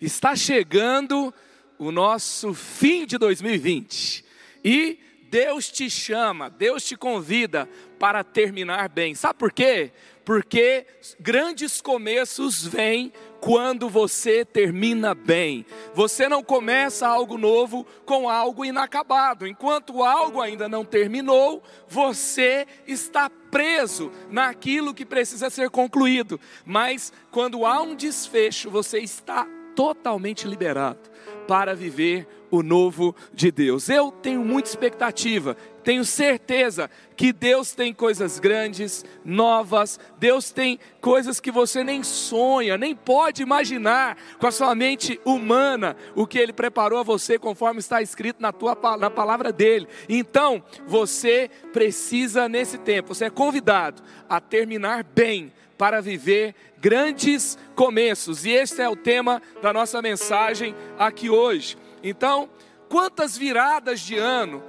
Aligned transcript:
Está 0.00 0.36
chegando 0.36 1.34
o 1.76 1.90
nosso 1.90 2.54
fim 2.54 3.04
de 3.04 3.18
2020 3.18 4.24
e 4.64 4.98
Deus 5.28 5.68
te 5.70 5.90
chama, 5.90 6.48
Deus 6.48 6.84
te 6.84 6.96
convida 6.96 7.68
para 7.98 8.22
terminar 8.22 8.88
bem. 8.88 9.14
Sabe 9.16 9.38
por 9.38 9.52
quê? 9.52 9.90
Porque 10.24 10.86
grandes 11.18 11.80
começos 11.80 12.64
vêm 12.64 13.12
quando 13.40 13.88
você 13.88 14.44
termina 14.44 15.16
bem. 15.16 15.66
Você 15.94 16.28
não 16.28 16.44
começa 16.44 17.06
algo 17.06 17.36
novo 17.36 17.84
com 18.06 18.28
algo 18.28 18.64
inacabado. 18.64 19.48
Enquanto 19.48 20.04
algo 20.04 20.40
ainda 20.40 20.68
não 20.68 20.84
terminou, 20.84 21.60
você 21.88 22.66
está 22.86 23.28
preso 23.28 24.12
naquilo 24.30 24.94
que 24.94 25.04
precisa 25.04 25.50
ser 25.50 25.70
concluído. 25.70 26.40
Mas 26.64 27.12
quando 27.32 27.66
há 27.66 27.82
um 27.82 27.96
desfecho, 27.96 28.70
você 28.70 29.00
está 29.00 29.46
totalmente 29.78 30.48
liberado 30.48 30.98
para 31.46 31.72
viver 31.72 32.26
o 32.50 32.64
novo 32.64 33.14
de 33.32 33.52
Deus. 33.52 33.88
Eu 33.88 34.10
tenho 34.10 34.44
muita 34.44 34.68
expectativa, 34.68 35.56
tenho 35.84 36.04
certeza 36.04 36.90
que 37.16 37.32
Deus 37.32 37.76
tem 37.76 37.94
coisas 37.94 38.40
grandes, 38.40 39.04
novas, 39.24 40.00
Deus 40.18 40.50
tem 40.50 40.80
coisas 41.00 41.38
que 41.38 41.52
você 41.52 41.84
nem 41.84 42.02
sonha, 42.02 42.76
nem 42.76 42.92
pode 42.92 43.40
imaginar 43.40 44.16
com 44.40 44.48
a 44.48 44.50
sua 44.50 44.74
mente 44.74 45.20
humana, 45.24 45.96
o 46.16 46.26
que 46.26 46.40
Ele 46.40 46.52
preparou 46.52 46.98
a 46.98 47.04
você, 47.04 47.38
conforme 47.38 47.78
está 47.78 48.02
escrito 48.02 48.42
na, 48.42 48.52
tua, 48.52 48.76
na 48.98 49.08
palavra 49.08 49.52
dEle. 49.52 49.86
Então, 50.08 50.60
você 50.88 51.48
precisa 51.72 52.48
nesse 52.48 52.78
tempo, 52.78 53.14
você 53.14 53.26
é 53.26 53.30
convidado 53.30 54.02
a 54.28 54.40
terminar 54.40 55.04
bem, 55.04 55.52
para 55.78 56.02
viver 56.02 56.54
grandes 56.78 57.56
começos. 57.74 58.44
E 58.44 58.50
este 58.50 58.82
é 58.82 58.88
o 58.88 58.96
tema 58.96 59.40
da 59.62 59.72
nossa 59.72 60.02
mensagem 60.02 60.74
aqui 60.98 61.30
hoje. 61.30 61.78
Então, 62.02 62.50
quantas 62.88 63.38
viradas 63.38 64.00
de 64.00 64.18
ano 64.18 64.62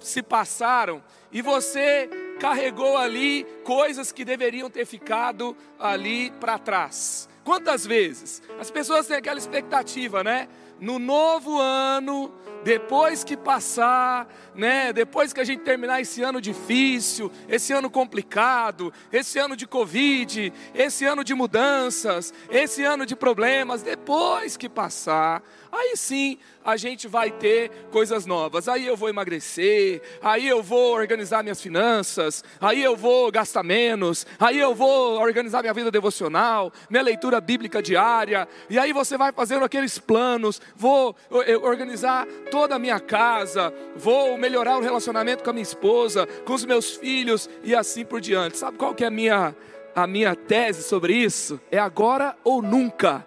se 0.00 0.22
passaram 0.22 1.02
e 1.30 1.42
você 1.42 2.08
carregou 2.40 2.96
ali 2.96 3.44
coisas 3.62 4.10
que 4.10 4.24
deveriam 4.24 4.70
ter 4.70 4.86
ficado 4.86 5.54
ali 5.78 6.30
para 6.40 6.58
trás? 6.58 7.28
Quantas 7.44 7.86
vezes? 7.86 8.42
As 8.58 8.70
pessoas 8.70 9.06
têm 9.06 9.16
aquela 9.16 9.38
expectativa, 9.38 10.22
né? 10.22 10.48
No 10.80 10.98
novo 10.98 11.60
ano, 11.60 12.32
depois 12.64 13.22
que 13.22 13.36
passar, 13.36 14.26
né, 14.54 14.92
depois 14.92 15.32
que 15.32 15.40
a 15.40 15.44
gente 15.44 15.62
terminar 15.62 16.00
esse 16.00 16.22
ano 16.22 16.40
difícil, 16.40 17.30
esse 17.48 17.72
ano 17.72 17.90
complicado, 17.90 18.92
esse 19.12 19.38
ano 19.38 19.56
de 19.56 19.66
Covid, 19.66 20.52
esse 20.74 21.04
ano 21.04 21.22
de 21.24 21.34
mudanças, 21.34 22.32
esse 22.50 22.82
ano 22.82 23.06
de 23.06 23.14
problemas, 23.14 23.82
depois 23.82 24.56
que 24.56 24.68
passar, 24.68 25.42
aí 25.70 25.96
sim 25.96 26.38
a 26.64 26.76
gente 26.76 27.08
vai 27.08 27.30
ter 27.30 27.70
coisas 27.90 28.26
novas. 28.26 28.68
Aí 28.68 28.86
eu 28.86 28.96
vou 28.96 29.08
emagrecer, 29.08 30.02
aí 30.20 30.46
eu 30.46 30.62
vou 30.62 30.94
organizar 30.94 31.42
minhas 31.42 31.60
finanças, 31.60 32.44
aí 32.60 32.82
eu 32.82 32.96
vou 32.96 33.30
gastar 33.32 33.62
menos, 33.62 34.26
aí 34.38 34.58
eu 34.58 34.74
vou 34.74 35.18
organizar 35.18 35.62
minha 35.62 35.72
vida 35.72 35.90
devocional, 35.90 36.72
minha 36.88 37.02
leitura 37.02 37.40
bíblica 37.40 37.82
diária, 37.82 38.46
e 38.68 38.78
aí 38.78 38.92
você 38.92 39.16
vai 39.16 39.32
fazendo 39.32 39.64
aqueles 39.64 39.98
planos, 39.98 40.60
vou 40.74 41.14
organizar 41.62 42.26
toda 42.50 42.76
a 42.76 42.78
minha 42.78 43.00
casa, 43.00 43.72
vou 43.96 44.36
melhorar 44.38 44.78
o 44.78 44.82
relacionamento 44.82 45.44
com 45.44 45.50
a 45.50 45.52
minha 45.52 45.62
esposa, 45.62 46.26
com 46.44 46.54
os 46.54 46.64
meus 46.64 46.96
filhos 46.96 47.48
e 47.62 47.74
assim 47.74 48.04
por 48.04 48.20
diante. 48.20 48.58
Sabe 48.58 48.76
qual 48.78 48.94
que 48.94 49.04
é 49.04 49.06
a 49.06 49.10
minha 49.10 49.54
a 49.94 50.06
minha 50.06 50.34
tese 50.34 50.82
sobre 50.82 51.14
isso? 51.14 51.60
É 51.70 51.78
agora 51.78 52.36
ou 52.44 52.62
nunca. 52.62 53.26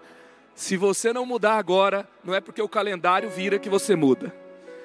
Se 0.56 0.78
você 0.78 1.12
não 1.12 1.26
mudar 1.26 1.58
agora, 1.58 2.08
não 2.24 2.34
é 2.34 2.40
porque 2.40 2.62
o 2.62 2.70
calendário 2.70 3.30
vira 3.30 3.60
que 3.60 3.70
você 3.70 3.96
muda. 3.96 4.34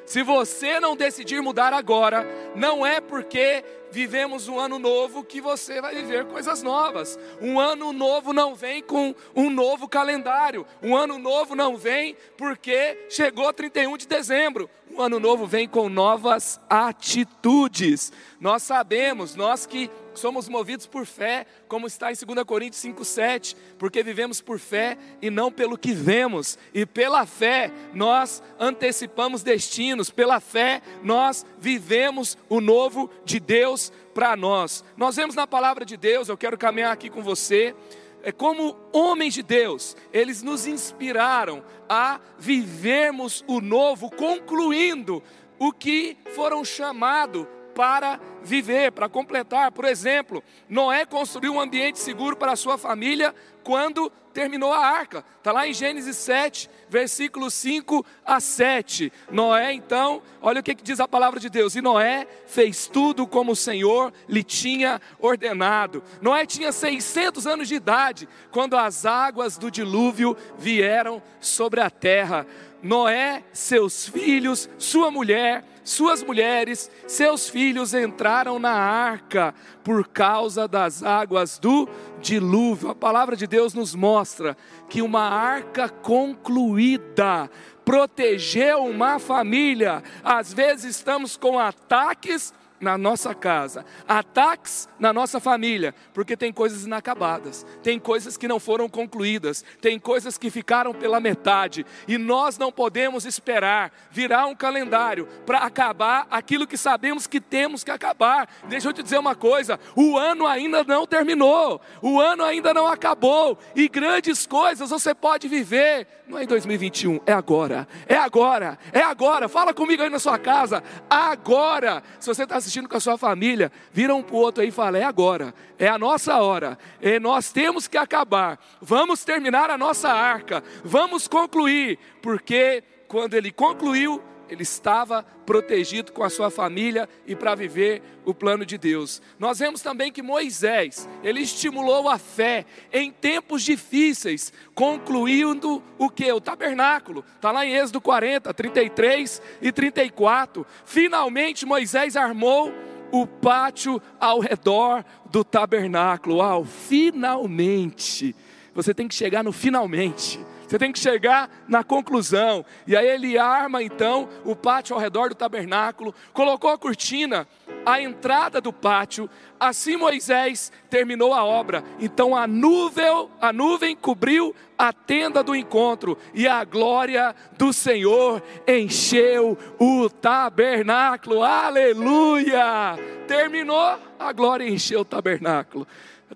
Se 0.06 0.22
você 0.22 0.80
não 0.80 0.96
decidir 0.96 1.42
mudar 1.42 1.74
agora, 1.74 2.26
não 2.54 2.86
é 2.86 2.98
porque 3.00 3.62
vivemos 3.90 4.48
um 4.48 4.58
ano 4.58 4.78
novo 4.78 5.24
que 5.24 5.40
você 5.40 5.80
vai 5.80 5.94
viver 5.94 6.26
coisas 6.26 6.62
novas. 6.62 7.18
Um 7.40 7.58
ano 7.58 7.92
novo 7.92 8.32
não 8.32 8.54
vem 8.54 8.82
com 8.82 9.14
um 9.34 9.50
novo 9.50 9.88
calendário. 9.88 10.66
Um 10.82 10.96
ano 10.96 11.18
novo 11.18 11.54
não 11.54 11.76
vem 11.76 12.16
porque 12.36 13.06
chegou 13.08 13.52
31 13.52 13.96
de 13.96 14.06
dezembro. 14.06 14.68
Um 14.90 15.02
ano 15.02 15.20
novo 15.20 15.46
vem 15.46 15.68
com 15.68 15.88
novas 15.88 16.60
atitudes. 16.68 18.12
Nós 18.40 18.62
sabemos, 18.62 19.34
nós 19.34 19.66
que 19.66 19.90
somos 20.14 20.48
movidos 20.48 20.86
por 20.86 21.06
fé, 21.06 21.46
como 21.68 21.86
está 21.86 22.10
em 22.10 22.14
2 22.14 22.44
Coríntios 22.44 22.82
5,7, 22.82 23.56
porque 23.78 24.02
vivemos 24.02 24.40
por 24.40 24.58
fé 24.58 24.98
e 25.22 25.30
não 25.30 25.50
pelo 25.50 25.78
que 25.78 25.92
vemos, 25.92 26.58
e 26.74 26.84
pela 26.84 27.24
fé 27.24 27.70
nós 27.94 28.42
antecipamos 28.58 29.42
destinos, 29.42 30.10
pela 30.10 30.40
fé 30.40 30.82
nós 31.02 31.46
vivemos 31.58 32.36
o 32.48 32.60
novo 32.60 33.10
de 33.24 33.38
Deus 33.38 33.87
para 34.18 34.34
nós. 34.34 34.84
Nós 34.96 35.14
vemos 35.14 35.36
na 35.36 35.46
palavra 35.46 35.84
de 35.84 35.96
Deus, 35.96 36.28
eu 36.28 36.36
quero 36.36 36.58
caminhar 36.58 36.90
aqui 36.90 37.08
com 37.08 37.22
você, 37.22 37.72
é 38.20 38.32
como 38.32 38.76
homens 38.92 39.32
de 39.32 39.44
Deus, 39.44 39.96
eles 40.12 40.42
nos 40.42 40.66
inspiraram 40.66 41.62
a 41.88 42.18
vivermos 42.36 43.44
o 43.46 43.60
novo, 43.60 44.10
concluindo 44.10 45.22
o 45.56 45.72
que 45.72 46.16
foram 46.34 46.64
chamados 46.64 47.46
para 47.78 48.18
viver, 48.42 48.90
para 48.90 49.08
completar. 49.08 49.70
Por 49.70 49.84
exemplo, 49.84 50.42
Noé 50.68 51.06
construiu 51.06 51.52
um 51.52 51.60
ambiente 51.60 52.00
seguro 52.00 52.36
para 52.36 52.50
a 52.50 52.56
sua 52.56 52.76
família 52.76 53.32
quando 53.62 54.10
terminou 54.32 54.72
a 54.72 54.84
arca. 54.84 55.24
Está 55.36 55.52
lá 55.52 55.66
em 55.66 55.72
Gênesis 55.72 56.16
7, 56.16 56.68
versículos 56.88 57.54
5 57.54 58.04
a 58.24 58.40
7. 58.40 59.12
Noé, 59.30 59.72
então, 59.72 60.20
olha 60.40 60.60
o 60.60 60.62
que, 60.62 60.74
que 60.74 60.82
diz 60.82 60.98
a 60.98 61.06
palavra 61.06 61.38
de 61.38 61.48
Deus. 61.48 61.76
E 61.76 61.80
Noé 61.80 62.26
fez 62.46 62.88
tudo 62.88 63.28
como 63.28 63.52
o 63.52 63.56
Senhor 63.56 64.12
lhe 64.28 64.42
tinha 64.42 65.00
ordenado. 65.20 66.02
Noé 66.20 66.46
tinha 66.46 66.72
600 66.72 67.46
anos 67.46 67.68
de 67.68 67.76
idade 67.76 68.28
quando 68.50 68.76
as 68.76 69.06
águas 69.06 69.56
do 69.56 69.70
dilúvio 69.70 70.36
vieram 70.56 71.22
sobre 71.40 71.80
a 71.80 71.90
terra. 71.90 72.44
Noé, 72.82 73.44
seus 73.52 74.08
filhos, 74.08 74.68
sua 74.78 75.10
mulher, 75.10 75.64
suas 75.82 76.22
mulheres, 76.22 76.90
seus 77.06 77.48
filhos 77.48 77.94
entraram 77.94 78.58
na 78.58 78.72
arca 78.72 79.54
por 79.82 80.06
causa 80.06 80.68
das 80.68 81.02
águas 81.02 81.58
do 81.58 81.88
dilúvio. 82.20 82.90
A 82.90 82.94
palavra 82.94 83.34
de 83.34 83.46
Deus 83.46 83.74
nos 83.74 83.94
mostra 83.94 84.56
que 84.88 85.00
uma 85.02 85.22
arca 85.22 85.88
concluída 85.88 87.50
protegeu 87.84 88.84
uma 88.84 89.18
família. 89.18 90.02
Às 90.22 90.52
vezes 90.52 90.96
estamos 90.96 91.36
com 91.38 91.58
ataques 91.58 92.52
na 92.80 92.96
nossa 92.96 93.34
casa, 93.34 93.84
ataques 94.06 94.88
na 94.98 95.12
nossa 95.12 95.40
família, 95.40 95.94
porque 96.12 96.36
tem 96.36 96.52
coisas 96.52 96.84
inacabadas, 96.84 97.66
tem 97.82 97.98
coisas 97.98 98.36
que 98.36 98.48
não 98.48 98.60
foram 98.60 98.88
concluídas, 98.88 99.64
tem 99.80 99.98
coisas 99.98 100.38
que 100.38 100.50
ficaram 100.50 100.92
pela 100.92 101.20
metade, 101.20 101.84
e 102.06 102.18
nós 102.18 102.58
não 102.58 102.70
podemos 102.70 103.24
esperar 103.24 103.92
virar 104.10 104.46
um 104.46 104.54
calendário 104.54 105.26
para 105.44 105.58
acabar 105.58 106.26
aquilo 106.30 106.66
que 106.66 106.76
sabemos 106.76 107.26
que 107.26 107.40
temos 107.40 107.84
que 107.84 107.90
acabar. 107.90 108.48
Deixa 108.68 108.88
eu 108.88 108.92
te 108.92 109.02
dizer 109.02 109.18
uma 109.18 109.34
coisa: 109.34 109.78
o 109.96 110.16
ano 110.16 110.46
ainda 110.46 110.84
não 110.84 111.06
terminou, 111.06 111.80
o 112.02 112.20
ano 112.20 112.44
ainda 112.44 112.72
não 112.72 112.86
acabou, 112.86 113.58
e 113.74 113.88
grandes 113.88 114.46
coisas 114.46 114.90
você 114.90 115.14
pode 115.14 115.48
viver, 115.48 116.06
não 116.28 116.38
é 116.38 116.44
em 116.44 116.46
2021, 116.46 117.20
é 117.24 117.32
agora, 117.32 117.88
é 118.06 118.16
agora, 118.16 118.78
é 118.92 119.00
agora. 119.00 119.48
Fala 119.48 119.72
comigo 119.72 120.02
aí 120.02 120.10
na 120.10 120.18
sua 120.18 120.38
casa, 120.38 120.82
agora. 121.08 122.02
Se 122.20 122.26
você 122.26 122.42
está 122.42 122.56
assistindo 122.56 122.88
com 122.88 122.96
a 122.96 123.00
sua 123.00 123.16
família, 123.16 123.72
vira 123.92 124.14
um 124.14 124.22
para 124.22 124.36
o 124.36 124.38
outro 124.38 124.62
aí 124.62 124.68
e 124.68 124.72
fala: 124.72 124.98
é 124.98 125.04
agora, 125.04 125.54
é 125.78 125.88
a 125.88 125.98
nossa 125.98 126.38
hora, 126.40 126.78
é, 127.00 127.18
nós 127.18 127.50
temos 127.50 127.88
que 127.88 127.96
acabar, 127.96 128.58
vamos 128.80 129.24
terminar 129.24 129.70
a 129.70 129.78
nossa 129.78 130.10
arca, 130.10 130.62
vamos 130.84 131.26
concluir, 131.26 131.98
porque 132.20 132.84
quando 133.08 133.32
ele 133.34 133.50
concluiu, 133.50 134.22
ele 134.48 134.62
estava 134.62 135.22
protegido 135.44 136.12
com 136.12 136.22
a 136.22 136.30
sua 136.30 136.50
família 136.50 137.08
e 137.26 137.34
para 137.36 137.54
viver 137.54 138.02
o 138.24 138.34
plano 138.34 138.64
de 138.64 138.76
Deus. 138.76 139.22
Nós 139.38 139.58
vemos 139.58 139.82
também 139.82 140.12
que 140.12 140.22
Moisés, 140.22 141.08
ele 141.22 141.40
estimulou 141.40 142.08
a 142.08 142.18
fé 142.18 142.64
em 142.92 143.10
tempos 143.10 143.62
difíceis, 143.62 144.52
concluindo 144.74 145.82
o 145.98 146.08
que? 146.08 146.30
O 146.32 146.40
tabernáculo. 146.40 147.24
Está 147.34 147.52
lá 147.52 147.64
em 147.64 147.74
Êxodo 147.74 148.00
40, 148.00 148.52
33 148.52 149.42
e 149.62 149.72
34. 149.72 150.66
Finalmente 150.84 151.66
Moisés 151.66 152.16
armou 152.16 152.72
o 153.10 153.26
pátio 153.26 154.00
ao 154.20 154.40
redor 154.40 155.04
do 155.30 155.44
tabernáculo. 155.44 156.36
Uau, 156.36 156.64
finalmente. 156.64 158.34
Você 158.74 158.94
tem 158.94 159.08
que 159.08 159.14
chegar 159.14 159.42
no 159.42 159.52
finalmente. 159.52 160.38
Você 160.68 160.78
tem 160.78 160.92
que 160.92 160.98
chegar 160.98 161.48
na 161.66 161.82
conclusão. 161.82 162.64
E 162.86 162.94
aí 162.94 163.08
ele 163.08 163.38
arma 163.38 163.82
então 163.82 164.28
o 164.44 164.54
pátio 164.54 164.94
ao 164.94 165.00
redor 165.00 165.30
do 165.30 165.34
tabernáculo, 165.34 166.14
colocou 166.34 166.70
a 166.70 166.76
cortina 166.76 167.48
a 167.88 168.02
entrada 168.02 168.60
do 168.60 168.70
pátio, 168.70 169.30
assim 169.58 169.96
Moisés 169.96 170.70
terminou 170.90 171.32
a 171.32 171.42
obra. 171.42 171.82
Então 171.98 172.36
a 172.36 172.46
nuvem, 172.46 173.28
a 173.40 173.50
nuvem 173.50 173.96
cobriu 173.96 174.54
a 174.76 174.92
tenda 174.92 175.42
do 175.42 175.56
encontro 175.56 176.18
e 176.34 176.46
a 176.46 176.64
glória 176.64 177.34
do 177.56 177.72
Senhor 177.72 178.42
encheu 178.66 179.56
o 179.78 180.10
tabernáculo. 180.10 181.42
Aleluia! 181.42 182.98
Terminou, 183.26 183.98
a 184.18 184.32
glória 184.32 184.68
encheu 184.68 185.00
o 185.00 185.04
tabernáculo. 185.04 185.86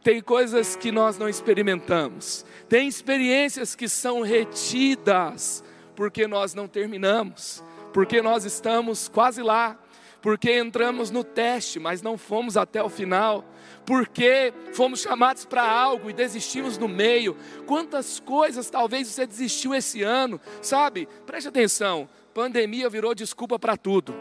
Tem 0.02 0.20
coisas 0.20 0.74
que 0.74 0.90
nós 0.90 1.18
não 1.18 1.28
experimentamos, 1.28 2.46
tem 2.68 2.88
experiências 2.88 3.74
que 3.74 3.88
são 3.88 4.22
retidas 4.22 5.62
porque 5.94 6.26
nós 6.26 6.54
não 6.54 6.66
terminamos, 6.66 7.62
porque 7.92 8.22
nós 8.22 8.44
estamos 8.44 9.08
quase 9.08 9.42
lá, 9.42 9.78
porque 10.22 10.56
entramos 10.56 11.10
no 11.10 11.22
teste, 11.24 11.78
mas 11.78 12.00
não 12.00 12.16
fomos 12.16 12.56
até 12.56 12.82
o 12.82 12.88
final, 12.88 13.44
porque 13.84 14.54
fomos 14.72 15.00
chamados 15.00 15.44
para 15.44 15.68
algo 15.68 16.08
e 16.08 16.12
desistimos 16.12 16.78
no 16.78 16.88
meio. 16.88 17.36
Quantas 17.66 18.20
coisas 18.20 18.70
talvez 18.70 19.08
você 19.08 19.26
desistiu 19.26 19.74
esse 19.74 20.02
ano, 20.02 20.40
sabe? 20.60 21.08
Preste 21.26 21.48
atenção: 21.48 22.08
pandemia 22.32 22.88
virou 22.88 23.14
desculpa 23.14 23.58
para 23.58 23.76
tudo. 23.76 24.14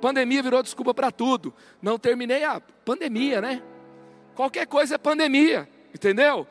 Pandemia 0.00 0.42
virou 0.42 0.62
desculpa 0.62 0.92
para 0.92 1.12
tudo. 1.12 1.54
Não 1.80 1.98
terminei 1.98 2.42
a 2.42 2.60
pandemia, 2.84 3.40
né? 3.40 3.62
Qualquer 4.34 4.66
coisa 4.66 4.94
é 4.94 4.98
pandemia, 4.98 5.68
entendeu? 5.94 6.46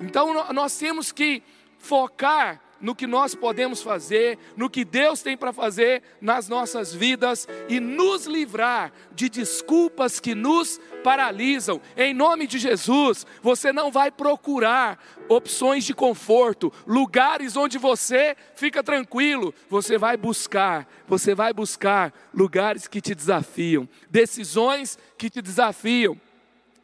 Então 0.00 0.52
nós 0.52 0.76
temos 0.78 1.12
que 1.12 1.42
focar 1.78 2.60
no 2.80 2.94
que 2.94 3.06
nós 3.06 3.34
podemos 3.34 3.82
fazer, 3.82 4.38
no 4.56 4.70
que 4.70 4.84
Deus 4.84 5.20
tem 5.20 5.36
para 5.36 5.52
fazer 5.52 6.02
nas 6.20 6.48
nossas 6.48 6.94
vidas 6.94 7.46
e 7.68 7.78
nos 7.78 8.26
livrar 8.26 8.90
de 9.12 9.28
desculpas 9.28 10.18
que 10.18 10.34
nos 10.34 10.80
paralisam. 11.04 11.80
Em 11.96 12.14
nome 12.14 12.46
de 12.46 12.58
Jesus, 12.58 13.26
você 13.42 13.72
não 13.72 13.90
vai 13.90 14.10
procurar 14.10 14.98
opções 15.28 15.84
de 15.84 15.92
conforto, 15.92 16.72
lugares 16.86 17.54
onde 17.56 17.76
você 17.76 18.34
fica 18.54 18.82
tranquilo. 18.82 19.54
Você 19.68 19.98
vai 19.98 20.16
buscar, 20.16 20.88
você 21.06 21.34
vai 21.34 21.52
buscar 21.52 22.12
lugares 22.32 22.88
que 22.88 23.00
te 23.00 23.14
desafiam, 23.14 23.86
decisões 24.08 24.98
que 25.18 25.28
te 25.28 25.42
desafiam. 25.42 26.18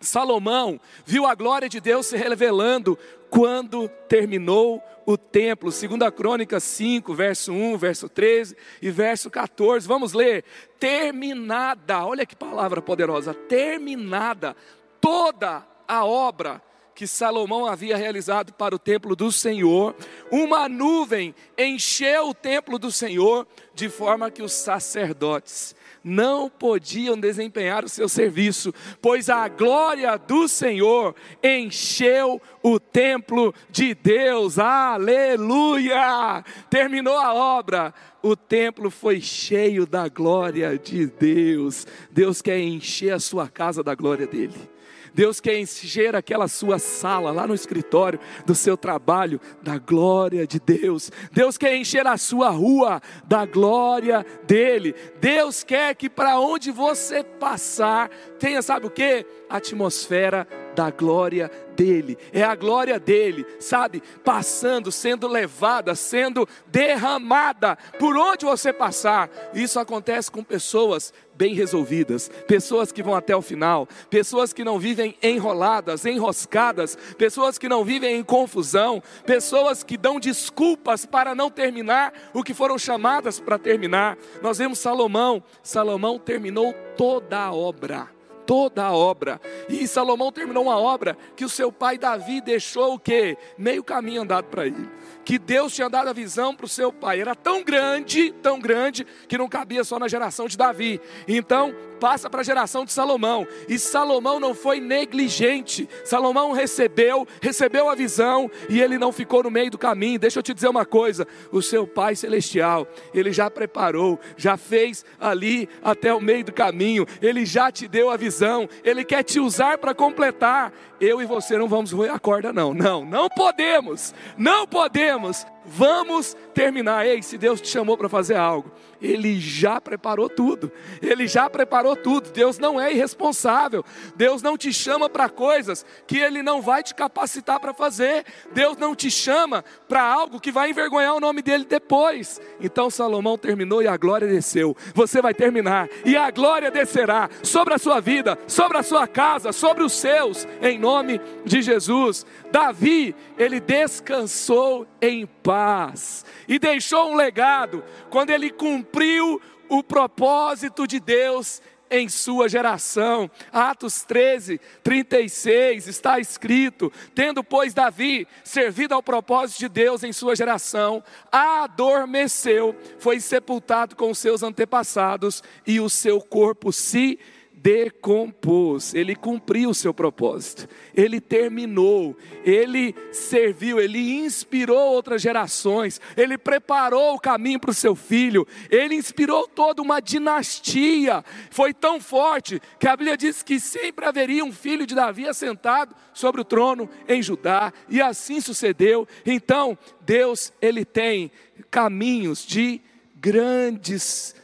Salomão 0.00 0.80
viu 1.04 1.26
a 1.26 1.34
glória 1.34 1.68
de 1.68 1.80
Deus 1.80 2.06
se 2.06 2.16
revelando 2.16 2.98
quando 3.30 3.88
terminou 4.08 4.82
o 5.04 5.16
templo. 5.16 5.72
Segunda 5.72 6.10
Crônica 6.10 6.58
5, 6.60 7.14
verso 7.14 7.52
1, 7.52 7.78
verso 7.78 8.08
13 8.08 8.56
e 8.82 8.90
verso 8.90 9.30
14. 9.30 9.86
Vamos 9.86 10.12
ler. 10.12 10.44
Terminada, 10.78 12.04
olha 12.04 12.26
que 12.26 12.36
palavra 12.36 12.82
poderosa. 12.82 13.32
Terminada 13.32 14.56
toda 15.00 15.66
a 15.86 16.04
obra 16.04 16.62
que 16.94 17.06
Salomão 17.06 17.66
havia 17.66 17.94
realizado 17.96 18.54
para 18.54 18.74
o 18.74 18.78
templo 18.78 19.14
do 19.14 19.30
Senhor, 19.30 19.94
uma 20.32 20.66
nuvem 20.66 21.34
encheu 21.58 22.30
o 22.30 22.34
templo 22.34 22.78
do 22.78 22.90
Senhor, 22.90 23.46
de 23.74 23.90
forma 23.90 24.30
que 24.30 24.42
os 24.42 24.52
sacerdotes 24.52 25.76
não 26.06 26.48
podiam 26.48 27.18
desempenhar 27.18 27.84
o 27.84 27.88
seu 27.88 28.08
serviço, 28.08 28.72
pois 29.02 29.28
a 29.28 29.48
glória 29.48 30.16
do 30.16 30.46
Senhor 30.46 31.16
encheu 31.42 32.40
o 32.62 32.78
templo 32.78 33.52
de 33.68 33.92
Deus. 33.92 34.56
Aleluia! 34.56 36.44
Terminou 36.70 37.18
a 37.18 37.34
obra, 37.34 37.92
o 38.22 38.36
templo 38.36 38.88
foi 38.88 39.20
cheio 39.20 39.84
da 39.84 40.08
glória 40.08 40.78
de 40.78 41.06
Deus. 41.06 41.84
Deus 42.08 42.40
quer 42.40 42.60
encher 42.60 43.12
a 43.12 43.18
sua 43.18 43.48
casa 43.48 43.82
da 43.82 43.96
glória 43.96 44.28
dele. 44.28 44.75
Deus 45.16 45.40
quer 45.40 45.58
encher 45.58 46.14
aquela 46.14 46.46
sua 46.46 46.78
sala, 46.78 47.32
lá 47.32 47.46
no 47.46 47.54
escritório 47.54 48.20
do 48.44 48.54
seu 48.54 48.76
trabalho, 48.76 49.40
da 49.62 49.78
glória 49.78 50.46
de 50.46 50.60
Deus. 50.60 51.10
Deus 51.32 51.56
quer 51.56 51.74
encher 51.74 52.06
a 52.06 52.18
sua 52.18 52.50
rua 52.50 53.00
da 53.26 53.46
glória 53.46 54.26
dele. 54.46 54.94
Deus 55.18 55.64
quer 55.64 55.94
que 55.94 56.10
para 56.10 56.38
onde 56.38 56.70
você 56.70 57.24
passar, 57.24 58.10
tenha, 58.38 58.60
sabe 58.60 58.88
o 58.88 58.90
que? 58.90 59.24
Atmosfera 59.48 60.46
da 60.76 60.90
glória 60.90 61.50
dele, 61.74 62.18
é 62.32 62.42
a 62.42 62.54
glória 62.54 63.00
dele, 63.00 63.44
sabe? 63.58 64.02
Passando, 64.22 64.92
sendo 64.92 65.26
levada, 65.26 65.94
sendo 65.94 66.46
derramada 66.66 67.76
por 67.98 68.16
onde 68.16 68.44
você 68.44 68.72
passar. 68.72 69.30
Isso 69.54 69.80
acontece 69.80 70.30
com 70.30 70.44
pessoas 70.44 71.12
bem 71.34 71.54
resolvidas, 71.54 72.30
pessoas 72.46 72.92
que 72.92 73.02
vão 73.02 73.14
até 73.14 73.34
o 73.34 73.42
final, 73.42 73.88
pessoas 74.08 74.52
que 74.52 74.64
não 74.64 74.78
vivem 74.78 75.16
enroladas, 75.22 76.04
enroscadas, 76.04 76.96
pessoas 77.16 77.58
que 77.58 77.68
não 77.68 77.84
vivem 77.84 78.16
em 78.16 78.24
confusão, 78.24 79.02
pessoas 79.24 79.82
que 79.82 79.96
dão 79.96 80.20
desculpas 80.20 81.04
para 81.06 81.34
não 81.34 81.50
terminar 81.50 82.12
o 82.34 82.42
que 82.42 82.54
foram 82.54 82.78
chamadas 82.78 83.40
para 83.40 83.58
terminar. 83.58 84.16
Nós 84.42 84.58
vemos 84.58 84.78
Salomão, 84.78 85.42
Salomão 85.62 86.18
terminou 86.18 86.74
toda 86.96 87.38
a 87.38 87.52
obra 87.52 88.15
toda 88.46 88.84
a 88.84 88.92
obra. 88.92 89.40
E 89.68 89.86
Salomão 89.88 90.30
terminou 90.30 90.64
uma 90.64 90.78
obra 90.78 91.18
que 91.34 91.44
o 91.44 91.48
seu 91.48 91.72
pai 91.72 91.98
Davi 91.98 92.40
deixou 92.40 92.94
o 92.94 92.98
quê? 92.98 93.36
Meio 93.58 93.82
caminho 93.82 94.22
andado 94.22 94.44
para 94.44 94.66
ele. 94.66 94.88
Que 95.24 95.38
Deus 95.38 95.74
tinha 95.74 95.90
dado 95.90 96.08
a 96.08 96.12
visão 96.12 96.54
para 96.54 96.66
o 96.66 96.68
seu 96.68 96.92
pai. 96.92 97.20
Era 97.20 97.34
tão 97.34 97.62
grande, 97.62 98.32
tão 98.42 98.60
grande, 98.60 99.04
que 99.26 99.36
não 99.36 99.48
cabia 99.48 99.82
só 99.82 99.98
na 99.98 100.06
geração 100.06 100.46
de 100.46 100.56
Davi. 100.56 101.00
Então, 101.26 101.74
passa 101.96 102.30
para 102.30 102.40
a 102.40 102.44
geração 102.44 102.84
de 102.84 102.92
Salomão. 102.92 103.46
E 103.68 103.78
Salomão 103.78 104.38
não 104.38 104.54
foi 104.54 104.78
negligente. 104.78 105.88
Salomão 106.04 106.52
recebeu, 106.52 107.26
recebeu 107.40 107.88
a 107.88 107.94
visão 107.94 108.50
e 108.68 108.80
ele 108.80 108.98
não 108.98 109.10
ficou 109.10 109.42
no 109.42 109.50
meio 109.50 109.70
do 109.70 109.78
caminho. 109.78 110.18
Deixa 110.18 110.38
eu 110.38 110.42
te 110.42 110.54
dizer 110.54 110.68
uma 110.68 110.84
coisa: 110.84 111.26
o 111.50 111.60
seu 111.60 111.86
Pai 111.86 112.14
celestial, 112.14 112.86
ele 113.12 113.32
já 113.32 113.50
preparou, 113.50 114.20
já 114.36 114.56
fez 114.56 115.04
ali 115.18 115.68
até 115.82 116.12
o 116.14 116.20
meio 116.20 116.44
do 116.44 116.52
caminho. 116.52 117.06
Ele 117.20 117.44
já 117.44 117.72
te 117.72 117.88
deu 117.88 118.10
a 118.10 118.16
visão. 118.16 118.35
Ele 118.84 119.04
quer 119.04 119.22
te 119.22 119.40
usar 119.40 119.78
para 119.78 119.94
completar. 119.94 120.72
Eu 121.00 121.20
e 121.20 121.26
você 121.26 121.56
não 121.58 121.68
vamos 121.68 121.92
roer 121.92 122.12
a 122.12 122.18
corda 122.18 122.52
não. 122.52 122.72
Não, 122.74 123.04
não 123.04 123.28
podemos. 123.28 124.14
Não 124.36 124.66
podemos. 124.66 125.46
Vamos 125.66 126.36
terminar. 126.54 127.06
Ei, 127.06 127.22
se 127.22 127.36
Deus 127.36 127.60
te 127.60 127.68
chamou 127.68 127.96
para 127.96 128.08
fazer 128.08 128.36
algo, 128.36 128.70
ele 129.00 129.38
já 129.38 129.80
preparou 129.80 130.28
tudo. 130.28 130.70
Ele 131.02 131.26
já 131.26 131.48
preparou 131.50 131.96
tudo. 131.96 132.30
Deus 132.30 132.58
não 132.58 132.80
é 132.80 132.92
irresponsável. 132.92 133.84
Deus 134.14 134.42
não 134.42 134.56
te 134.56 134.72
chama 134.72 135.08
para 135.08 135.28
coisas 135.28 135.84
que 136.06 136.18
Ele 136.18 136.42
não 136.42 136.62
vai 136.62 136.82
te 136.82 136.94
capacitar 136.94 137.60
para 137.60 137.74
fazer. 137.74 138.24
Deus 138.52 138.76
não 138.76 138.94
te 138.94 139.10
chama 139.10 139.64
para 139.88 140.02
algo 140.02 140.40
que 140.40 140.52
vai 140.52 140.70
envergonhar 140.70 141.14
o 141.14 141.20
nome 141.20 141.42
dele 141.42 141.64
depois. 141.64 142.40
Então 142.60 142.90
Salomão 142.90 143.36
terminou 143.36 143.82
e 143.82 143.88
a 143.88 143.96
glória 143.96 144.26
desceu. 144.26 144.76
Você 144.94 145.20
vai 145.20 145.34
terminar 145.34 145.88
e 146.04 146.16
a 146.16 146.30
glória 146.30 146.70
descerá 146.70 147.28
sobre 147.42 147.74
a 147.74 147.78
sua 147.78 148.00
vida, 148.00 148.38
sobre 148.46 148.78
a 148.78 148.82
sua 148.82 149.06
casa, 149.06 149.52
sobre 149.52 149.82
os 149.82 149.92
seus, 149.92 150.46
em 150.62 150.78
nome 150.78 151.20
de 151.44 151.60
Jesus. 151.62 152.24
Davi, 152.50 153.14
ele 153.38 153.60
descansou 153.60 154.86
em 155.00 155.26
paz 155.46 156.24
e 156.48 156.58
deixou 156.58 157.12
um 157.12 157.14
legado 157.14 157.84
quando 158.10 158.30
ele 158.30 158.50
cumpriu 158.50 159.40
o 159.68 159.80
propósito 159.80 160.88
de 160.88 160.98
Deus 160.98 161.62
em 161.88 162.08
sua 162.08 162.48
geração. 162.48 163.30
Atos 163.52 164.02
13, 164.02 164.60
36 164.82 165.86
está 165.86 166.18
escrito: 166.18 166.92
Tendo, 167.14 167.44
pois, 167.44 167.72
Davi 167.72 168.26
servido 168.42 168.92
ao 168.92 169.02
propósito 169.02 169.60
de 169.60 169.68
Deus 169.68 170.02
em 170.02 170.12
sua 170.12 170.34
geração, 170.34 171.00
adormeceu, 171.30 172.74
foi 172.98 173.20
sepultado 173.20 173.94
com 173.94 174.12
seus 174.12 174.42
antepassados 174.42 175.44
e 175.64 175.78
o 175.78 175.88
seu 175.88 176.20
corpo 176.20 176.72
se 176.72 177.20
decompôs, 177.56 178.94
ele 178.94 179.16
cumpriu 179.16 179.70
o 179.70 179.74
seu 179.74 179.92
propósito, 179.92 180.68
ele 180.94 181.20
terminou, 181.20 182.14
ele 182.44 182.94
serviu, 183.10 183.80
ele 183.80 184.18
inspirou 184.18 184.92
outras 184.92 185.22
gerações, 185.22 186.00
ele 186.16 186.36
preparou 186.36 187.14
o 187.14 187.18
caminho 187.18 187.58
para 187.58 187.70
o 187.70 187.74
seu 187.74 187.96
filho, 187.96 188.46
ele 188.70 188.94
inspirou 188.94 189.48
toda 189.48 189.80
uma 189.80 190.00
dinastia. 190.00 191.24
Foi 191.50 191.72
tão 191.72 191.98
forte 191.98 192.60
que 192.78 192.86
a 192.86 192.96
Bíblia 192.96 193.16
diz 193.16 193.42
que 193.42 193.58
sempre 193.58 194.04
haveria 194.04 194.44
um 194.44 194.52
filho 194.52 194.86
de 194.86 194.94
Davi 194.94 195.26
assentado 195.26 195.94
sobre 196.12 196.42
o 196.42 196.44
trono 196.44 196.88
em 197.08 197.22
Judá, 197.22 197.72
e 197.88 198.02
assim 198.02 198.40
sucedeu. 198.40 199.08
Então, 199.24 199.76
Deus, 200.02 200.52
ele 200.60 200.84
tem 200.84 201.32
caminhos 201.70 202.46
de 202.46 202.80
grandes 203.16 204.36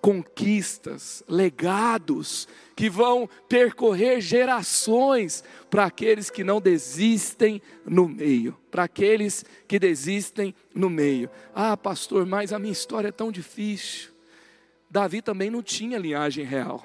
conquistas, 0.00 1.22
legados 1.28 2.46
que 2.76 2.88
vão 2.88 3.28
percorrer 3.48 4.20
gerações 4.20 5.42
para 5.68 5.86
aqueles 5.86 6.30
que 6.30 6.44
não 6.44 6.60
desistem 6.60 7.60
no 7.84 8.08
meio, 8.08 8.56
para 8.70 8.84
aqueles 8.84 9.44
que 9.66 9.78
desistem 9.78 10.54
no 10.74 10.88
meio. 10.88 11.28
Ah, 11.54 11.76
pastor, 11.76 12.24
mas 12.24 12.52
a 12.52 12.58
minha 12.58 12.72
história 12.72 13.08
é 13.08 13.12
tão 13.12 13.32
difícil. 13.32 14.10
Davi 14.90 15.20
também 15.20 15.50
não 15.50 15.62
tinha 15.62 15.98
linhagem 15.98 16.44
real. 16.44 16.84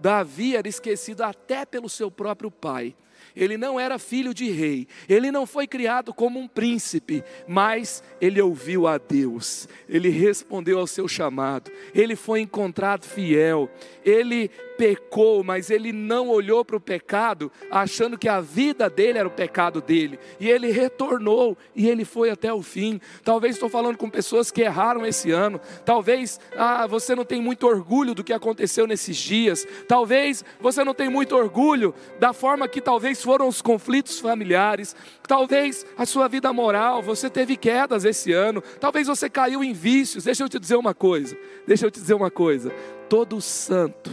Davi 0.00 0.56
era 0.56 0.68
esquecido 0.68 1.22
até 1.22 1.64
pelo 1.64 1.88
seu 1.88 2.10
próprio 2.10 2.50
pai 2.50 2.96
ele 3.34 3.56
não 3.56 3.78
era 3.78 3.98
filho 3.98 4.34
de 4.34 4.50
rei, 4.50 4.86
ele 5.08 5.30
não 5.30 5.46
foi 5.46 5.66
criado 5.66 6.12
como 6.12 6.38
um 6.38 6.48
príncipe, 6.48 7.22
mas 7.46 8.02
ele 8.20 8.40
ouviu 8.40 8.86
a 8.86 8.98
Deus, 8.98 9.68
ele 9.88 10.08
respondeu 10.08 10.78
ao 10.78 10.86
seu 10.86 11.08
chamado, 11.08 11.70
ele 11.94 12.16
foi 12.16 12.40
encontrado 12.40 13.04
fiel, 13.04 13.70
ele 14.04 14.50
pecou, 14.82 15.44
mas 15.44 15.70
ele 15.70 15.92
não 15.92 16.28
olhou 16.28 16.64
para 16.64 16.76
o 16.76 16.80
pecado, 16.80 17.52
achando 17.70 18.18
que 18.18 18.28
a 18.28 18.40
vida 18.40 18.90
dele 18.90 19.18
era 19.18 19.28
o 19.28 19.30
pecado 19.30 19.80
dele, 19.80 20.18
e 20.40 20.48
ele 20.48 20.72
retornou 20.72 21.56
e 21.74 21.88
ele 21.88 22.04
foi 22.04 22.30
até 22.30 22.52
o 22.52 22.62
fim. 22.62 23.00
Talvez 23.22 23.54
estou 23.54 23.68
falando 23.68 23.96
com 23.96 24.10
pessoas 24.10 24.50
que 24.50 24.62
erraram 24.62 25.06
esse 25.06 25.30
ano, 25.30 25.60
talvez 25.84 26.40
ah, 26.56 26.86
você 26.86 27.14
não 27.14 27.24
tem 27.24 27.40
muito 27.40 27.66
orgulho 27.66 28.14
do 28.14 28.24
que 28.24 28.32
aconteceu 28.32 28.86
nesses 28.86 29.16
dias, 29.16 29.66
talvez 29.86 30.44
você 30.60 30.82
não 30.82 30.94
tem 30.94 31.08
muito 31.08 31.36
orgulho 31.36 31.94
da 32.18 32.32
forma 32.32 32.66
que 32.66 32.80
talvez 32.80 33.11
foram 33.20 33.48
os 33.48 33.60
conflitos 33.60 34.20
familiares, 34.20 34.94
talvez 35.26 35.84
a 35.98 36.06
sua 36.06 36.28
vida 36.28 36.52
moral, 36.52 37.02
você 37.02 37.28
teve 37.28 37.56
quedas 37.56 38.04
esse 38.04 38.32
ano, 38.32 38.62
talvez 38.78 39.08
você 39.08 39.28
caiu 39.28 39.64
em 39.64 39.72
vícios. 39.72 40.24
Deixa 40.24 40.44
eu 40.44 40.48
te 40.48 40.60
dizer 40.60 40.76
uma 40.76 40.94
coisa, 40.94 41.36
deixa 41.66 41.84
eu 41.84 41.90
te 41.90 42.00
dizer 42.00 42.14
uma 42.14 42.30
coisa: 42.30 42.70
todo 43.08 43.40
santo 43.40 44.10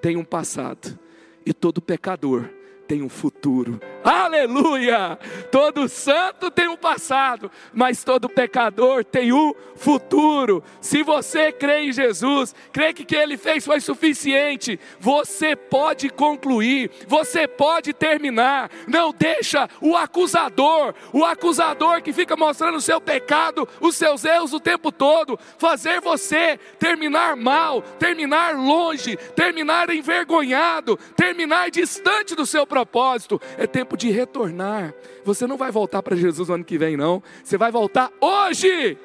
tem 0.00 0.16
um 0.16 0.24
passado, 0.24 0.98
e 1.44 1.52
todo 1.52 1.82
pecador 1.82 2.48
tem 2.90 3.02
um 3.02 3.08
futuro. 3.08 3.80
Aleluia! 4.02 5.16
Todo 5.52 5.88
santo 5.88 6.50
tem 6.50 6.66
um 6.66 6.76
passado, 6.76 7.48
mas 7.72 8.02
todo 8.02 8.28
pecador 8.28 9.04
tem 9.04 9.32
um 9.32 9.54
futuro. 9.76 10.64
Se 10.80 11.04
você 11.04 11.52
crê 11.52 11.82
em 11.82 11.92
Jesus, 11.92 12.52
crê 12.72 12.92
que 12.92 13.04
o 13.04 13.06
que 13.06 13.14
ele 13.14 13.36
fez 13.36 13.64
foi 13.64 13.78
suficiente, 13.78 14.80
você 14.98 15.54
pode 15.54 16.08
concluir, 16.08 16.90
você 17.06 17.46
pode 17.46 17.92
terminar. 17.92 18.70
Não 18.88 19.12
deixa 19.16 19.68
o 19.80 19.96
acusador, 19.96 20.92
o 21.12 21.24
acusador 21.24 22.02
que 22.02 22.12
fica 22.12 22.36
mostrando 22.36 22.78
o 22.78 22.80
seu 22.80 23.00
pecado, 23.00 23.68
os 23.80 23.94
seus 23.94 24.24
erros 24.24 24.52
o 24.52 24.58
tempo 24.58 24.90
todo, 24.90 25.38
fazer 25.58 26.00
você 26.00 26.58
terminar 26.76 27.36
mal, 27.36 27.82
terminar 28.00 28.56
longe, 28.56 29.16
terminar 29.36 29.90
envergonhado, 29.90 30.98
terminar 31.14 31.70
distante 31.70 32.34
do 32.34 32.44
seu 32.44 32.66
propósito 32.66 32.79
propósito, 32.80 33.40
é 33.58 33.66
tempo 33.66 33.96
de 33.96 34.10
retornar. 34.10 34.94
Você 35.24 35.46
não 35.46 35.56
vai 35.56 35.70
voltar 35.70 36.02
para 36.02 36.16
Jesus 36.16 36.48
no 36.48 36.54
ano 36.54 36.64
que 36.64 36.78
vem, 36.78 36.96
não. 36.96 37.22
Você 37.42 37.56
vai 37.58 37.70
voltar 37.70 38.10
hoje. 38.20 38.96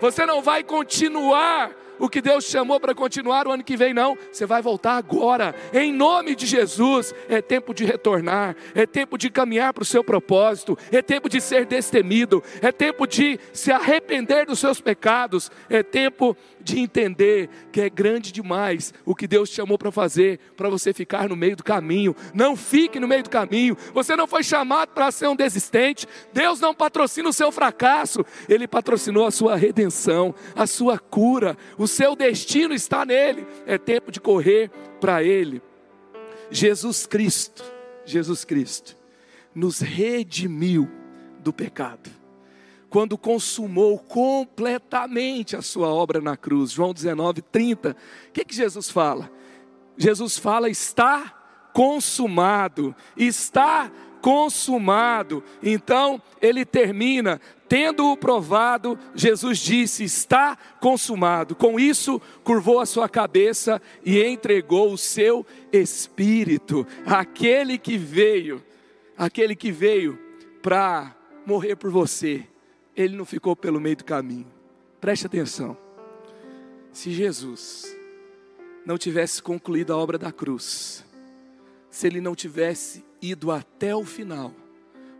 Você 0.00 0.26
não 0.26 0.42
vai 0.42 0.62
continuar 0.62 1.70
o 1.98 2.08
que 2.08 2.20
Deus 2.20 2.44
chamou 2.44 2.78
para 2.80 2.94
continuar 2.94 3.46
o 3.46 3.52
ano 3.52 3.64
que 3.64 3.76
vem, 3.76 3.94
não. 3.94 4.16
Você 4.30 4.46
vai 4.46 4.62
voltar 4.62 4.96
agora, 4.96 5.54
em 5.72 5.92
nome 5.92 6.34
de 6.34 6.46
Jesus. 6.46 7.14
É 7.28 7.40
tempo 7.40 7.74
de 7.74 7.84
retornar, 7.84 8.56
é 8.74 8.86
tempo 8.86 9.16
de 9.18 9.30
caminhar 9.30 9.72
para 9.72 9.82
o 9.82 9.86
seu 9.86 10.02
propósito, 10.02 10.76
é 10.90 11.02
tempo 11.02 11.28
de 11.28 11.40
ser 11.40 11.66
destemido, 11.66 12.42
é 12.60 12.72
tempo 12.72 13.06
de 13.06 13.38
se 13.52 13.70
arrepender 13.70 14.46
dos 14.46 14.58
seus 14.58 14.80
pecados, 14.80 15.50
é 15.68 15.82
tempo 15.82 16.36
de 16.60 16.80
entender 16.80 17.48
que 17.70 17.80
é 17.80 17.88
grande 17.88 18.32
demais 18.32 18.92
o 19.04 19.14
que 19.14 19.28
Deus 19.28 19.48
chamou 19.48 19.78
para 19.78 19.92
fazer, 19.92 20.40
para 20.56 20.68
você 20.68 20.92
ficar 20.92 21.28
no 21.28 21.36
meio 21.36 21.56
do 21.56 21.62
caminho. 21.62 22.14
Não 22.34 22.56
fique 22.56 22.98
no 22.98 23.06
meio 23.06 23.22
do 23.22 23.30
caminho. 23.30 23.76
Você 23.94 24.16
não 24.16 24.26
foi 24.26 24.42
chamado 24.42 24.90
para 24.90 25.10
ser 25.12 25.28
um 25.28 25.36
desistente. 25.36 26.06
Deus 26.32 26.60
não 26.60 26.74
patrocina 26.74 27.28
o 27.28 27.32
seu 27.32 27.52
fracasso, 27.52 28.24
Ele 28.48 28.66
patrocinou 28.66 29.26
a 29.26 29.30
sua 29.30 29.56
redenção, 29.56 30.34
a 30.54 30.66
sua 30.66 30.98
cura. 30.98 31.56
O 31.78 31.85
seu 31.86 32.16
destino 32.16 32.74
está 32.74 33.04
nele. 33.04 33.46
É 33.66 33.78
tempo 33.78 34.10
de 34.10 34.20
correr 34.20 34.70
para 35.00 35.22
Ele. 35.22 35.62
Jesus 36.50 37.06
Cristo, 37.06 37.64
Jesus 38.04 38.44
Cristo, 38.44 38.96
nos 39.54 39.80
redimiu 39.80 40.88
do 41.40 41.52
pecado 41.52 42.10
quando 42.88 43.18
consumou 43.18 43.98
completamente 43.98 45.56
a 45.56 45.62
sua 45.62 45.88
obra 45.88 46.20
na 46.20 46.36
cruz. 46.36 46.70
João 46.70 46.94
19, 46.94 47.42
30. 47.42 47.90
O 47.90 48.32
que, 48.32 48.44
que 48.44 48.54
Jesus 48.54 48.88
fala? 48.88 49.30
Jesus 49.96 50.38
fala: 50.38 50.70
está 50.70 51.68
consumado, 51.72 52.94
está 53.16 53.90
consumado. 54.26 55.40
Então 55.62 56.20
ele 56.42 56.64
termina, 56.64 57.40
tendo-o 57.68 58.16
provado, 58.16 58.98
Jesus 59.14 59.58
disse: 59.58 60.02
está 60.02 60.58
consumado. 60.80 61.54
Com 61.54 61.78
isso, 61.78 62.20
curvou 62.42 62.80
a 62.80 62.86
sua 62.86 63.08
cabeça 63.08 63.80
e 64.04 64.20
entregou 64.20 64.92
o 64.92 64.98
seu 64.98 65.46
espírito, 65.72 66.84
aquele 67.06 67.78
que 67.78 67.96
veio, 67.96 68.60
aquele 69.16 69.54
que 69.54 69.70
veio 69.70 70.18
para 70.60 71.14
morrer 71.46 71.76
por 71.76 71.90
você 71.90 72.46
ele 72.96 73.14
não 73.14 73.26
ficou 73.26 73.54
pelo 73.54 73.78
meio 73.78 73.96
do 73.96 74.04
caminho. 74.04 74.50
Preste 75.00 75.26
atenção. 75.26 75.76
Se 76.90 77.12
Jesus 77.12 77.94
não 78.86 78.96
tivesse 78.96 79.42
concluído 79.42 79.92
a 79.92 79.96
obra 79.98 80.16
da 80.16 80.32
cruz, 80.32 81.04
se 81.90 82.06
ele 82.06 82.22
não 82.22 82.34
tivesse 82.34 83.04
ido 83.30 83.50
até 83.50 83.94
o 83.94 84.04
final, 84.04 84.52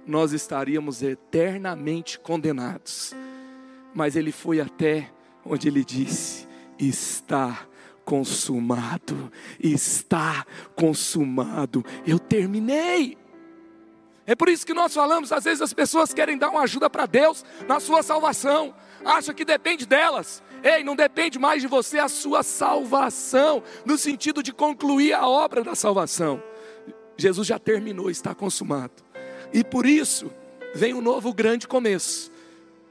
nós 0.06 0.32
estaríamos 0.32 1.02
eternamente 1.02 2.18
condenados. 2.18 3.14
Mas 3.94 4.14
ele 4.14 4.30
foi 4.30 4.60
até 4.60 5.10
onde 5.44 5.68
ele 5.68 5.84
disse: 5.84 6.46
está 6.78 7.66
consumado, 8.04 9.32
está 9.58 10.46
consumado, 10.74 11.84
eu 12.06 12.18
terminei. 12.18 13.18
É 14.26 14.34
por 14.34 14.48
isso 14.48 14.66
que 14.66 14.74
nós 14.74 14.92
falamos, 14.92 15.30
às 15.30 15.44
vezes 15.44 15.62
as 15.62 15.72
pessoas 15.72 16.12
querem 16.12 16.36
dar 16.36 16.50
uma 16.50 16.62
ajuda 16.62 16.90
para 16.90 17.06
Deus 17.06 17.44
na 17.68 17.78
sua 17.78 18.02
salvação, 18.02 18.74
acham 19.04 19.34
que 19.34 19.44
depende 19.44 19.86
delas. 19.86 20.42
Ei, 20.64 20.82
não 20.82 20.96
depende 20.96 21.38
mais 21.38 21.62
de 21.62 21.68
você 21.68 21.98
a 21.98 22.08
sua 22.08 22.42
salvação, 22.42 23.62
no 23.84 23.96
sentido 23.96 24.42
de 24.42 24.52
concluir 24.52 25.12
a 25.12 25.28
obra 25.28 25.62
da 25.62 25.76
salvação. 25.76 26.42
Jesus 27.16 27.46
já 27.46 27.58
terminou, 27.58 28.10
está 28.10 28.34
consumado. 28.34 28.92
E 29.52 29.64
por 29.64 29.86
isso 29.86 30.30
vem 30.74 30.94
um 30.94 31.00
novo 31.00 31.32
grande 31.32 31.66
começo. 31.66 32.30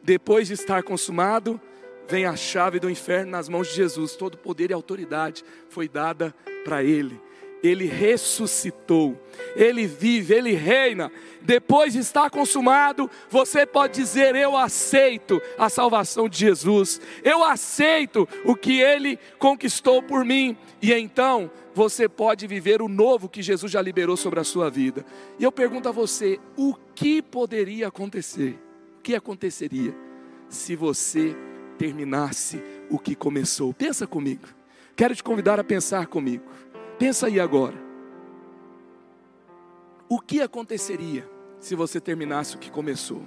Depois 0.01 0.47
de 0.47 0.53
estar 0.53 0.83
consumado, 0.83 1.59
vem 2.07 2.25
a 2.25 2.35
chave 2.35 2.79
do 2.79 2.89
inferno 2.89 3.31
nas 3.31 3.49
mãos 3.49 3.67
de 3.67 3.75
Jesus. 3.75 4.15
Todo 4.15 4.37
poder 4.37 4.71
e 4.71 4.73
autoridade 4.73 5.43
foi 5.69 5.87
dada 5.87 6.33
para 6.63 6.83
ele 6.83 7.19
ele 7.67 7.85
ressuscitou, 7.85 9.19
ele 9.55 9.87
vive, 9.87 10.33
ele 10.33 10.53
reina. 10.53 11.11
Depois 11.41 11.93
de 11.93 11.99
estar 11.99 12.29
consumado, 12.29 13.09
você 13.29 13.65
pode 13.65 13.93
dizer: 13.95 14.35
Eu 14.35 14.55
aceito 14.55 15.41
a 15.57 15.69
salvação 15.69 16.27
de 16.29 16.37
Jesus, 16.37 17.01
eu 17.23 17.43
aceito 17.43 18.27
o 18.43 18.55
que 18.55 18.79
ele 18.79 19.17
conquistou 19.39 20.01
por 20.01 20.23
mim, 20.23 20.57
e 20.81 20.93
então 20.93 21.49
você 21.75 22.07
pode 22.07 22.47
viver 22.47 22.81
o 22.81 22.87
novo 22.87 23.27
que 23.27 23.41
Jesus 23.41 23.69
já 23.69 23.81
liberou 23.81 24.15
sobre 24.15 24.39
a 24.39 24.45
sua 24.45 24.69
vida. 24.69 25.05
E 25.37 25.43
eu 25.43 25.51
pergunto 25.51 25.89
a 25.89 25.91
você: 25.91 26.39
o 26.55 26.73
que 26.95 27.21
poderia 27.21 27.89
acontecer? 27.89 28.57
O 28.97 29.01
que 29.01 29.13
aconteceria 29.13 29.93
se 30.47 30.73
você 30.73 31.35
terminasse 31.77 32.63
o 32.89 32.97
que 32.97 33.13
começou? 33.13 33.73
Pensa 33.73 34.07
comigo. 34.07 34.47
Quero 34.95 35.13
te 35.13 35.21
convidar 35.21 35.59
a 35.59 35.65
pensar 35.65 36.07
comigo. 36.07 36.45
Pensa 36.97 37.27
aí 37.27 37.41
agora. 37.41 37.75
O 40.07 40.17
que 40.21 40.39
aconteceria 40.39 41.29
se 41.59 41.75
você 41.75 41.99
terminasse 41.99 42.55
o 42.55 42.59
que 42.59 42.71
começou? 42.71 43.21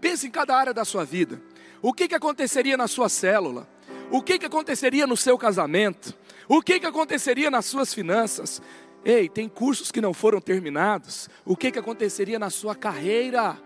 Pense 0.00 0.26
em 0.26 0.30
cada 0.30 0.56
área 0.56 0.74
da 0.74 0.84
sua 0.84 1.04
vida. 1.04 1.40
O 1.80 1.92
que, 1.92 2.08
que 2.08 2.16
aconteceria 2.16 2.76
na 2.76 2.88
sua 2.88 3.08
célula? 3.08 3.68
O 4.10 4.22
que, 4.22 4.38
que 4.38 4.46
aconteceria 4.46 5.06
no 5.06 5.16
seu 5.16 5.36
casamento? 5.36 6.14
O 6.48 6.62
que, 6.62 6.78
que 6.78 6.86
aconteceria 6.86 7.50
nas 7.50 7.66
suas 7.66 7.92
finanças? 7.92 8.62
Ei, 9.04 9.28
tem 9.28 9.48
cursos 9.48 9.90
que 9.90 10.00
não 10.00 10.14
foram 10.14 10.40
terminados. 10.40 11.28
O 11.44 11.56
que, 11.56 11.70
que 11.70 11.78
aconteceria 11.78 12.38
na 12.38 12.50
sua 12.50 12.74
carreira? 12.74 13.58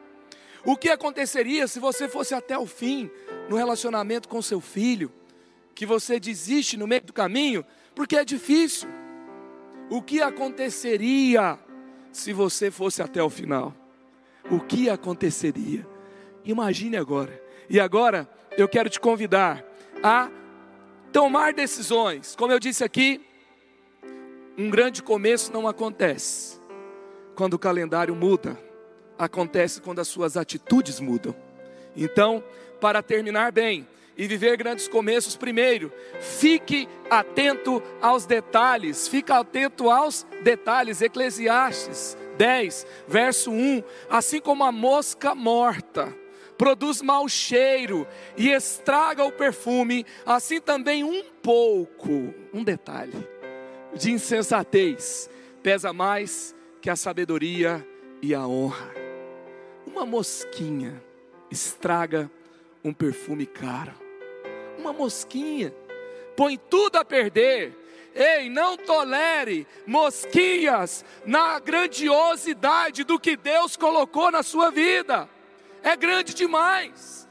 O 0.65 0.77
que 0.77 0.89
aconteceria 0.89 1.67
se 1.67 1.79
você 1.79 2.09
fosse 2.09 2.35
até 2.35 2.59
o 2.59 2.67
fim 2.67 3.11
no 3.49 3.57
relacionamento 3.57 4.29
com 4.29 4.41
seu 4.41 4.61
filho? 4.61 5.13
Que 5.75 5.87
você 5.87 6.19
desiste 6.19 6.77
no 6.77 6.87
meio 6.87 7.03
do 7.03 7.13
caminho 7.13 7.65
porque 7.95 8.17
é 8.17 8.25
difícil. 8.25 8.89
O 9.91 10.01
que 10.01 10.23
aconteceria 10.23 11.59
se 12.13 12.33
você 12.33 12.71
fosse 12.71 13.03
até 13.03 13.23
o 13.23 13.31
final? 13.31 13.75
O 14.51 14.61
que 14.61 14.89
aconteceria? 14.89 15.87
Imagine 16.45 16.97
agora. 16.97 17.43
E 17.69 17.79
agora 17.79 18.29
eu 18.57 18.69
quero 18.69 18.89
te 18.89 18.99
convidar 18.99 19.65
a 20.03 20.31
tomar 21.13 21.53
decisões. 21.53 22.35
Como 22.37 22.53
eu 22.53 22.59
disse 22.59 22.85
aqui, 22.85 23.21
um 24.57 24.71
grande 24.71 25.03
começo 25.03 25.53
não 25.53 25.67
acontece 25.67 26.61
quando 27.35 27.55
o 27.55 27.59
calendário 27.59 28.15
muda, 28.15 28.59
acontece 29.19 29.81
quando 29.81 30.01
as 30.01 30.09
suas 30.09 30.37
atitudes 30.37 31.01
mudam. 31.01 31.35
Então, 31.97 32.43
para 32.81 33.03
terminar 33.03 33.53
bem, 33.53 33.87
e 34.21 34.27
viver 34.27 34.55
grandes 34.59 34.87
começos, 34.87 35.35
primeiro, 35.35 35.91
fique 36.21 36.87
atento 37.09 37.83
aos 38.03 38.27
detalhes, 38.27 39.09
fique 39.09 39.33
atento 39.33 39.89
aos 39.89 40.27
detalhes. 40.43 41.01
Eclesiastes 41.01 42.19
10, 42.37 42.87
verso 43.09 43.51
1: 43.51 43.83
Assim 44.11 44.39
como 44.39 44.63
a 44.63 44.71
mosca 44.71 45.35
morta 45.35 46.15
produz 46.61 47.01
mau 47.01 47.27
cheiro 47.27 48.07
e 48.37 48.51
estraga 48.51 49.25
o 49.25 49.33
perfume, 49.33 50.05
assim 50.27 50.61
também 50.61 51.03
um 51.03 51.23
pouco, 51.43 52.35
um 52.53 52.63
detalhe, 52.63 53.27
de 53.95 54.13
insensatez 54.13 55.31
pesa 55.63 55.91
mais 55.95 56.55
que 56.83 56.91
a 56.91 56.97
sabedoria 56.97 57.83
e 58.21 58.35
a 58.35 58.47
honra. 58.47 58.93
Uma 59.87 60.05
mosquinha 60.05 61.03
estraga 61.51 62.31
um 62.85 62.93
perfume 62.93 63.47
caro. 63.47 63.95
Uma 64.77 64.93
mosquinha 64.93 65.75
põe 66.37 66.59
tudo 66.59 66.97
a 66.97 67.05
perder. 67.07 67.75
Ei, 68.15 68.51
não 68.51 68.77
tolere 68.77 69.67
mosquinhas 69.87 71.07
na 71.25 71.59
grandiosidade 71.59 73.03
do 73.03 73.19
que 73.19 73.35
Deus 73.35 73.79
colocou 73.79 74.31
na 74.31 74.43
sua 74.43 74.71
vida. 74.71 75.27
É 75.83 75.97
grande 75.97 76.35
demais. 76.35 77.29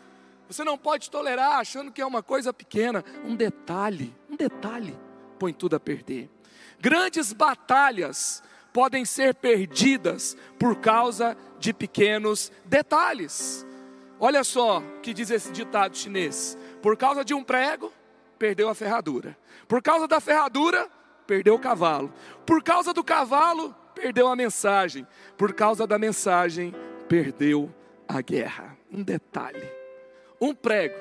Você 0.47 0.63
não 0.63 0.77
pode 0.77 1.11
tolerar 1.11 1.59
achando 1.59 1.91
que 1.91 2.01
é 2.01 2.05
uma 2.05 2.23
coisa 2.23 2.51
pequena. 2.51 3.03
Um 3.23 3.35
detalhe, 3.35 4.15
um 4.29 4.35
detalhe 4.35 4.97
põe 5.37 5.53
tudo 5.53 5.75
a 5.75 5.79
perder. 5.79 6.29
Grandes 6.79 7.31
batalhas 7.31 8.43
podem 8.73 9.05
ser 9.05 9.35
perdidas 9.35 10.35
por 10.57 10.75
causa 10.77 11.37
de 11.59 11.73
pequenos 11.73 12.51
detalhes. 12.65 13.65
Olha 14.19 14.43
só 14.43 14.79
o 14.79 14.99
que 15.01 15.13
diz 15.13 15.29
esse 15.29 15.51
ditado 15.51 15.95
chinês: 15.95 16.57
por 16.81 16.97
causa 16.97 17.23
de 17.23 17.33
um 17.33 17.43
prego, 17.43 17.91
perdeu 18.37 18.69
a 18.69 18.75
ferradura. 18.75 19.37
Por 19.67 19.81
causa 19.81 20.07
da 20.07 20.19
ferradura, 20.19 20.89
perdeu 21.25 21.55
o 21.55 21.59
cavalo. 21.59 22.11
Por 22.45 22.63
causa 22.63 22.93
do 22.93 23.03
cavalo, 23.03 23.75
perdeu 23.93 24.27
a 24.27 24.35
mensagem. 24.35 25.07
Por 25.37 25.53
causa 25.53 25.85
da 25.85 25.97
mensagem, 25.97 26.73
perdeu 27.07 27.73
a 28.09 28.21
guerra. 28.21 28.75
Um 28.91 29.03
detalhe: 29.03 29.71
um 30.41 30.53
prego 30.53 30.97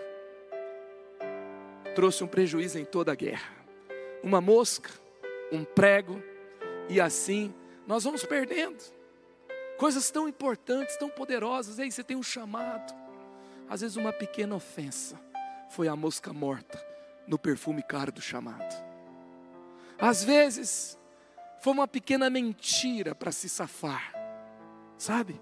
trouxe 1.95 2.23
um 2.23 2.29
prejuízo 2.29 2.79
em 2.79 2.85
toda 2.85 3.11
a 3.11 3.15
guerra. 3.15 3.57
Uma 4.23 4.41
mosca, 4.41 4.91
um 5.51 5.65
prego, 5.65 6.23
e 6.89 7.01
assim 7.01 7.53
nós 7.87 8.05
vamos 8.05 8.23
perdendo. 8.25 8.79
Coisas 9.79 10.11
tão 10.11 10.29
importantes, 10.29 10.97
tão 10.97 11.09
poderosas. 11.09 11.81
Aí 11.81 11.91
você 11.91 12.05
tem 12.05 12.17
um 12.17 12.23
chamado. 12.23 12.95
Às 13.69 13.81
vezes 13.81 13.97
uma 13.97 14.13
pequena 14.13 14.55
ofensa 14.55 15.19
foi 15.71 15.89
a 15.89 15.97
mosca 15.97 16.33
morta 16.33 16.81
no 17.27 17.39
perfume 17.39 17.83
caro 17.83 18.13
do 18.13 18.21
chamado. 18.21 18.87
Às 19.99 20.23
vezes 20.23 20.99
foi 21.61 21.73
uma 21.73 21.89
pequena 21.89 22.31
mentira 22.31 23.15
para 23.15 23.33
se 23.33 23.49
safar. 23.49 24.13
Sabe? 24.97 25.41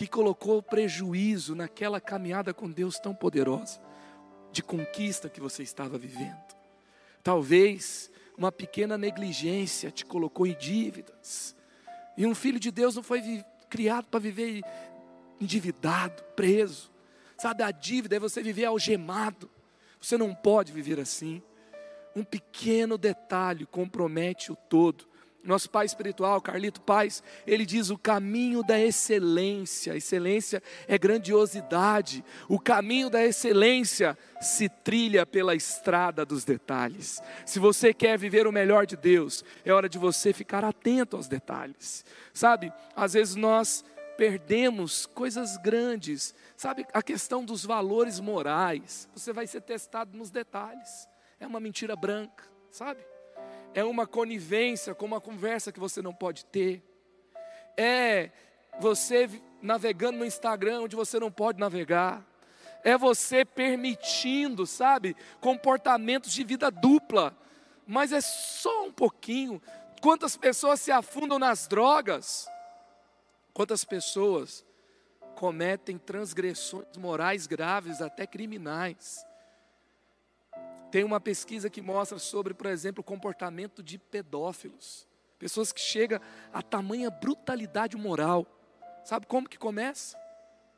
Que 0.00 0.06
colocou 0.06 0.62
prejuízo 0.62 1.54
naquela 1.54 2.00
caminhada 2.00 2.54
com 2.54 2.70
Deus 2.70 2.98
tão 2.98 3.14
poderosa 3.14 3.78
de 4.50 4.62
conquista 4.62 5.28
que 5.28 5.42
você 5.42 5.62
estava 5.62 5.98
vivendo. 5.98 6.56
Talvez 7.22 8.10
uma 8.34 8.50
pequena 8.50 8.96
negligência 8.96 9.90
te 9.90 10.06
colocou 10.06 10.46
em 10.46 10.56
dívidas. 10.56 11.54
E 12.16 12.26
um 12.26 12.34
filho 12.34 12.58
de 12.58 12.70
Deus 12.70 12.96
não 12.96 13.02
foi 13.02 13.44
criado 13.68 14.06
para 14.06 14.18
viver 14.18 14.62
endividado, 15.38 16.22
preso. 16.34 16.90
Sabe, 17.36 17.62
a 17.62 17.70
dívida 17.70 18.16
é 18.16 18.18
você 18.18 18.42
viver 18.42 18.64
algemado. 18.64 19.50
Você 20.00 20.16
não 20.16 20.34
pode 20.34 20.72
viver 20.72 20.98
assim. 20.98 21.42
Um 22.16 22.24
pequeno 22.24 22.96
detalhe 22.96 23.66
compromete 23.66 24.50
o 24.50 24.56
todo. 24.56 25.06
Nosso 25.42 25.70
pai 25.70 25.86
espiritual, 25.86 26.40
Carlito 26.40 26.82
Paz, 26.82 27.22
ele 27.46 27.64
diz 27.64 27.88
o 27.88 27.96
caminho 27.96 28.62
da 28.62 28.78
excelência. 28.78 29.96
Excelência 29.96 30.62
é 30.86 30.98
grandiosidade. 30.98 32.22
O 32.46 32.58
caminho 32.58 33.08
da 33.08 33.24
excelência 33.24 34.18
se 34.40 34.68
trilha 34.68 35.24
pela 35.24 35.54
estrada 35.54 36.26
dos 36.26 36.44
detalhes. 36.44 37.22
Se 37.46 37.58
você 37.58 37.94
quer 37.94 38.18
viver 38.18 38.46
o 38.46 38.52
melhor 38.52 38.84
de 38.84 38.96
Deus, 38.96 39.42
é 39.64 39.72
hora 39.72 39.88
de 39.88 39.98
você 39.98 40.32
ficar 40.32 40.62
atento 40.62 41.16
aos 41.16 41.26
detalhes. 41.26 42.04
Sabe, 42.34 42.70
às 42.94 43.14
vezes 43.14 43.34
nós 43.34 43.82
perdemos 44.18 45.06
coisas 45.06 45.56
grandes. 45.56 46.34
Sabe, 46.54 46.86
a 46.92 47.02
questão 47.02 47.42
dos 47.42 47.64
valores 47.64 48.20
morais. 48.20 49.08
Você 49.14 49.32
vai 49.32 49.46
ser 49.46 49.62
testado 49.62 50.14
nos 50.18 50.30
detalhes. 50.30 51.08
É 51.38 51.46
uma 51.46 51.58
mentira 51.58 51.96
branca, 51.96 52.44
sabe? 52.70 53.09
É 53.74 53.84
uma 53.84 54.06
conivência 54.06 54.94
com 54.94 55.06
uma 55.06 55.20
conversa 55.20 55.72
que 55.72 55.80
você 55.80 56.02
não 56.02 56.12
pode 56.12 56.44
ter, 56.46 56.82
é 57.76 58.30
você 58.80 59.28
navegando 59.62 60.18
no 60.18 60.24
Instagram 60.24 60.82
onde 60.82 60.96
você 60.96 61.18
não 61.18 61.30
pode 61.30 61.58
navegar, 61.58 62.24
é 62.82 62.96
você 62.96 63.44
permitindo, 63.44 64.66
sabe, 64.66 65.16
comportamentos 65.40 66.32
de 66.32 66.42
vida 66.44 66.70
dupla, 66.70 67.36
mas 67.86 68.12
é 68.12 68.20
só 68.20 68.84
um 68.86 68.92
pouquinho. 68.92 69.60
Quantas 70.00 70.36
pessoas 70.36 70.80
se 70.80 70.90
afundam 70.90 71.38
nas 71.38 71.66
drogas? 71.66 72.48
Quantas 73.52 73.84
pessoas 73.84 74.64
cometem 75.34 75.98
transgressões 75.98 76.86
morais 76.96 77.46
graves, 77.46 78.00
até 78.00 78.26
criminais? 78.26 79.26
Tem 80.90 81.04
uma 81.04 81.20
pesquisa 81.20 81.70
que 81.70 81.80
mostra 81.80 82.18
sobre, 82.18 82.52
por 82.52 82.66
exemplo, 82.66 83.00
o 83.00 83.04
comportamento 83.04 83.82
de 83.82 83.98
pedófilos. 83.98 85.06
Pessoas 85.38 85.72
que 85.72 85.80
chegam 85.80 86.20
a 86.52 86.62
tamanha 86.62 87.10
brutalidade 87.10 87.96
moral. 87.96 88.46
Sabe 89.04 89.26
como 89.26 89.48
que 89.48 89.56
começa? 89.56 90.18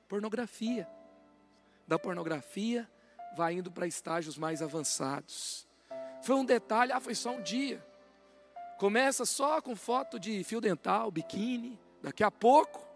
Pornografia. 0.09 0.87
Da 1.89 1.99
pornografia 1.99 2.89
vai 3.35 3.55
indo 3.55 3.71
para 3.71 3.87
estágios 3.87 4.37
mais 4.37 4.63
avançados. 4.63 5.67
Foi 6.23 6.37
um 6.37 6.45
detalhe, 6.45 6.93
ah, 6.93 7.01
foi 7.01 7.15
só 7.15 7.33
um 7.33 7.43
dia. 7.43 7.85
Começa 8.79 9.25
só 9.25 9.61
com 9.61 9.75
foto 9.75 10.19
de 10.19 10.45
fio 10.45 10.61
dental, 10.61 11.11
biquíni. 11.11 11.79
Daqui 12.03 12.23
a 12.23 12.31
pouco, 12.31 12.87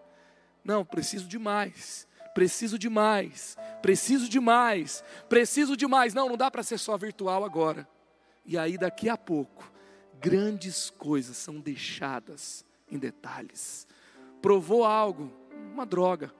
não, 0.62 0.84
preciso 0.84 1.26
de 1.26 1.38
mais 1.38 2.06
preciso 2.36 2.78
de 2.78 2.90
mais, 2.90 3.56
preciso 3.80 4.28
de 4.28 4.38
mais, 4.38 5.02
preciso 5.26 5.74
de 5.74 5.86
mais. 5.86 6.12
Não, 6.12 6.28
não 6.28 6.36
dá 6.36 6.50
para 6.50 6.62
ser 6.62 6.76
só 6.76 6.94
virtual 6.94 7.42
agora. 7.42 7.88
E 8.44 8.58
aí 8.58 8.76
daqui 8.76 9.08
a 9.08 9.16
pouco, 9.16 9.72
grandes 10.20 10.90
coisas 10.90 11.34
são 11.38 11.58
deixadas 11.58 12.62
em 12.90 12.98
detalhes. 12.98 13.86
Provou 14.42 14.84
algo, 14.84 15.32
uma 15.72 15.86
droga, 15.86 16.30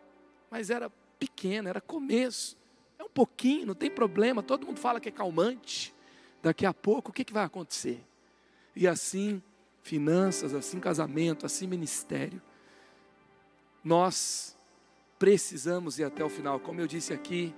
mas 0.51 0.69
era 0.69 0.91
pequena, 1.19 1.71
era 1.71 1.81
começo. 1.81 2.59
É 2.99 3.03
um 3.03 3.09
pouquinho, 3.09 3.69
não 3.69 3.75
tem 3.75 3.91
problema. 3.91 4.43
Todo 4.43 4.67
mundo 4.67 4.79
fala 4.79 5.01
que 5.01 5.09
é 5.09 5.13
calmante. 5.13 5.95
Daqui 6.43 6.67
a 6.67 6.75
pouco, 6.75 7.11
o 7.11 7.13
que, 7.13 7.25
que 7.25 7.33
vai 7.33 7.45
acontecer? 7.45 8.05
E 8.75 8.87
assim, 8.87 9.43
finanças, 9.83 10.53
assim, 10.53 10.79
casamento, 10.79 11.47
assim, 11.47 11.67
ministério. 11.67 12.43
Nós 13.83 14.56
precisamos 15.19 15.99
ir 15.99 16.05
até 16.05 16.25
o 16.25 16.29
final. 16.29 16.59
Como 16.61 16.81
eu 16.81 16.87
disse 16.87 17.13
aqui, 17.13 17.55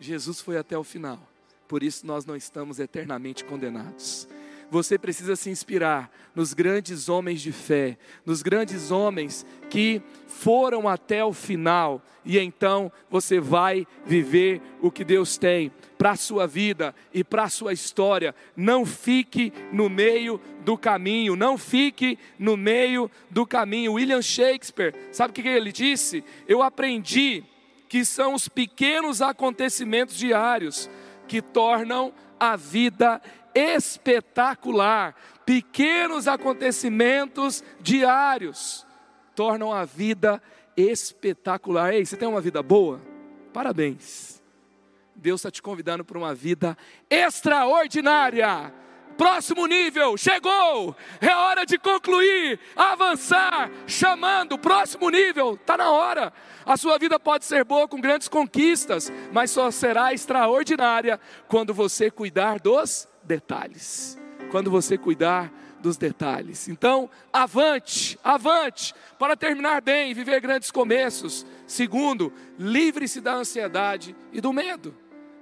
Jesus 0.00 0.40
foi 0.40 0.56
até 0.56 0.76
o 0.76 0.84
final. 0.84 1.18
Por 1.66 1.82
isso 1.82 2.06
nós 2.06 2.24
não 2.24 2.36
estamos 2.36 2.78
eternamente 2.78 3.44
condenados. 3.44 4.28
Você 4.70 4.98
precisa 4.98 5.34
se 5.34 5.48
inspirar 5.48 6.10
nos 6.34 6.52
grandes 6.52 7.08
homens 7.08 7.40
de 7.40 7.52
fé, 7.52 7.96
nos 8.24 8.42
grandes 8.42 8.90
homens 8.90 9.44
que 9.70 10.02
foram 10.26 10.86
até 10.86 11.24
o 11.24 11.32
final, 11.32 12.02
e 12.24 12.38
então 12.38 12.92
você 13.10 13.40
vai 13.40 13.86
viver 14.04 14.60
o 14.80 14.90
que 14.90 15.04
Deus 15.04 15.38
tem 15.38 15.72
para 15.96 16.12
a 16.12 16.16
sua 16.16 16.46
vida 16.46 16.94
e 17.12 17.24
para 17.24 17.44
a 17.44 17.48
sua 17.48 17.72
história. 17.72 18.34
Não 18.54 18.84
fique 18.84 19.52
no 19.72 19.88
meio 19.88 20.40
do 20.64 20.76
caminho, 20.76 21.34
não 21.34 21.56
fique 21.56 22.18
no 22.38 22.56
meio 22.56 23.10
do 23.30 23.46
caminho. 23.46 23.94
William 23.94 24.22
Shakespeare, 24.22 24.94
sabe 25.10 25.30
o 25.30 25.34
que 25.34 25.48
ele 25.48 25.72
disse? 25.72 26.22
Eu 26.46 26.62
aprendi 26.62 27.42
que 27.88 28.04
são 28.04 28.34
os 28.34 28.48
pequenos 28.48 29.22
acontecimentos 29.22 30.16
diários 30.16 30.90
que 31.26 31.40
tornam 31.40 32.12
a 32.38 32.54
vida 32.54 33.20
espetacular. 33.54 35.14
Pequenos 35.44 36.28
acontecimentos 36.28 37.64
diários 37.80 38.86
tornam 39.34 39.72
a 39.72 39.84
vida 39.84 40.42
espetacular. 40.76 41.94
Ei, 41.94 42.04
você 42.04 42.16
tem 42.16 42.28
uma 42.28 42.40
vida 42.40 42.62
boa? 42.62 43.00
Parabéns. 43.52 44.42
Deus 45.14 45.40
está 45.40 45.50
te 45.50 45.60
convidando 45.60 46.04
para 46.04 46.18
uma 46.18 46.34
vida 46.34 46.76
extraordinária. 47.10 48.72
próximo 49.16 49.66
nível, 49.66 50.16
chegou, 50.16 50.94
é 51.20 51.34
hora 51.34 51.66
de 51.66 51.76
concluir, 51.76 52.60
avançar, 52.76 53.68
chamando, 53.84 54.56
próximo 54.56 55.10
nível, 55.10 55.54
está 55.54 55.76
na 55.76 55.90
hora. 55.90 56.32
A 56.64 56.76
sua 56.76 56.96
vida 56.98 57.18
pode 57.18 57.44
ser 57.44 57.64
boa 57.64 57.88
com 57.88 58.00
grandes 58.00 58.28
conquistas, 58.28 59.12
mas 59.32 59.50
só 59.50 59.72
será 59.72 60.14
extraordinária 60.14 61.18
quando 61.48 61.74
você 61.74 62.12
cuidar 62.12 62.60
dos 62.60 63.08
detalhes. 63.28 64.18
Quando 64.50 64.70
você 64.70 64.98
cuidar 64.98 65.52
dos 65.80 65.96
detalhes. 65.96 66.68
Então, 66.68 67.08
avante, 67.32 68.18
avante, 68.24 68.94
para 69.18 69.36
terminar 69.36 69.80
bem 69.80 70.10
e 70.10 70.14
viver 70.14 70.40
grandes 70.40 70.70
começos. 70.70 71.46
Segundo, 71.66 72.32
livre-se 72.58 73.20
da 73.20 73.34
ansiedade 73.34 74.16
e 74.32 74.40
do 74.40 74.52
medo. 74.52 74.94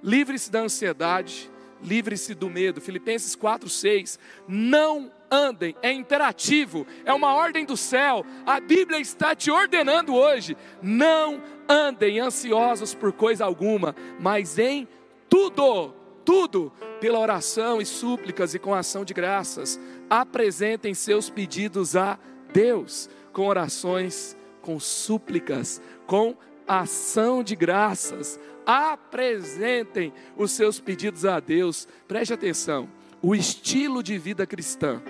Livre-se 0.02 0.50
da 0.50 0.60
ansiedade, 0.60 1.50
livre-se 1.82 2.34
do 2.34 2.50
medo. 2.50 2.80
Filipenses 2.80 3.34
4, 3.34 3.68
6. 3.68 4.18
Não 4.46 5.10
andem, 5.30 5.74
é 5.82 5.92
imperativo, 5.92 6.86
é 7.04 7.12
uma 7.12 7.34
ordem 7.34 7.64
do 7.64 7.76
céu. 7.76 8.24
A 8.44 8.60
Bíblia 8.60 9.00
está 9.00 9.34
te 9.34 9.50
ordenando 9.50 10.14
hoje: 10.14 10.56
não 10.82 11.42
andem 11.68 12.20
ansiosos 12.20 12.94
por 12.94 13.12
coisa 13.12 13.44
alguma, 13.44 13.94
mas 14.20 14.58
em 14.58 14.86
tudo, 15.28 15.94
tudo, 16.26 16.72
pela 17.00 17.20
oração 17.20 17.80
e 17.80 17.86
súplicas 17.86 18.52
e 18.52 18.58
com 18.58 18.74
ação 18.74 19.04
de 19.04 19.14
graças, 19.14 19.80
apresentem 20.10 20.92
seus 20.92 21.30
pedidos 21.30 21.94
a 21.94 22.18
Deus, 22.52 23.08
com 23.32 23.46
orações, 23.46 24.36
com 24.60 24.80
súplicas, 24.80 25.80
com 26.04 26.36
ação 26.66 27.44
de 27.44 27.54
graças. 27.54 28.40
Apresentem 28.66 30.12
os 30.36 30.50
seus 30.50 30.80
pedidos 30.80 31.24
a 31.24 31.38
Deus. 31.38 31.86
Preste 32.08 32.34
atenção. 32.34 32.88
O 33.22 33.34
estilo 33.34 34.02
de 34.02 34.18
vida 34.18 34.44
cristã, 34.44 35.00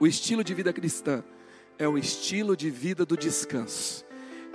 o 0.00 0.06
estilo 0.06 0.42
de 0.42 0.54
vida 0.54 0.72
cristã 0.72 1.22
é 1.78 1.86
o 1.86 1.98
estilo 1.98 2.56
de 2.56 2.70
vida 2.70 3.04
do 3.04 3.16
descanso. 3.16 4.04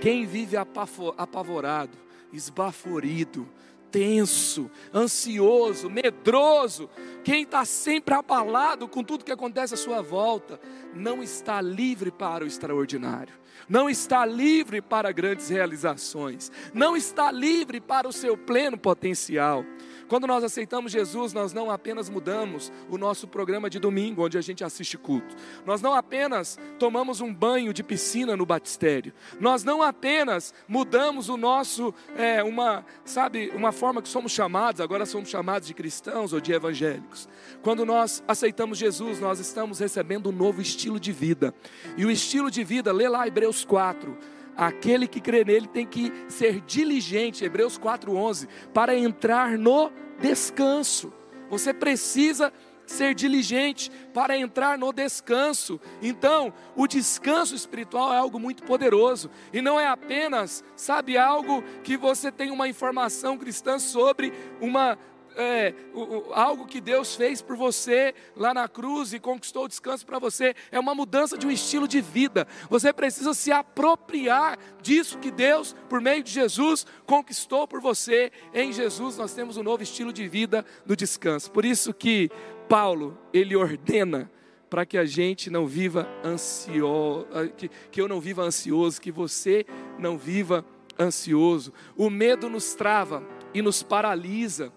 Quem 0.02 0.26
vive 0.26 0.58
apavorado, 0.58 1.98
esbaforido, 2.34 3.48
tenso, 3.92 4.70
ansioso, 4.94 5.90
medroso, 5.90 6.90
quem 7.24 7.44
está 7.44 7.66
sempre 7.66 8.14
abalado 8.14 8.88
com 8.88 9.04
tudo 9.04 9.26
que 9.26 9.32
acontece 9.32 9.74
à 9.74 9.78
sua 9.78 10.02
volta, 10.02 10.60
não 10.94 11.22
está 11.24 11.62
livre 11.62 12.12
para 12.12 12.44
o 12.44 12.48
extraordinário, 12.48 13.34
não 13.70 13.90
está 13.90 14.26
livre 14.26 14.82
para 14.82 15.12
grandes 15.12 15.50
realizações, 15.50 16.52
não 16.74 16.98
está 16.98 17.32
livre 17.32 17.80
para 17.80 18.08
o 18.08 18.14
seu 18.14 18.36
pleno 18.36 18.78
potencial. 18.78 19.64
Quando 20.10 20.26
nós 20.26 20.44
aceitamos 20.44 20.92
Jesus, 20.92 21.34
nós 21.34 21.54
não 21.54 21.70
apenas 21.70 22.10
mudamos 22.10 22.72
o 22.90 22.98
nosso 22.98 23.28
programa 23.28 23.70
de 23.70 23.78
domingo, 23.78 24.26
onde 24.26 24.40
a 24.40 24.42
gente 24.42 24.64
assiste 24.64 24.98
culto. 24.98 25.36
Nós 25.68 25.84
não 25.84 25.94
apenas 25.94 26.58
tomamos 26.80 27.22
um 27.22 27.32
banho 27.32 27.72
de 27.72 27.84
piscina 27.84 28.36
no 28.36 28.44
batistério. 28.44 29.14
Nós 29.40 29.64
não 29.64 29.84
apenas 29.84 30.52
mudamos 30.68 31.30
o 31.30 31.38
nosso, 31.38 31.94
é, 32.18 32.44
uma, 32.44 32.84
sabe, 33.06 33.52
uma 33.54 33.72
forma 33.72 34.02
que 34.02 34.10
somos 34.10 34.32
chamados, 34.32 34.82
agora 34.82 35.06
somos 35.06 35.30
chamados 35.30 35.68
de 35.68 35.76
cristãos 35.76 36.34
ou 36.34 36.42
de 36.42 36.54
evangélicos. 36.54 37.30
Quando 37.62 37.86
nós 37.86 38.24
aceitamos 38.28 38.80
Jesus, 38.80 39.20
nós 39.20 39.40
estamos 39.40 39.78
recebendo 39.78 40.30
um 40.30 40.34
novo 40.34 40.60
estilo 40.60 41.00
de 41.00 41.12
vida. 41.12 41.54
E 41.96 42.04
o 42.04 42.10
estilo 42.10 42.50
de 42.50 42.64
vida, 42.64 42.92
lê 42.92 43.08
lá 43.08 43.28
Hebreus 43.28 43.59
4 43.66 44.18
Aquele 44.60 45.08
que 45.08 45.22
crê 45.22 45.46
nele 45.46 45.68
tem 45.68 45.86
que 45.86 46.12
ser 46.28 46.60
diligente, 46.60 47.46
Hebreus 47.46 47.78
4:11, 47.78 48.46
para 48.74 48.94
entrar 48.94 49.58
no 49.58 49.90
descanso. 50.20 51.14
Você 51.50 51.74
precisa 51.74 52.52
ser 52.86 53.16
diligente 53.16 53.90
para 54.14 54.38
entrar 54.38 54.78
no 54.78 54.92
descanso. 54.92 55.80
Então, 56.02 56.52
o 56.76 56.88
descanso 56.88 57.56
espiritual 57.56 58.14
é 58.14 58.18
algo 58.18 58.38
muito 58.38 58.64
poderoso 58.64 59.32
e 59.54 59.62
não 59.62 59.80
é 59.80 59.88
apenas, 59.88 60.62
sabe, 60.76 61.18
algo 61.18 61.64
que 61.82 61.96
você 61.96 62.30
tem 62.30 62.52
uma 62.52 62.68
informação 62.68 63.38
cristã 63.38 63.80
sobre 63.80 64.34
uma 64.60 64.98
é, 65.40 65.74
o, 65.94 66.02
o, 66.02 66.34
algo 66.34 66.68
que 66.68 66.82
Deus 66.82 67.16
fez 67.16 67.42
por 67.42 67.56
você 67.56 68.14
lá 68.36 68.54
na 68.54 68.68
cruz 68.68 69.14
e 69.14 69.20
conquistou 69.20 69.64
o 69.64 69.68
descanso 69.70 70.06
para 70.06 70.20
você, 70.20 70.54
é 70.70 70.78
uma 70.78 70.94
mudança 70.94 71.38
de 71.38 71.48
um 71.48 71.52
estilo 71.52 71.88
de 71.88 72.02
vida. 72.02 72.46
Você 72.70 72.92
precisa 72.92 73.34
se 73.34 73.50
apropriar 73.50 74.60
disso 74.82 75.18
que 75.18 75.32
Deus, 75.32 75.74
por 75.88 76.02
meio 76.02 76.22
de 76.22 76.32
Jesus, 76.32 76.86
conquistou 77.06 77.66
por 77.66 77.80
você. 77.80 78.32
Em 78.54 78.74
Jesus 78.74 79.18
nós 79.18 79.34
temos 79.34 79.56
um 79.56 79.64
novo 79.64 79.82
estilo 79.82 80.12
de 80.12 80.28
vida 80.28 80.66
do 80.86 80.96
descanso. 80.96 81.50
Por 81.50 81.64
isso 81.64 81.94
que 81.94 82.30
Paulo, 82.68 83.18
ele 83.34 83.56
ordena 83.56 84.30
para 84.70 84.86
que 84.86 84.98
a 84.98 85.06
gente 85.06 85.50
não 85.50 85.66
viva 85.66 86.08
ansioso, 86.24 87.26
que, 87.56 87.70
que 87.90 88.02
eu 88.02 88.08
não 88.08 88.20
viva 88.20 88.44
ansioso, 88.44 89.00
que 89.00 89.12
você 89.12 89.66
não 89.98 90.18
viva 90.18 90.66
ansioso. 91.00 91.74
O 91.96 92.10
medo 92.10 92.50
nos 92.50 92.74
trava 92.76 93.26
e 93.54 93.62
nos 93.62 93.82
paralisa 93.82 94.72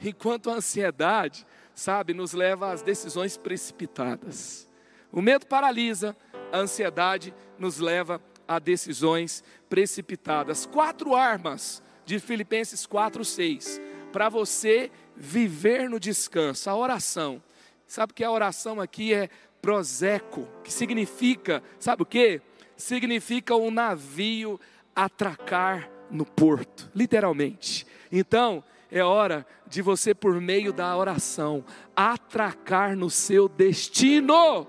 enquanto 0.00 0.50
a 0.50 0.54
ansiedade, 0.54 1.46
sabe, 1.74 2.14
nos 2.14 2.32
leva 2.32 2.72
às 2.72 2.82
decisões 2.82 3.36
precipitadas. 3.36 4.68
O 5.12 5.22
medo 5.22 5.46
paralisa, 5.46 6.16
a 6.52 6.58
ansiedade 6.58 7.34
nos 7.58 7.78
leva 7.78 8.20
a 8.46 8.58
decisões 8.58 9.44
precipitadas. 9.68 10.66
Quatro 10.66 11.14
armas 11.14 11.82
de 12.04 12.18
Filipenses 12.18 12.86
4:6 12.86 13.80
para 14.12 14.28
você 14.28 14.90
viver 15.14 15.88
no 15.88 16.00
descanso. 16.00 16.70
A 16.70 16.76
oração. 16.76 17.42
Sabe 17.86 18.12
que 18.12 18.24
a 18.24 18.30
oração 18.30 18.80
aqui 18.80 19.12
é 19.12 19.28
proseco, 19.60 20.46
que 20.62 20.72
significa, 20.72 21.62
sabe 21.78 22.02
o 22.02 22.06
que? 22.06 22.40
Significa 22.76 23.54
um 23.56 23.70
navio 23.70 24.60
atracar 24.94 25.90
no 26.10 26.24
porto, 26.24 26.90
literalmente. 26.94 27.86
Então, 28.10 28.62
é 28.90 29.02
hora 29.02 29.46
de 29.66 29.82
você, 29.82 30.14
por 30.14 30.40
meio 30.40 30.72
da 30.72 30.96
oração, 30.96 31.64
atracar 31.94 32.96
no 32.96 33.10
seu 33.10 33.48
destino. 33.48 34.66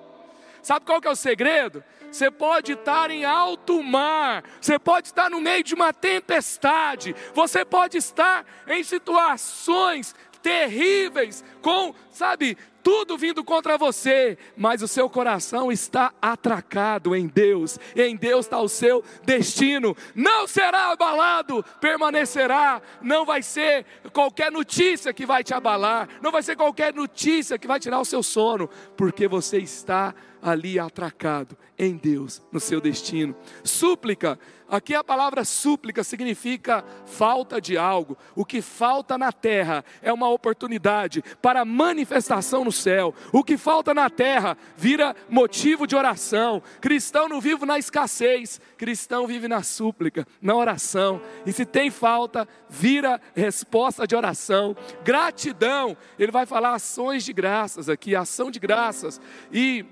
Sabe 0.62 0.86
qual 0.86 1.00
que 1.00 1.08
é 1.08 1.12
o 1.12 1.16
segredo? 1.16 1.84
Você 2.12 2.32
pode 2.32 2.74
estar 2.74 3.12
em 3.12 3.24
alto 3.24 3.84
mar, 3.84 4.44
você 4.60 4.80
pode 4.80 5.08
estar 5.08 5.30
no 5.30 5.40
meio 5.40 5.64
de 5.64 5.76
uma 5.76 5.94
tempestade, 5.94 7.16
você 7.34 7.64
pode 7.64 7.98
estar 7.98 8.46
em 8.68 8.84
situações 8.84 10.16
terríveis, 10.42 11.44
com, 11.62 11.94
sabe, 12.12 12.58
tudo 12.84 13.18
vindo 13.18 13.44
contra 13.44 13.78
você, 13.78 14.38
mas 14.56 14.82
o 14.82 14.88
seu 14.88 15.10
coração 15.10 15.72
está 15.72 16.14
atracado 16.22 17.16
em 17.16 17.28
Deus, 17.28 17.78
em 17.96 18.16
Deus 18.16 18.46
está 18.46 18.60
o 18.60 18.70
seu 18.70 19.04
destino, 19.24 19.96
não 20.16 20.48
será 20.48 20.92
abalado, 20.92 21.64
permanecerá, 21.80 22.82
não 23.02 23.26
vai 23.26 23.42
ser 23.42 23.86
qualquer 24.14 24.52
notícia 24.52 25.14
que 25.14 25.26
vai 25.26 25.44
te 25.44 25.54
abalar, 25.54 26.08
não 26.22 26.32
vai 26.32 26.42
ser 26.42 26.56
qualquer 26.56 26.94
notícia 26.94 27.60
que 27.60 27.68
vai 27.68 27.80
tirar 27.80 28.00
o 28.00 28.06
seu 28.06 28.24
sono, 28.24 28.70
porque 28.96 29.28
você 29.28 29.58
está 29.58 30.14
ali 30.42 30.80
atracado 30.80 31.58
em 31.78 31.96
Deus, 31.96 32.42
no 32.52 32.60
seu 32.60 32.82
destino. 32.82 33.34
Súplica, 33.64 34.38
aqui 34.68 34.94
a 34.94 35.04
palavra 35.04 35.46
súplica 35.46 36.04
significa 36.04 36.84
falta 37.06 37.62
de 37.62 37.78
algo. 37.78 38.18
O 38.36 38.44
que 38.44 38.62
falta 38.62 39.18
na 39.18 39.32
terra 39.32 39.84
é 40.02 40.12
uma 40.12 40.30
oportunidade 40.30 41.24
para 41.42 41.64
manifestação 41.64 42.66
no 42.66 42.72
céu. 42.72 43.16
O 43.32 43.46
que 43.46 43.58
falta 43.58 43.94
na 43.94 44.10
terra 44.10 44.58
vira 44.76 45.16
motivo 45.30 45.88
de 45.88 45.96
oração. 45.96 46.62
Cristão 46.82 47.30
não 47.30 47.40
vive 47.40 47.66
na 47.66 47.80
escassez, 47.80 48.60
cristão 48.78 49.26
vive 49.26 49.48
na 49.48 49.64
súplica, 49.64 50.28
na 50.42 50.56
oração. 50.56 51.22
E 51.46 51.54
se 51.54 51.66
tem 51.66 51.90
falta, 51.90 52.46
vira 52.70 53.22
resposta 53.34 54.06
de 54.06 54.16
oração. 54.18 54.76
Gratidão, 55.04 55.96
ele 56.18 56.32
vai 56.32 56.46
falar 56.46 56.74
ações 56.74 57.24
de 57.24 57.32
graças 57.32 57.88
aqui, 57.88 58.18
ação 58.18 58.52
de 58.52 58.60
graças. 58.60 59.22
E 59.50 59.86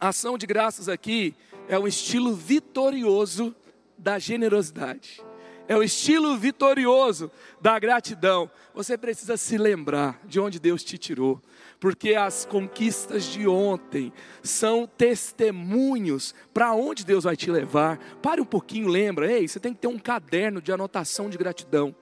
ação 0.00 0.38
de 0.38 0.46
graças 0.46 0.88
aqui 0.88 1.34
é 1.68 1.78
um 1.78 1.86
estilo 1.86 2.34
vitorioso 2.34 3.54
da 3.96 4.18
generosidade. 4.18 5.22
É 5.66 5.76
o 5.76 5.82
estilo 5.82 6.34
vitorioso 6.38 7.30
da 7.60 7.78
gratidão. 7.78 8.50
Você 8.74 8.96
precisa 8.96 9.36
se 9.36 9.58
lembrar 9.58 10.18
de 10.24 10.40
onde 10.40 10.58
Deus 10.58 10.82
te 10.82 10.96
tirou, 10.96 11.42
porque 11.78 12.14
as 12.14 12.46
conquistas 12.46 13.24
de 13.24 13.46
ontem 13.46 14.10
são 14.42 14.86
testemunhos 14.86 16.34
para 16.54 16.72
onde 16.72 17.04
Deus 17.04 17.24
vai 17.24 17.36
te 17.36 17.50
levar. 17.50 17.98
Pare 18.22 18.40
um 18.40 18.46
pouquinho, 18.46 18.88
lembra, 18.88 19.30
ei, 19.30 19.46
você 19.46 19.60
tem 19.60 19.74
que 19.74 19.80
ter 19.80 19.88
um 19.88 19.98
caderno 19.98 20.62
de 20.62 20.72
anotação 20.72 21.28
de 21.28 21.36
gratidão. 21.36 21.94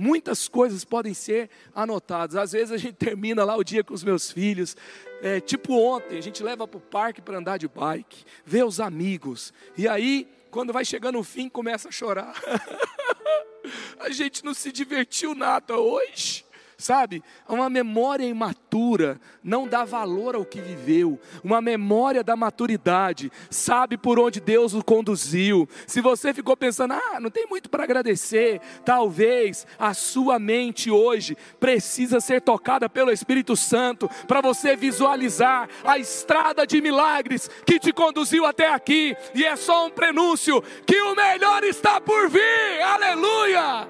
Muitas 0.00 0.48
coisas 0.48 0.82
podem 0.82 1.12
ser 1.12 1.50
anotadas. 1.74 2.34
Às 2.34 2.52
vezes 2.52 2.72
a 2.72 2.78
gente 2.78 2.94
termina 2.94 3.44
lá 3.44 3.54
o 3.54 3.62
dia 3.62 3.84
com 3.84 3.92
os 3.92 4.02
meus 4.02 4.30
filhos, 4.30 4.74
é, 5.20 5.40
tipo 5.40 5.74
ontem, 5.74 6.16
a 6.16 6.22
gente 6.22 6.42
leva 6.42 6.66
para 6.66 6.78
o 6.78 6.80
parque 6.80 7.20
para 7.20 7.36
andar 7.36 7.58
de 7.58 7.68
bike, 7.68 8.24
vê 8.42 8.64
os 8.64 8.80
amigos, 8.80 9.52
e 9.76 9.86
aí, 9.86 10.26
quando 10.50 10.72
vai 10.72 10.86
chegando 10.86 11.18
o 11.18 11.22
fim, 11.22 11.50
começa 11.50 11.90
a 11.90 11.92
chorar. 11.92 12.32
a 14.00 14.08
gente 14.08 14.42
não 14.42 14.54
se 14.54 14.72
divertiu 14.72 15.34
nada 15.34 15.76
hoje, 15.76 16.46
sabe? 16.80 17.22
Uma 17.48 17.70
memória 17.70 18.24
imatura 18.24 19.20
não 19.42 19.68
dá 19.68 19.84
valor 19.84 20.34
ao 20.34 20.44
que 20.44 20.60
viveu. 20.60 21.18
Uma 21.44 21.60
memória 21.60 22.24
da 22.24 22.36
maturidade 22.36 23.30
sabe 23.48 23.96
por 23.96 24.18
onde 24.18 24.40
Deus 24.40 24.74
o 24.74 24.82
conduziu. 24.82 25.68
Se 25.86 26.00
você 26.00 26.32
ficou 26.32 26.56
pensando, 26.56 26.94
ah, 26.94 27.20
não 27.20 27.30
tem 27.30 27.46
muito 27.46 27.68
para 27.68 27.84
agradecer, 27.84 28.60
talvez 28.84 29.66
a 29.78 29.94
sua 29.94 30.38
mente 30.38 30.90
hoje 30.90 31.36
precisa 31.58 32.20
ser 32.20 32.40
tocada 32.40 32.88
pelo 32.88 33.10
Espírito 33.10 33.56
Santo 33.56 34.08
para 34.26 34.40
você 34.40 34.74
visualizar 34.74 35.68
a 35.84 35.98
estrada 35.98 36.66
de 36.66 36.80
milagres 36.80 37.48
que 37.64 37.78
te 37.78 37.92
conduziu 37.92 38.44
até 38.44 38.72
aqui. 38.72 39.16
E 39.34 39.44
é 39.44 39.56
só 39.56 39.86
um 39.86 39.90
prenúncio 39.90 40.62
que 40.86 41.00
o 41.00 41.14
melhor 41.14 41.62
está 41.64 42.00
por 42.00 42.28
vir. 42.28 42.82
Aleluia! 42.82 43.88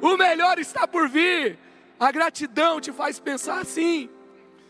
O 0.00 0.16
melhor 0.16 0.58
está 0.58 0.86
por 0.86 1.08
vir. 1.08 1.58
A 2.02 2.10
gratidão 2.10 2.80
te 2.80 2.90
faz 2.90 3.20
pensar 3.20 3.60
assim. 3.60 4.10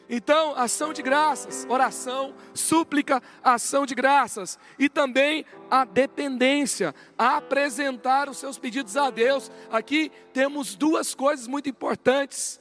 Então, 0.06 0.54
ação 0.54 0.92
de 0.92 1.00
graças, 1.00 1.64
oração, 1.66 2.34
súplica, 2.52 3.22
ação 3.42 3.86
de 3.86 3.94
graças. 3.94 4.58
E 4.78 4.86
também 4.86 5.46
a 5.70 5.86
dependência, 5.86 6.94
a 7.16 7.38
apresentar 7.38 8.28
os 8.28 8.36
seus 8.36 8.58
pedidos 8.58 8.98
a 8.98 9.08
Deus. 9.08 9.50
Aqui 9.70 10.12
temos 10.34 10.74
duas 10.74 11.14
coisas 11.14 11.46
muito 11.46 11.70
importantes. 11.70 12.60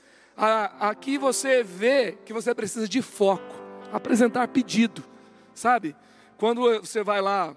Aqui 0.80 1.18
você 1.18 1.64
vê 1.64 2.18
que 2.24 2.32
você 2.32 2.56
precisa 2.56 2.88
de 2.88 3.02
foco, 3.02 3.54
apresentar 3.92 4.48
pedido, 4.48 5.04
sabe? 5.54 5.98
Quando 6.38 6.62
você 6.80 7.04
vai 7.04 7.20
lá, 7.20 7.54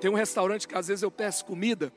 tem 0.00 0.08
um 0.08 0.14
restaurante 0.14 0.68
que 0.68 0.78
às 0.78 0.86
vezes 0.86 1.02
eu 1.02 1.10
peço 1.10 1.44
comida, 1.44 1.92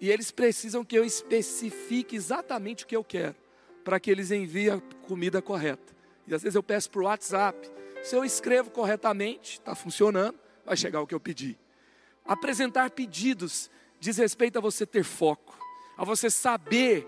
e 0.00 0.12
eles 0.12 0.30
precisam 0.30 0.84
que 0.84 0.96
eu 0.96 1.04
especifique 1.04 2.14
exatamente 2.14 2.84
o 2.84 2.86
que 2.86 2.94
eu 2.94 3.02
quero 3.02 3.42
para 3.84 4.00
que 4.00 4.10
eles 4.10 4.30
enviem 4.30 4.70
a 4.70 4.80
comida 5.06 5.42
correta. 5.42 5.94
E 6.26 6.34
às 6.34 6.42
vezes 6.42 6.56
eu 6.56 6.62
peço 6.62 6.90
por 6.90 7.02
WhatsApp. 7.02 7.70
Se 8.02 8.16
eu 8.16 8.24
escrevo 8.24 8.70
corretamente, 8.70 9.54
está 9.54 9.74
funcionando, 9.74 10.38
vai 10.64 10.76
chegar 10.76 11.00
o 11.00 11.06
que 11.06 11.14
eu 11.14 11.20
pedi. 11.20 11.58
Apresentar 12.24 12.90
pedidos 12.90 13.70
diz 14.00 14.16
respeito 14.16 14.58
a 14.58 14.60
você 14.60 14.86
ter 14.86 15.04
foco, 15.04 15.56
a 15.96 16.04
você 16.04 16.30
saber 16.30 17.06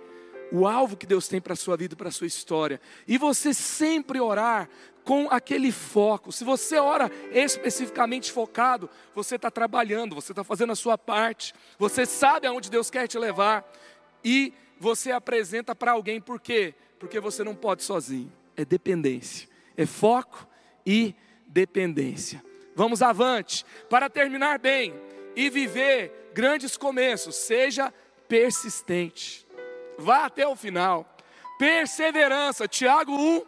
o 0.53 0.67
alvo 0.67 0.97
que 0.97 1.07
Deus 1.07 1.27
tem 1.29 1.41
para 1.41 1.55
a 1.55 1.57
sua 1.57 1.77
vida, 1.77 1.97
para 1.97 2.09
a 2.09 2.13
sua 2.13 2.27
história. 2.27 2.81
E 3.07 3.19
você 3.19 3.53
sempre 3.53 4.21
orar 4.21 4.69
com 5.05 5.29
aquele 5.31 5.71
foco. 5.71 6.33
Se 6.33 6.45
você 6.45 6.79
ora 6.79 7.11
especificamente 7.33 8.33
focado, 8.33 8.91
você 9.15 9.37
está 9.37 9.51
trabalhando, 9.51 10.15
você 10.15 10.33
está 10.33 10.43
fazendo 10.43 10.73
a 10.73 10.77
sua 10.77 10.99
parte, 10.99 11.55
você 11.79 12.05
sabe 12.05 12.47
aonde 12.47 12.71
Deus 12.71 12.91
quer 12.91 13.07
te 13.07 13.19
levar. 13.19 13.65
E 14.25 14.53
você 14.79 15.11
apresenta 15.11 15.75
para 15.75 15.93
alguém, 15.93 16.21
por 16.21 16.41
quê? 16.41 16.75
Porque 16.99 17.21
você 17.21 17.43
não 17.43 17.55
pode 17.55 17.83
sozinho, 17.83 18.33
é 18.57 18.65
dependência, 18.65 19.49
é 19.77 19.87
foco 19.87 20.47
e 20.85 21.15
dependência. 21.47 22.45
Vamos 22.75 23.01
avante, 23.03 23.65
para 23.89 24.11
terminar 24.11 24.59
bem 24.59 24.95
e 25.35 25.49
viver 25.49 26.31
grandes 26.35 26.77
começos, 26.77 27.37
seja 27.37 27.93
persistente, 28.29 29.47
vá 29.99 30.27
até 30.27 30.47
o 30.47 30.57
final, 30.57 31.17
perseverança, 31.59 32.69
Tiago 32.69 33.13
1, 33.13 33.43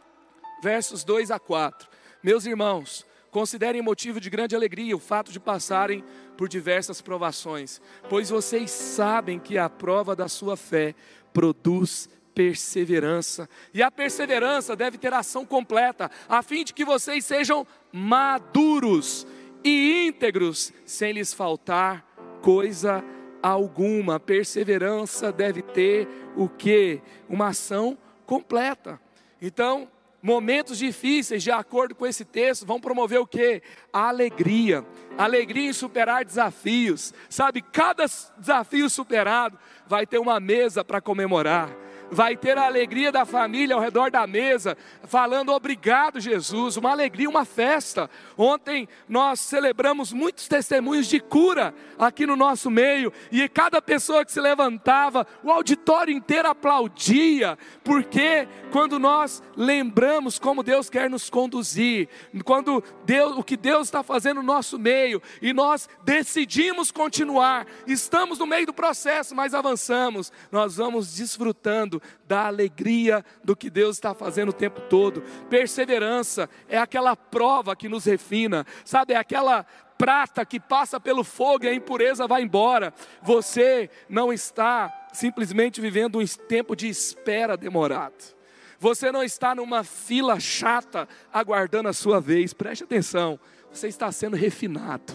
versos 0.62 1.04
2 1.04 1.30
a 1.30 1.38
4. 1.38 1.88
Meus 2.22 2.46
irmãos, 2.46 3.06
considerem 3.30 3.82
motivo 3.82 4.20
de 4.20 4.30
grande 4.30 4.56
alegria 4.56 4.96
o 4.96 5.00
fato 5.00 5.30
de 5.30 5.38
passarem 5.38 6.02
por 6.36 6.48
diversas 6.48 7.00
provações, 7.00 7.80
pois 8.08 8.30
vocês 8.30 8.70
sabem 8.70 9.38
que 9.38 9.58
a 9.58 9.68
prova 9.68 10.16
da 10.16 10.28
sua 10.28 10.56
fé 10.56 10.94
produz 11.32 12.08
perseverança. 12.34 13.48
E 13.74 13.82
a 13.82 13.90
perseverança 13.90 14.76
deve 14.76 14.96
ter 14.96 15.12
ação 15.12 15.44
completa, 15.44 16.10
a 16.28 16.42
fim 16.42 16.62
de 16.62 16.72
que 16.72 16.84
vocês 16.84 17.24
sejam 17.24 17.66
maduros 17.92 19.26
e 19.64 20.06
íntegros, 20.06 20.72
sem 20.84 21.12
lhes 21.12 21.34
faltar 21.34 22.06
coisa 22.40 23.04
alguma. 23.42 24.20
Perseverança 24.20 25.32
deve 25.32 25.62
ter 25.62 26.08
o 26.36 26.48
que? 26.48 27.00
Uma 27.28 27.48
ação 27.48 27.98
completa. 28.24 29.00
Então, 29.42 29.88
Momentos 30.20 30.78
difíceis, 30.78 31.42
de 31.42 31.50
acordo 31.50 31.94
com 31.94 32.06
esse 32.06 32.24
texto, 32.24 32.66
vão 32.66 32.80
promover 32.80 33.20
o 33.20 33.26
que? 33.26 33.62
A 33.92 34.08
alegria. 34.08 34.84
Alegria 35.16 35.70
em 35.70 35.72
superar 35.72 36.24
desafios. 36.24 37.14
Sabe, 37.28 37.62
cada 37.62 38.04
desafio 38.36 38.90
superado 38.90 39.58
vai 39.86 40.06
ter 40.06 40.18
uma 40.18 40.40
mesa 40.40 40.84
para 40.84 41.00
comemorar 41.00 41.87
vai 42.10 42.36
ter 42.36 42.56
a 42.56 42.66
alegria 42.66 43.12
da 43.12 43.24
família 43.24 43.74
ao 43.74 43.80
redor 43.80 44.10
da 44.10 44.26
mesa, 44.26 44.76
falando 45.04 45.52
obrigado, 45.52 46.20
Jesus, 46.20 46.76
uma 46.76 46.90
alegria, 46.90 47.28
uma 47.28 47.44
festa. 47.44 48.10
Ontem 48.36 48.88
nós 49.08 49.40
celebramos 49.40 50.12
muitos 50.12 50.48
testemunhos 50.48 51.06
de 51.06 51.20
cura 51.20 51.74
aqui 51.98 52.26
no 52.26 52.36
nosso 52.36 52.70
meio, 52.70 53.12
e 53.30 53.48
cada 53.48 53.80
pessoa 53.82 54.24
que 54.24 54.32
se 54.32 54.40
levantava, 54.40 55.26
o 55.42 55.50
auditório 55.50 56.14
inteiro 56.14 56.48
aplaudia, 56.48 57.58
porque 57.84 58.48
quando 58.70 58.98
nós 58.98 59.42
lembramos 59.56 60.38
como 60.38 60.62
Deus 60.62 60.88
quer 60.88 61.10
nos 61.10 61.28
conduzir, 61.28 62.08
quando 62.44 62.82
Deus, 63.04 63.36
o 63.36 63.42
que 63.42 63.56
Deus 63.56 63.88
está 63.88 64.02
fazendo 64.02 64.38
no 64.38 64.46
nosso 64.46 64.78
meio, 64.78 65.22
e 65.42 65.52
nós 65.52 65.88
decidimos 66.04 66.90
continuar, 66.90 67.66
estamos 67.86 68.38
no 68.38 68.46
meio 68.46 68.66
do 68.66 68.72
processo, 68.72 69.34
mas 69.34 69.54
avançamos, 69.54 70.32
nós 70.50 70.76
vamos 70.76 71.14
desfrutando 71.14 71.97
da 72.26 72.46
alegria 72.46 73.24
do 73.42 73.56
que 73.56 73.70
Deus 73.70 73.96
está 73.96 74.14
fazendo 74.14 74.50
o 74.50 74.52
tempo 74.52 74.80
todo. 74.82 75.22
Perseverança 75.48 76.48
é 76.68 76.78
aquela 76.78 77.16
prova 77.16 77.76
que 77.76 77.88
nos 77.88 78.04
refina, 78.04 78.66
sabe? 78.84 79.14
É 79.14 79.16
aquela 79.16 79.64
prata 79.98 80.46
que 80.46 80.60
passa 80.60 81.00
pelo 81.00 81.24
fogo 81.24 81.64
e 81.64 81.68
a 81.68 81.74
impureza 81.74 82.26
vai 82.26 82.42
embora. 82.42 82.94
Você 83.22 83.90
não 84.08 84.32
está 84.32 85.08
simplesmente 85.12 85.80
vivendo 85.80 86.18
um 86.20 86.26
tempo 86.48 86.76
de 86.76 86.88
espera 86.88 87.56
demorado. 87.56 88.38
Você 88.78 89.10
não 89.10 89.24
está 89.24 89.54
numa 89.54 89.82
fila 89.82 90.38
chata 90.38 91.08
aguardando 91.32 91.88
a 91.88 91.92
sua 91.92 92.20
vez. 92.20 92.54
Preste 92.54 92.84
atenção. 92.84 93.38
Você 93.72 93.88
está 93.88 94.10
sendo 94.12 94.36
refinado. 94.36 95.12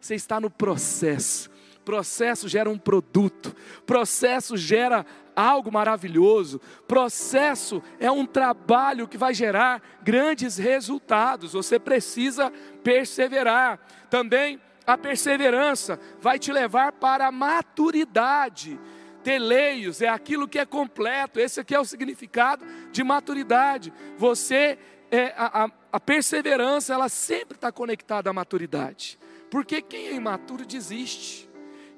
Você 0.00 0.16
está 0.16 0.40
no 0.40 0.50
processo. 0.50 1.48
Processo 1.86 2.48
gera 2.48 2.68
um 2.68 2.76
produto. 2.76 3.54
Processo 3.86 4.56
gera 4.56 5.06
algo 5.36 5.70
maravilhoso. 5.70 6.60
Processo 6.88 7.80
é 8.00 8.10
um 8.10 8.26
trabalho 8.26 9.06
que 9.06 9.16
vai 9.16 9.32
gerar 9.32 9.80
grandes 10.02 10.58
resultados. 10.58 11.52
Você 11.52 11.78
precisa 11.78 12.52
perseverar. 12.82 13.78
Também 14.10 14.60
a 14.84 14.98
perseverança 14.98 16.00
vai 16.20 16.40
te 16.40 16.52
levar 16.52 16.90
para 16.90 17.28
a 17.28 17.30
maturidade. 17.30 18.80
Teleios 19.22 20.02
é 20.02 20.08
aquilo 20.08 20.48
que 20.48 20.58
é 20.58 20.66
completo. 20.66 21.38
Esse 21.38 21.60
aqui 21.60 21.72
é 21.72 21.78
o 21.78 21.84
significado 21.84 22.66
de 22.90 23.04
maturidade. 23.04 23.92
Você 24.18 24.76
é, 25.08 25.32
a, 25.36 25.70
a, 25.92 26.00
perseverança 26.00 26.94
ela 26.94 27.08
sempre 27.08 27.54
está 27.54 27.70
conectada 27.70 28.28
à 28.28 28.32
maturidade. 28.32 29.16
Porque 29.48 29.80
quem 29.80 30.08
é 30.08 30.14
imaturo 30.14 30.66
desiste. 30.66 31.45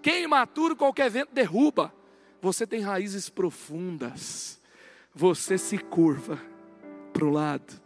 Quem 0.08 0.14
é 0.14 0.22
imaturo 0.22 0.74
qualquer 0.74 1.10
vento 1.10 1.34
derruba. 1.34 1.92
Você 2.40 2.66
tem 2.66 2.80
raízes 2.80 3.28
profundas. 3.28 4.58
Você 5.14 5.58
se 5.58 5.76
curva 5.76 6.40
para 7.12 7.26
um 7.26 7.30
lado, 7.30 7.78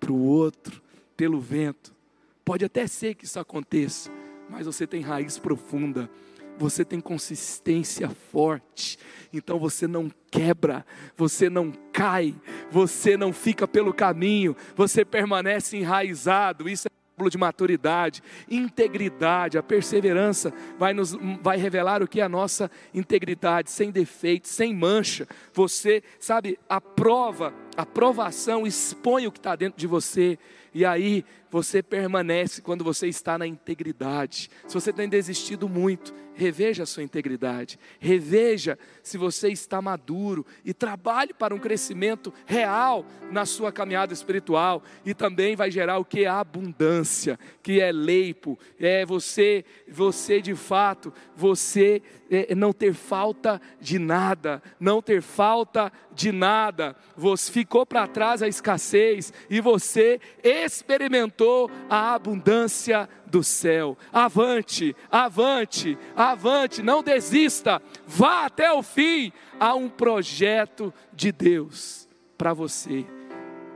para 0.00 0.10
o 0.10 0.24
outro, 0.24 0.80
pelo 1.14 1.38
vento. 1.38 1.94
Pode 2.42 2.64
até 2.64 2.86
ser 2.86 3.14
que 3.14 3.26
isso 3.26 3.38
aconteça, 3.38 4.10
mas 4.48 4.64
você 4.64 4.86
tem 4.86 5.02
raiz 5.02 5.38
profunda. 5.38 6.08
Você 6.56 6.82
tem 6.82 6.98
consistência 6.98 8.08
forte, 8.08 8.98
então 9.30 9.58
você 9.58 9.86
não 9.86 10.10
quebra, 10.30 10.86
você 11.14 11.50
não 11.50 11.70
cai, 11.92 12.34
você 12.70 13.18
não 13.18 13.34
fica 13.34 13.68
pelo 13.68 13.92
caminho, 13.92 14.56
você 14.74 15.04
permanece 15.04 15.76
enraizado. 15.76 16.70
Isso 16.70 16.88
é 16.88 16.95
de 17.30 17.38
maturidade, 17.38 18.22
integridade, 18.48 19.56
a 19.56 19.62
perseverança 19.62 20.52
vai 20.78 20.92
nos 20.92 21.16
vai 21.40 21.56
revelar 21.56 22.02
o 22.02 22.06
que 22.06 22.20
é 22.20 22.22
a 22.22 22.28
nossa 22.28 22.70
integridade, 22.92 23.70
sem 23.70 23.90
defeito, 23.90 24.46
sem 24.46 24.74
mancha. 24.74 25.26
Você, 25.54 26.02
sabe, 26.20 26.58
a 26.68 26.78
prova, 26.78 27.54
a 27.74 27.86
provação 27.86 28.66
expõe 28.66 29.26
o 29.26 29.32
que 29.32 29.38
está 29.38 29.56
dentro 29.56 29.78
de 29.78 29.86
você. 29.86 30.38
E 30.74 30.84
aí 30.84 31.24
você 31.50 31.82
permanece 31.82 32.60
quando 32.60 32.84
você 32.84 33.08
está 33.08 33.38
na 33.38 33.46
integridade. 33.46 34.50
Se 34.68 34.74
você 34.74 34.92
tem 34.92 35.08
desistido 35.08 35.70
muito, 35.70 36.12
reveja 36.36 36.82
a 36.82 36.86
sua 36.86 37.02
integridade, 37.02 37.78
reveja 37.98 38.78
se 39.02 39.16
você 39.16 39.48
está 39.48 39.80
maduro 39.80 40.46
e 40.64 40.72
trabalhe 40.72 41.32
para 41.32 41.54
um 41.54 41.58
crescimento 41.58 42.32
real 42.44 43.04
na 43.32 43.46
sua 43.46 43.72
caminhada 43.72 44.12
espiritual 44.12 44.82
e 45.04 45.14
também 45.14 45.56
vai 45.56 45.70
gerar 45.70 45.98
o 45.98 46.04
que 46.04 46.26
a 46.26 46.38
abundância, 46.38 47.38
que 47.62 47.80
é 47.80 47.90
leipo, 47.90 48.58
é 48.78 49.04
você, 49.04 49.64
você 49.88 50.40
de 50.40 50.54
fato, 50.54 51.12
você 51.34 52.02
é, 52.30 52.54
não 52.54 52.72
ter 52.72 52.92
falta 52.92 53.60
de 53.80 53.98
nada, 53.98 54.62
não 54.78 55.00
ter 55.00 55.22
falta 55.22 55.90
de 56.12 56.32
nada. 56.32 56.96
Você 57.16 57.50
ficou 57.50 57.86
para 57.86 58.06
trás 58.06 58.42
a 58.42 58.48
escassez 58.48 59.32
e 59.48 59.60
você 59.60 60.20
experimentou 60.42 61.70
a 61.88 62.14
abundância 62.14 63.08
do 63.26 63.42
céu. 63.42 63.96
Avante, 64.12 64.94
avante, 65.10 65.98
avante, 66.14 66.82
não 66.82 67.02
desista, 67.02 67.82
vá 68.06 68.46
até 68.46 68.72
o 68.72 68.82
fim. 68.82 69.32
Há 69.58 69.74
um 69.74 69.88
projeto 69.88 70.92
de 71.12 71.32
Deus 71.32 72.08
para 72.36 72.52
você, 72.52 73.04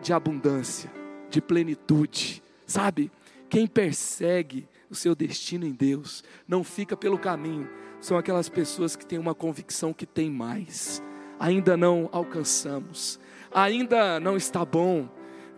de 0.01 0.13
abundância, 0.13 0.91
de 1.29 1.41
plenitude, 1.41 2.43
sabe? 2.67 3.11
Quem 3.49 3.67
persegue 3.67 4.69
o 4.91 4.95
seu 4.95 5.15
destino 5.15 5.65
em 5.65 5.73
Deus, 5.73 6.25
não 6.47 6.65
fica 6.65 6.97
pelo 6.97 7.19
caminho, 7.19 7.69
são 8.01 8.19
aquelas 8.19 8.49
pessoas 8.49 8.97
que 8.97 9.07
têm 9.07 9.19
uma 9.19 9.35
convicção 9.35 9.93
que 9.93 10.05
tem 10.05 10.31
mais, 10.31 11.03
ainda 11.39 11.77
não 11.77 12.09
alcançamos, 12.13 13.21
ainda 13.55 14.19
não 14.19 14.37
está 14.37 14.65
bom, 14.65 15.09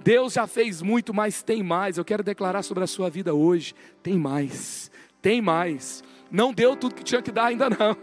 Deus 0.03 0.33
já 0.33 0.47
fez 0.47 0.83
muito, 0.83 1.15
mas 1.15 1.43
tem 1.43 1.63
mais. 1.63 1.99
Eu 1.99 2.05
quero 2.05 2.23
declarar 2.23 2.63
sobre 2.63 2.85
a 2.85 2.87
sua 2.87 3.09
vida 3.09 3.35
hoje: 3.35 3.75
tem 4.03 4.19
mais, 4.19 4.91
tem 5.21 5.41
mais. 5.41 6.03
Não 6.31 6.53
deu 6.53 6.75
tudo 6.75 6.95
que 6.95 7.05
tinha 7.05 7.21
que 7.21 7.31
dar 7.31 7.47
ainda 7.47 7.69
não. 7.69 7.97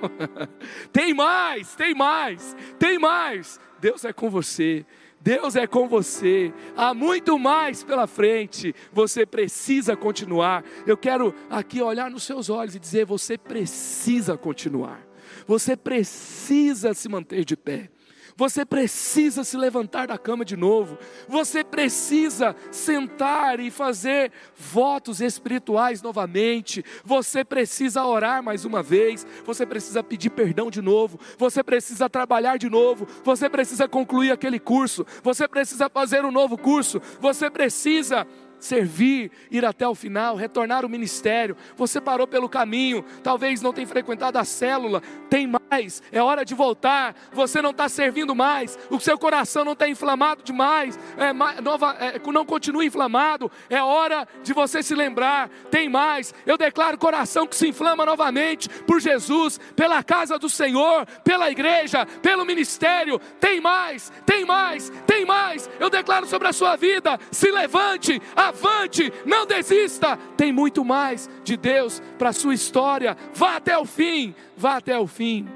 tem 0.94 1.14
mais, 1.14 1.76
tem 1.76 1.96
mais, 1.96 2.56
tem 2.78 3.00
mais. 3.00 3.60
Deus 3.80 4.06
é 4.06 4.14
com 4.14 4.30
você. 4.30 4.86
Deus 5.22 5.56
é 5.58 5.68
com 5.68 5.88
você, 5.88 6.54
há 6.78 6.94
muito 6.94 7.38
mais 7.38 7.84
pela 7.84 8.08
frente, 8.08 8.74
você 8.92 9.26
precisa 9.26 9.96
continuar. 9.96 10.64
Eu 10.88 10.96
quero 10.96 11.36
aqui 11.50 11.82
olhar 11.82 12.10
nos 12.10 12.24
seus 12.24 12.50
olhos 12.50 12.74
e 12.74 12.80
dizer: 12.80 13.06
você 13.06 13.38
precisa 13.38 14.38
continuar, 14.38 15.06
você 15.46 15.76
precisa 15.76 16.94
se 16.94 17.10
manter 17.10 17.44
de 17.44 17.58
pé. 17.58 17.90
Você 18.40 18.64
precisa 18.64 19.44
se 19.44 19.58
levantar 19.58 20.08
da 20.08 20.18
cama 20.18 20.46
de 20.46 20.56
novo. 20.56 20.98
Você 21.28 21.62
precisa 21.62 22.56
sentar 22.72 23.60
e 23.60 23.70
fazer 23.70 24.32
votos 24.56 25.20
espirituais 25.20 26.02
novamente. 26.02 26.82
Você 27.04 27.44
precisa 27.44 28.06
orar 28.06 28.42
mais 28.42 28.64
uma 28.64 28.82
vez. 28.82 29.28
Você 29.46 29.66
precisa 29.66 30.02
pedir 30.02 30.30
perdão 30.30 30.72
de 30.72 30.82
novo. 30.82 31.20
Você 31.38 31.62
precisa 31.62 32.10
trabalhar 32.10 32.56
de 32.56 32.70
novo. 32.70 33.06
Você 33.26 33.50
precisa 33.50 33.90
concluir 33.90 34.32
aquele 34.32 34.58
curso. 34.58 35.06
Você 35.22 35.46
precisa 35.46 35.90
fazer 35.90 36.24
um 36.24 36.32
novo 36.32 36.58
curso. 36.58 37.02
Você 37.20 37.50
precisa 37.50 38.26
servir, 38.60 39.32
ir 39.50 39.66
até 39.66 39.88
o 39.88 39.96
final, 39.96 40.36
retornar 40.36 40.84
ao 40.84 40.90
ministério. 40.90 41.56
Você 41.78 42.00
parou 42.02 42.28
pelo 42.28 42.50
caminho, 42.50 43.04
talvez 43.24 43.62
não 43.62 43.74
tenha 43.74 43.88
frequentado 43.88 44.38
a 44.38 44.44
célula, 44.44 45.02
tem 45.30 45.48
mais, 45.48 46.02
é 46.12 46.22
hora 46.22 46.44
de 46.44 46.54
voltar. 46.54 47.16
Você 47.32 47.62
não 47.62 47.72
está 47.72 47.88
servindo 47.88 48.36
mais, 48.36 48.78
o 48.90 49.00
seu 49.00 49.18
coração 49.18 49.64
não 49.64 49.74
está 49.74 49.88
inflamado 49.88 50.44
demais, 50.44 51.00
é, 51.18 51.34
nova, 51.62 51.96
é, 52.00 52.20
não 52.32 52.46
continua 52.46 52.86
inflamado. 52.86 53.52
É 53.70 53.82
hora 53.82 54.28
de 54.44 54.54
você 54.54 54.84
se 54.84 54.96
lembrar, 54.96 55.50
tem 55.72 55.90
mais. 55.90 56.34
Eu 56.46 56.58
declaro 56.58 56.98
coração 56.98 57.48
que 57.48 57.56
se 57.56 57.68
inflama 57.68 58.06
novamente 58.06 58.70
por 58.86 59.00
Jesus, 59.00 59.60
pela 59.76 60.04
casa 60.04 60.38
do 60.38 60.50
Senhor, 60.50 61.06
pela 61.24 61.50
igreja, 61.50 62.06
pelo 62.22 62.46
ministério. 62.46 63.20
Tem 63.40 63.62
mais, 63.62 64.12
tem 64.26 64.46
mais, 64.46 64.92
tem 65.06 65.26
mais. 65.26 65.70
Eu 65.80 65.90
declaro 65.90 66.28
sobre 66.28 66.48
a 66.48 66.54
sua 66.54 66.76
vida, 66.76 67.20
se 67.32 67.52
levante, 67.52 68.22
a 68.36 68.49
avante, 68.50 69.12
não 69.26 69.46
desista. 69.46 70.18
Tem 70.38 70.52
muito 70.52 70.84
mais 70.84 71.30
de 71.44 71.58
Deus 71.58 72.02
para 72.18 72.30
a 72.30 72.34
sua 72.34 72.54
história. 72.54 73.18
Vá 73.34 73.56
até 73.56 73.78
o 73.78 73.86
fim, 73.86 74.36
vá 74.56 74.78
até 74.78 74.98
o 74.98 75.08
fim. 75.08 75.48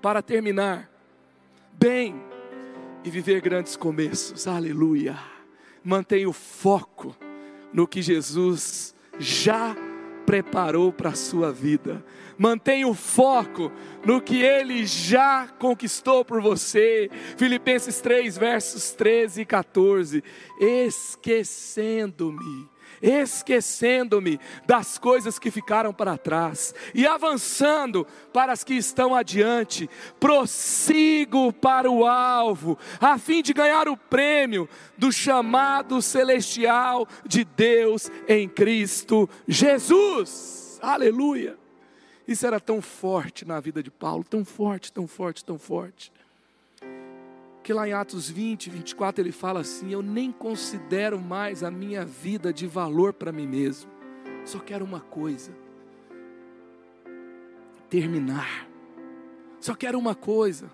Para 0.00 0.22
terminar, 0.22 0.90
bem 1.72 2.20
e 3.04 3.10
viver 3.10 3.40
grandes 3.40 3.76
começos. 3.76 4.46
Aleluia. 4.46 5.18
Mantenha 5.84 6.28
o 6.28 6.32
foco 6.32 7.14
no 7.72 7.86
que 7.86 8.02
Jesus 8.02 8.94
já 9.18 9.76
preparou 10.24 10.92
para 10.92 11.10
a 11.10 11.14
sua 11.14 11.52
vida. 11.52 12.04
Mantenha 12.42 12.88
o 12.88 12.94
foco 12.94 13.70
no 14.04 14.20
que 14.20 14.42
ele 14.42 14.84
já 14.84 15.46
conquistou 15.60 16.24
por 16.24 16.42
você. 16.42 17.08
Filipenses 17.36 18.00
3, 18.00 18.36
versos 18.36 18.90
13 18.90 19.42
e 19.42 19.46
14. 19.46 20.24
Esquecendo-me 20.60 22.72
esquecendo-me 23.00 24.38
das 24.64 24.96
coisas 24.96 25.36
que 25.36 25.50
ficaram 25.50 25.92
para 25.92 26.16
trás 26.16 26.72
e 26.94 27.04
avançando 27.04 28.06
para 28.32 28.52
as 28.52 28.62
que 28.62 28.74
estão 28.74 29.12
adiante, 29.12 29.90
prossigo 30.20 31.52
para 31.52 31.90
o 31.90 32.06
alvo, 32.06 32.78
a 33.00 33.18
fim 33.18 33.42
de 33.42 33.52
ganhar 33.52 33.88
o 33.88 33.96
prêmio 33.96 34.68
do 34.96 35.10
chamado 35.10 36.00
celestial 36.00 37.08
de 37.26 37.44
Deus 37.44 38.08
em 38.28 38.48
Cristo 38.48 39.28
Jesus. 39.48 40.78
Aleluia! 40.80 41.61
Isso 42.26 42.46
era 42.46 42.60
tão 42.60 42.80
forte 42.80 43.44
na 43.44 43.58
vida 43.60 43.82
de 43.82 43.90
Paulo, 43.90 44.24
tão 44.24 44.44
forte, 44.44 44.92
tão 44.92 45.06
forte, 45.06 45.44
tão 45.44 45.58
forte 45.58 46.12
que 47.62 47.72
lá 47.72 47.88
em 47.88 47.92
Atos 47.92 48.28
20, 48.28 48.68
24 48.70 49.22
ele 49.22 49.32
fala 49.32 49.60
assim: 49.60 49.92
Eu 49.92 50.02
nem 50.02 50.32
considero 50.32 51.20
mais 51.20 51.62
a 51.62 51.70
minha 51.70 52.04
vida 52.04 52.52
de 52.52 52.66
valor 52.66 53.12
para 53.12 53.32
mim 53.32 53.46
mesmo, 53.46 53.90
só 54.44 54.58
quero 54.58 54.84
uma 54.84 55.00
coisa: 55.00 55.52
terminar. 57.88 58.68
Só 59.60 59.74
quero 59.74 59.98
uma 59.98 60.14
coisa: 60.14 60.70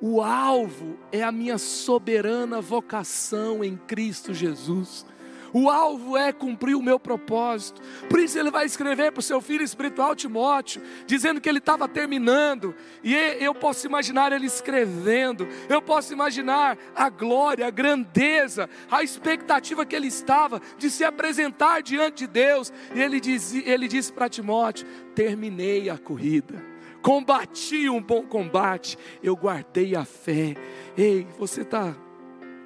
o 0.00 0.22
alvo 0.22 0.98
é 1.10 1.22
a 1.22 1.30
minha 1.30 1.58
soberana 1.58 2.60
vocação 2.60 3.62
em 3.62 3.76
Cristo 3.76 4.32
Jesus. 4.32 5.04
O 5.52 5.68
alvo 5.68 6.16
é 6.16 6.32
cumprir 6.32 6.74
o 6.74 6.82
meu 6.82 6.98
propósito. 6.98 7.82
Por 8.08 8.18
isso 8.18 8.38
ele 8.38 8.50
vai 8.50 8.64
escrever 8.64 9.12
para 9.12 9.20
o 9.20 9.22
seu 9.22 9.40
filho 9.40 9.62
espiritual 9.62 10.16
Timóteo, 10.16 10.82
dizendo 11.06 11.40
que 11.40 11.48
ele 11.48 11.58
estava 11.58 11.86
terminando. 11.86 12.74
E 13.04 13.14
eu 13.14 13.54
posso 13.54 13.86
imaginar 13.86 14.32
ele 14.32 14.46
escrevendo. 14.46 15.46
Eu 15.68 15.82
posso 15.82 16.12
imaginar 16.12 16.78
a 16.94 17.08
glória, 17.10 17.66
a 17.66 17.70
grandeza, 17.70 18.68
a 18.90 19.02
expectativa 19.02 19.84
que 19.84 19.94
ele 19.94 20.08
estava 20.08 20.60
de 20.78 20.90
se 20.90 21.04
apresentar 21.04 21.82
diante 21.82 22.26
de 22.26 22.26
Deus. 22.26 22.72
E 22.94 23.00
ele, 23.00 23.20
diz, 23.20 23.54
ele 23.54 23.88
disse 23.88 24.12
para 24.12 24.28
Timóteo: 24.28 24.86
terminei 25.14 25.90
a 25.90 25.98
corrida 25.98 26.72
combati 27.02 27.88
um 27.90 28.00
bom 28.00 28.22
combate, 28.22 28.96
eu 29.22 29.34
guardei 29.34 29.96
a 29.96 30.04
fé. 30.04 30.54
Ei, 30.96 31.26
você 31.36 31.62
está 31.62 31.96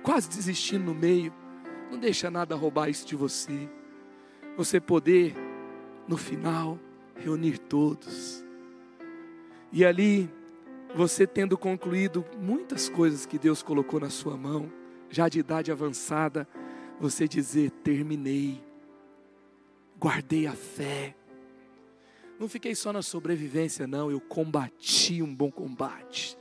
quase 0.02 0.28
desistindo 0.28 0.84
no 0.84 0.94
meio. 0.94 1.32
Não 1.90 1.98
deixa 1.98 2.30
nada 2.30 2.54
roubar 2.54 2.88
isso 2.88 3.06
de 3.06 3.14
você. 3.14 3.68
Você 4.56 4.80
poder, 4.80 5.34
no 6.08 6.16
final, 6.16 6.78
reunir 7.16 7.58
todos. 7.58 8.44
E 9.72 9.84
ali, 9.84 10.30
você 10.94 11.26
tendo 11.26 11.56
concluído 11.56 12.24
muitas 12.40 12.88
coisas 12.88 13.26
que 13.26 13.38
Deus 13.38 13.62
colocou 13.62 14.00
na 14.00 14.10
sua 14.10 14.36
mão, 14.36 14.70
já 15.10 15.28
de 15.28 15.38
idade 15.38 15.70
avançada, 15.70 16.48
você 17.00 17.28
dizer: 17.28 17.70
terminei, 17.70 18.62
guardei 19.98 20.46
a 20.46 20.52
fé. 20.52 21.14
Não 22.38 22.48
fiquei 22.48 22.74
só 22.74 22.92
na 22.92 23.02
sobrevivência, 23.02 23.86
não, 23.86 24.10
eu 24.10 24.20
combati 24.20 25.22
um 25.22 25.34
bom 25.34 25.50
combate, 25.50 26.36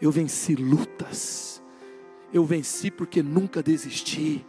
eu 0.00 0.10
venci 0.10 0.54
lutas, 0.54 1.62
eu 2.32 2.44
venci 2.44 2.90
porque 2.90 3.22
nunca 3.22 3.62
desisti 3.62 4.44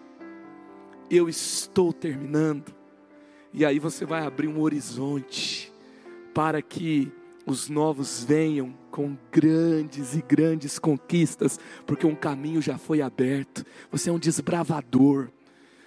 eu 1.10 1.30
estou 1.30 1.92
terminando. 1.94 2.74
E 3.54 3.66
aí 3.66 3.80
você 3.80 4.06
vai 4.06 4.26
abrir 4.26 4.48
um 4.48 4.60
horizonte 4.60 5.72
para 6.34 6.62
que 6.62 7.12
os 7.46 7.70
novos 7.70 8.24
venham 8.24 8.74
com 8.90 9.18
grandes 9.32 10.16
e 10.16 10.22
grandes 10.22 10.80
conquistas, 10.80 11.60
porque 11.86 12.08
um 12.08 12.16
caminho 12.16 12.62
já 12.62 12.78
foi 12.78 13.02
aberto. 13.02 13.66
Você 13.92 14.10
é 14.10 14.14
um 14.14 14.20
desbravador. 14.20 15.30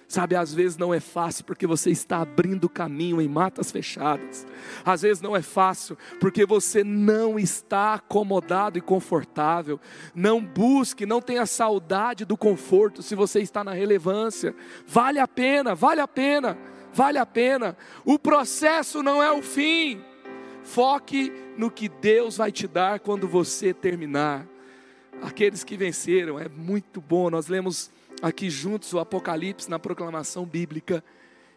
Sabe, 0.07 0.37
às 0.37 0.53
vezes 0.53 0.77
não 0.77 0.93
é 0.93 1.01
fácil 1.01 1.43
porque 1.43 1.67
você 1.67 1.89
está 1.89 2.21
abrindo 2.21 2.69
caminho 2.69 3.21
em 3.21 3.27
matas 3.27 3.71
fechadas. 3.71 4.47
Às 4.85 5.01
vezes 5.01 5.21
não 5.21 5.35
é 5.35 5.41
fácil 5.41 5.97
porque 6.17 6.45
você 6.45 6.81
não 6.81 7.37
está 7.37 7.95
acomodado 7.95 8.77
e 8.77 8.81
confortável. 8.81 9.77
Não 10.15 10.41
busque, 10.41 11.05
não 11.05 11.21
tenha 11.21 11.45
saudade 11.45 12.23
do 12.23 12.37
conforto 12.37 13.03
se 13.03 13.15
você 13.15 13.41
está 13.41 13.65
na 13.65 13.73
relevância. 13.73 14.55
Vale 14.87 15.19
a 15.19 15.27
pena, 15.27 15.75
vale 15.75 15.99
a 15.99 16.07
pena, 16.07 16.57
vale 16.93 17.17
a 17.17 17.25
pena. 17.25 17.75
O 18.05 18.17
processo 18.17 19.03
não 19.03 19.21
é 19.21 19.29
o 19.29 19.41
fim. 19.41 20.01
Foque 20.63 21.33
no 21.57 21.69
que 21.69 21.89
Deus 21.89 22.37
vai 22.37 22.51
te 22.51 22.65
dar 22.65 23.01
quando 23.01 23.27
você 23.27 23.73
terminar. 23.73 24.47
Aqueles 25.21 25.65
que 25.65 25.75
venceram, 25.75 26.39
é 26.39 26.47
muito 26.47 27.01
bom. 27.01 27.29
Nós 27.29 27.47
lemos 27.47 27.91
aqui 28.21 28.49
juntos 28.49 28.93
o 28.93 28.99
Apocalipse 28.99 29.69
na 29.69 29.79
proclamação 29.79 30.45
bíblica, 30.45 31.03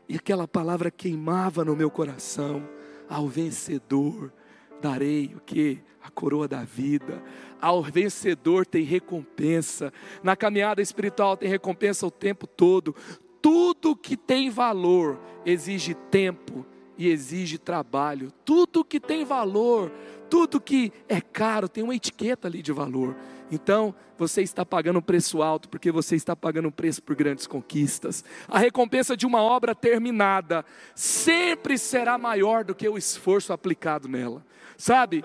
e 0.08 0.16
aquela 0.16 0.48
palavra 0.48 0.90
queimava 0.90 1.64
no 1.64 1.76
meu 1.76 1.90
coração. 1.90 2.68
Ao 3.08 3.28
vencedor 3.28 4.32
darei 4.80 5.32
o 5.36 5.40
que? 5.40 5.80
A 6.02 6.10
coroa 6.10 6.48
da 6.48 6.64
vida. 6.64 7.22
Ao 7.60 7.82
vencedor 7.82 8.66
tem 8.66 8.82
recompensa. 8.82 9.92
Na 10.22 10.34
caminhada 10.34 10.82
espiritual 10.82 11.36
tem 11.36 11.48
recompensa 11.48 12.06
o 12.06 12.10
tempo 12.10 12.46
todo. 12.46 12.94
Tudo 13.40 13.94
que 13.94 14.16
tem 14.16 14.50
valor 14.50 15.18
exige 15.46 15.94
tempo 15.94 16.66
e 16.98 17.08
exige 17.08 17.56
trabalho. 17.56 18.32
Tudo 18.44 18.84
que 18.84 18.98
tem 18.98 19.24
valor, 19.24 19.92
tudo 20.28 20.60
que 20.60 20.92
é 21.08 21.20
caro 21.20 21.68
tem 21.68 21.84
uma 21.84 21.94
etiqueta 21.94 22.48
ali 22.48 22.62
de 22.62 22.72
valor. 22.72 23.16
Então, 23.50 23.94
você 24.16 24.42
está 24.42 24.64
pagando 24.64 24.98
um 24.98 25.02
preço 25.02 25.42
alto, 25.42 25.68
porque 25.68 25.90
você 25.90 26.14
está 26.14 26.36
pagando 26.36 26.68
um 26.68 26.70
preço 26.70 27.02
por 27.02 27.16
grandes 27.16 27.46
conquistas. 27.46 28.24
A 28.46 28.58
recompensa 28.58 29.16
de 29.16 29.26
uma 29.26 29.42
obra 29.42 29.74
terminada 29.74 30.64
sempre 30.94 31.76
será 31.76 32.16
maior 32.16 32.64
do 32.64 32.74
que 32.74 32.88
o 32.88 32.96
esforço 32.96 33.52
aplicado 33.52 34.08
nela. 34.08 34.44
Sabe, 34.76 35.24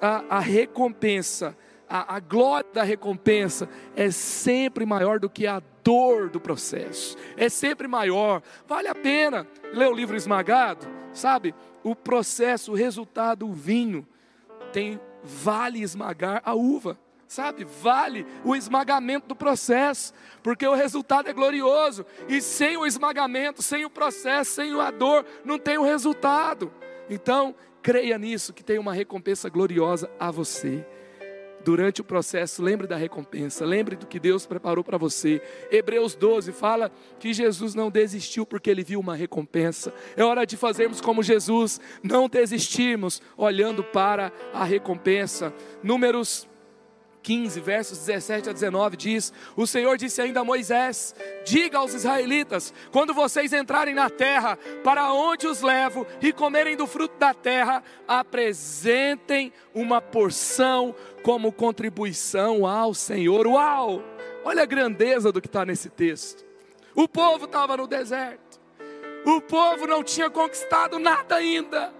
a, 0.00 0.36
a 0.36 0.40
recompensa, 0.40 1.56
a, 1.88 2.16
a 2.16 2.20
glória 2.20 2.68
da 2.72 2.82
recompensa 2.82 3.68
é 3.94 4.10
sempre 4.10 4.84
maior 4.84 5.20
do 5.20 5.30
que 5.30 5.46
a 5.46 5.62
dor 5.84 6.28
do 6.28 6.40
processo, 6.40 7.16
é 7.36 7.48
sempre 7.48 7.86
maior. 7.86 8.42
Vale 8.66 8.88
a 8.88 8.94
pena 8.94 9.46
ler 9.72 9.88
o 9.88 9.94
livro 9.94 10.16
esmagado, 10.16 10.86
sabe? 11.12 11.54
O 11.82 11.94
processo, 11.94 12.72
o 12.72 12.74
resultado, 12.74 13.46
o 13.46 13.52
vinho, 13.52 14.06
tem 14.72 15.00
vale 15.22 15.82
esmagar 15.82 16.40
a 16.44 16.54
uva 16.54 16.98
sabe? 17.30 17.62
Vale 17.62 18.26
o 18.44 18.56
esmagamento 18.56 19.28
do 19.28 19.36
processo, 19.36 20.12
porque 20.42 20.66
o 20.66 20.74
resultado 20.74 21.28
é 21.28 21.32
glorioso. 21.32 22.04
E 22.28 22.40
sem 22.40 22.76
o 22.76 22.84
esmagamento, 22.84 23.62
sem 23.62 23.84
o 23.84 23.90
processo, 23.90 24.50
sem 24.50 24.78
a 24.80 24.90
dor, 24.90 25.24
não 25.44 25.56
tem 25.56 25.78
o 25.78 25.84
resultado. 25.84 26.72
Então, 27.08 27.54
creia 27.80 28.18
nisso, 28.18 28.52
que 28.52 28.64
tem 28.64 28.80
uma 28.80 28.92
recompensa 28.92 29.48
gloriosa 29.48 30.10
a 30.18 30.28
você. 30.32 30.84
Durante 31.64 32.00
o 32.00 32.04
processo, 32.04 32.62
lembre 32.64 32.88
da 32.88 32.96
recompensa, 32.96 33.64
lembre 33.64 33.94
do 33.94 34.08
que 34.08 34.18
Deus 34.18 34.44
preparou 34.44 34.82
para 34.82 34.98
você. 34.98 35.40
Hebreus 35.70 36.16
12 36.16 36.50
fala 36.50 36.90
que 37.20 37.32
Jesus 37.32 37.76
não 37.76 37.92
desistiu 37.92 38.44
porque 38.44 38.70
ele 38.70 38.82
viu 38.82 38.98
uma 38.98 39.14
recompensa. 39.14 39.94
É 40.16 40.24
hora 40.24 40.44
de 40.44 40.56
fazermos 40.56 41.00
como 41.00 41.22
Jesus, 41.22 41.80
não 42.02 42.28
desistirmos 42.28 43.22
olhando 43.36 43.84
para 43.84 44.32
a 44.52 44.64
recompensa. 44.64 45.52
Números 45.80 46.49
15, 47.22 47.60
versos 47.60 47.98
17 47.98 48.50
a 48.50 48.52
19 48.52 48.96
diz: 48.96 49.32
O 49.56 49.66
Senhor 49.66 49.96
disse 49.96 50.20
ainda 50.20 50.40
a 50.40 50.44
Moisés: 50.44 51.14
Diga 51.44 51.78
aos 51.78 51.94
israelitas, 51.94 52.72
quando 52.90 53.12
vocês 53.12 53.52
entrarem 53.52 53.94
na 53.94 54.08
terra, 54.08 54.58
para 54.82 55.12
onde 55.12 55.46
os 55.46 55.60
levo, 55.60 56.06
e 56.20 56.32
comerem 56.32 56.76
do 56.76 56.86
fruto 56.86 57.16
da 57.18 57.34
terra, 57.34 57.82
apresentem 58.08 59.52
uma 59.74 60.00
porção 60.00 60.94
como 61.22 61.52
contribuição 61.52 62.66
ao 62.66 62.94
Senhor. 62.94 63.46
Uau! 63.46 64.02
Olha 64.44 64.62
a 64.62 64.66
grandeza 64.66 65.30
do 65.30 65.40
que 65.40 65.48
está 65.48 65.66
nesse 65.66 65.90
texto. 65.90 66.44
O 66.94 67.06
povo 67.06 67.44
estava 67.44 67.76
no 67.76 67.86
deserto, 67.86 68.60
o 69.24 69.40
povo 69.40 69.86
não 69.86 70.02
tinha 70.02 70.30
conquistado 70.30 70.98
nada 70.98 71.36
ainda, 71.36 71.92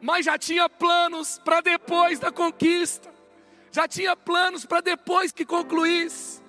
mas 0.00 0.24
já 0.24 0.36
tinha 0.36 0.68
planos 0.68 1.38
para 1.44 1.60
depois 1.60 2.18
da 2.18 2.32
conquista 2.32 3.11
já 3.72 3.88
tinha 3.88 4.14
planos 4.14 4.64
para 4.64 4.80
depois 4.80 5.32
que 5.32 5.44
concluísse. 5.44 6.40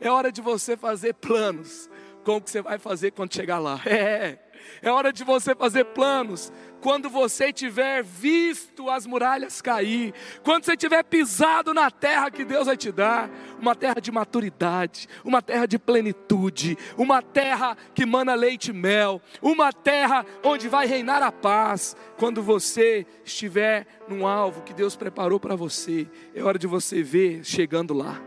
É 0.00 0.10
hora 0.10 0.32
de 0.32 0.40
você 0.40 0.76
fazer 0.76 1.14
planos 1.14 1.88
com 2.24 2.36
o 2.36 2.40
que 2.40 2.50
você 2.50 2.60
vai 2.60 2.78
fazer 2.78 3.12
quando 3.12 3.32
chegar 3.32 3.60
lá. 3.60 3.80
É, 3.86 4.38
é 4.80 4.90
hora 4.90 5.12
de 5.12 5.24
você 5.24 5.54
fazer 5.54 5.84
planos 5.86 6.52
quando 6.82 7.08
você 7.08 7.52
tiver 7.52 8.02
visto 8.02 8.90
as 8.90 9.06
muralhas 9.06 9.62
cair, 9.62 10.12
quando 10.42 10.64
você 10.64 10.76
tiver 10.76 11.04
pisado 11.04 11.72
na 11.72 11.90
terra 11.90 12.30
que 12.30 12.44
Deus 12.44 12.66
vai 12.66 12.76
te 12.76 12.90
dar, 12.90 13.30
uma 13.60 13.76
terra 13.76 14.00
de 14.00 14.10
maturidade, 14.10 15.08
uma 15.24 15.40
terra 15.40 15.64
de 15.64 15.78
plenitude, 15.78 16.76
uma 16.98 17.22
terra 17.22 17.76
que 17.94 18.04
mana 18.04 18.34
leite 18.34 18.70
e 18.70 18.72
mel, 18.72 19.22
uma 19.40 19.72
terra 19.72 20.26
onde 20.42 20.68
vai 20.68 20.86
reinar 20.86 21.22
a 21.22 21.30
paz. 21.30 21.96
Quando 22.18 22.42
você 22.42 23.06
estiver 23.24 23.86
num 24.08 24.26
alvo 24.26 24.62
que 24.62 24.74
Deus 24.74 24.96
preparou 24.96 25.38
para 25.38 25.54
você, 25.54 26.08
é 26.34 26.42
hora 26.42 26.58
de 26.58 26.66
você 26.66 27.00
ver 27.00 27.44
chegando 27.44 27.94
lá, 27.94 28.20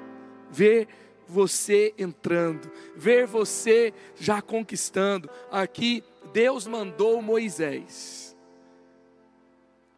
ver 0.50 0.88
você 1.28 1.94
entrando, 1.98 2.72
ver 2.96 3.26
você 3.26 3.94
já 4.16 4.42
conquistando. 4.42 5.30
Aqui 5.52 6.04
Deus 6.32 6.68
mandou 6.68 7.22
Moisés 7.22 8.36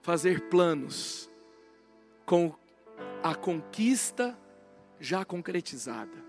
fazer 0.01 0.49
planos 0.49 1.29
com 2.25 2.53
a 3.23 3.35
conquista 3.35 4.37
já 4.99 5.25
concretizada, 5.25 6.23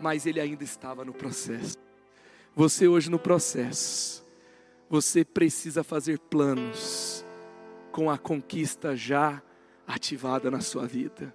mas 0.00 0.26
ele 0.26 0.40
ainda 0.40 0.64
estava 0.64 1.04
no 1.04 1.12
processo. 1.12 1.76
Você 2.54 2.88
hoje 2.88 3.10
no 3.10 3.18
processo, 3.18 4.26
você 4.88 5.24
precisa 5.24 5.84
fazer 5.84 6.18
planos 6.18 7.24
com 7.92 8.10
a 8.10 8.18
conquista 8.18 8.96
já 8.96 9.42
ativada 9.86 10.50
na 10.50 10.60
sua 10.60 10.86
vida. 10.86 11.34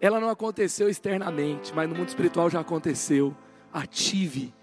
Ela 0.00 0.20
não 0.20 0.28
aconteceu 0.28 0.88
externamente, 0.88 1.74
mas 1.74 1.88
no 1.88 1.94
mundo 1.94 2.08
espiritual 2.08 2.50
já 2.50 2.60
aconteceu. 2.60 3.36
Ative 3.72 4.54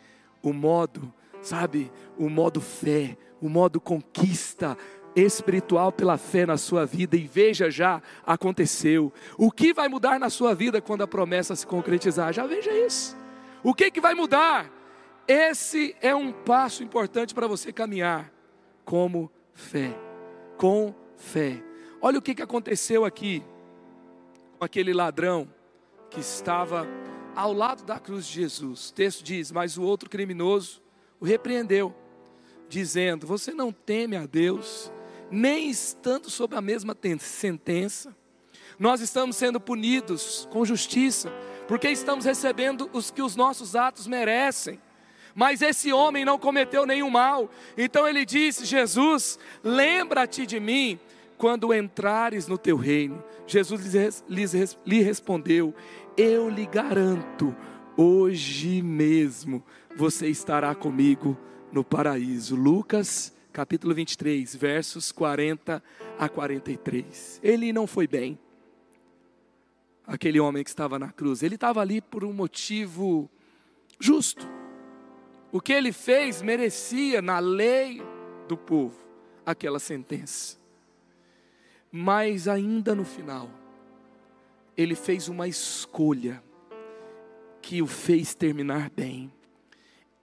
o 0.42 0.54
modo, 0.54 1.14
sabe, 1.42 1.92
o 2.18 2.30
modo 2.30 2.62
fé, 2.62 3.18
o 3.42 3.50
modo 3.50 3.80
conquista 3.80 4.78
espiritual 5.16 5.92
pela 5.92 6.18
fé 6.18 6.46
na 6.46 6.58
sua 6.58 6.86
vida 6.86 7.18
e 7.18 7.28
veja 7.28 7.70
já 7.70 8.02
aconteceu. 8.26 9.12
O 9.38 9.52
que 9.52 9.74
vai 9.74 9.88
mudar 9.88 10.20
na 10.20 10.30
sua 10.30 10.56
vida 10.56 10.82
quando 10.82 11.02
a 11.02 11.08
promessa 11.08 11.56
se 11.56 11.66
concretizar? 11.66 12.34
Já 12.34 12.46
veja 12.46 12.72
isso. 12.72 13.18
O 13.64 13.74
que 13.74 13.92
que 13.92 14.02
vai 14.02 14.14
mudar? 14.14 14.72
Esse 15.28 15.96
é 16.02 16.16
um 16.16 16.32
passo 16.32 16.84
importante 16.84 17.34
para 17.34 17.48
você 17.48 17.72
caminhar 17.72 18.32
como 18.86 19.32
fé. 19.54 19.96
Com 20.58 20.96
fé. 21.16 21.62
Olha 22.02 22.18
o 22.18 22.22
que 22.22 22.34
que 22.34 22.42
aconteceu 22.42 23.06
aqui 23.06 23.44
com 24.58 24.66
aquele 24.66 24.94
ladrão 24.94 25.48
que 26.10 26.20
estava 26.20 26.88
ao 27.36 27.54
lado 27.54 27.84
da 27.84 28.00
cruz 28.00 28.26
de 28.26 28.34
Jesus. 28.34 28.90
O 28.90 28.94
texto 28.94 29.24
diz: 29.24 29.52
"Mas 29.52 29.78
o 29.78 29.84
outro 29.84 30.10
criminoso 30.10 30.81
o 31.22 31.26
repreendeu, 31.26 31.96
dizendo: 32.68 33.28
Você 33.28 33.54
não 33.54 33.72
teme 33.72 34.18
a 34.18 34.26
Deus, 34.26 34.92
nem 35.30 35.70
estando 35.70 36.30
sob 36.30 36.56
a 36.56 36.62
mesma 36.62 36.98
sentença, 37.20 38.14
nós 38.80 39.00
estamos 39.00 39.36
sendo 39.36 39.60
punidos 39.60 40.48
com 40.52 40.66
justiça, 40.66 41.32
porque 41.68 41.88
estamos 41.90 42.26
recebendo 42.26 42.90
os 42.92 43.12
que 43.12 43.22
os 43.22 43.36
nossos 43.36 43.76
atos 43.76 44.08
merecem. 44.08 44.82
Mas 45.36 45.62
esse 45.62 45.94
homem 45.94 46.26
não 46.26 46.38
cometeu 46.38 46.86
nenhum 46.86 47.10
mal. 47.10 47.50
Então 47.78 48.08
ele 48.08 48.26
disse: 48.26 48.66
Jesus, 48.66 49.38
lembra-te 49.64 50.46
de 50.46 50.60
mim 50.60 51.00
quando 51.38 51.74
entrares 51.74 52.48
no 52.48 52.58
teu 52.58 52.76
reino. 52.76 53.24
Jesus 53.46 53.82
lhe 54.28 55.02
respondeu: 55.04 55.74
Eu 56.18 56.50
lhe 56.50 56.66
garanto, 56.66 57.56
hoje 57.96 58.82
mesmo 58.82 59.64
você 59.96 60.28
estará 60.28 60.74
comigo 60.74 61.38
no 61.72 61.84
paraíso. 61.84 62.56
Lucas 62.56 63.34
capítulo 63.52 63.94
23, 63.94 64.56
versos 64.56 65.12
40 65.12 65.84
a 66.18 66.30
43. 66.30 67.40
Ele 67.44 67.74
não 67.74 67.86
foi 67.86 68.08
bem, 68.08 68.40
aquele 70.08 70.40
homem 70.40 70.64
que 70.64 70.70
estava 70.70 70.98
na 70.98 71.12
cruz, 71.12 71.44
ele 71.44 71.56
estava 71.56 71.82
ali 71.82 72.02
por 72.02 72.24
um 72.24 72.34
motivo 72.34 73.30
justo. 74.00 74.48
O 75.52 75.60
que 75.60 75.74
ele 75.74 75.92
fez 75.92 76.42
merecia, 76.42 77.22
na 77.22 77.40
lei 77.40 78.02
do 78.48 78.56
povo, 78.56 78.98
aquela 79.46 79.80
sentença. 79.80 80.58
Mas 81.92 82.48
ainda 82.48 82.96
no 82.96 83.04
final, 83.04 83.50
ele 84.78 84.96
fez 84.96 85.28
uma 85.28 85.48
escolha 85.48 86.42
que 87.62 87.82
o 87.82 87.88
fez 87.88 88.34
terminar 88.34 88.90
bem. 88.90 89.32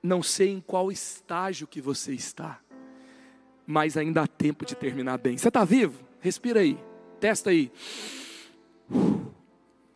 Não 0.02 0.22
sei 0.22 0.50
em 0.50 0.60
qual 0.60 0.90
estágio 0.90 1.66
que 1.66 1.80
você 1.80 2.12
está, 2.12 2.60
mas 3.66 3.96
ainda 3.96 4.22
há 4.22 4.26
tempo 4.26 4.64
de 4.64 4.74
terminar 4.74 5.18
bem. 5.18 5.36
Você 5.36 5.48
está 5.48 5.64
vivo? 5.64 6.02
Respira 6.20 6.60
aí, 6.60 6.78
testa 7.20 7.50
aí. 7.50 7.70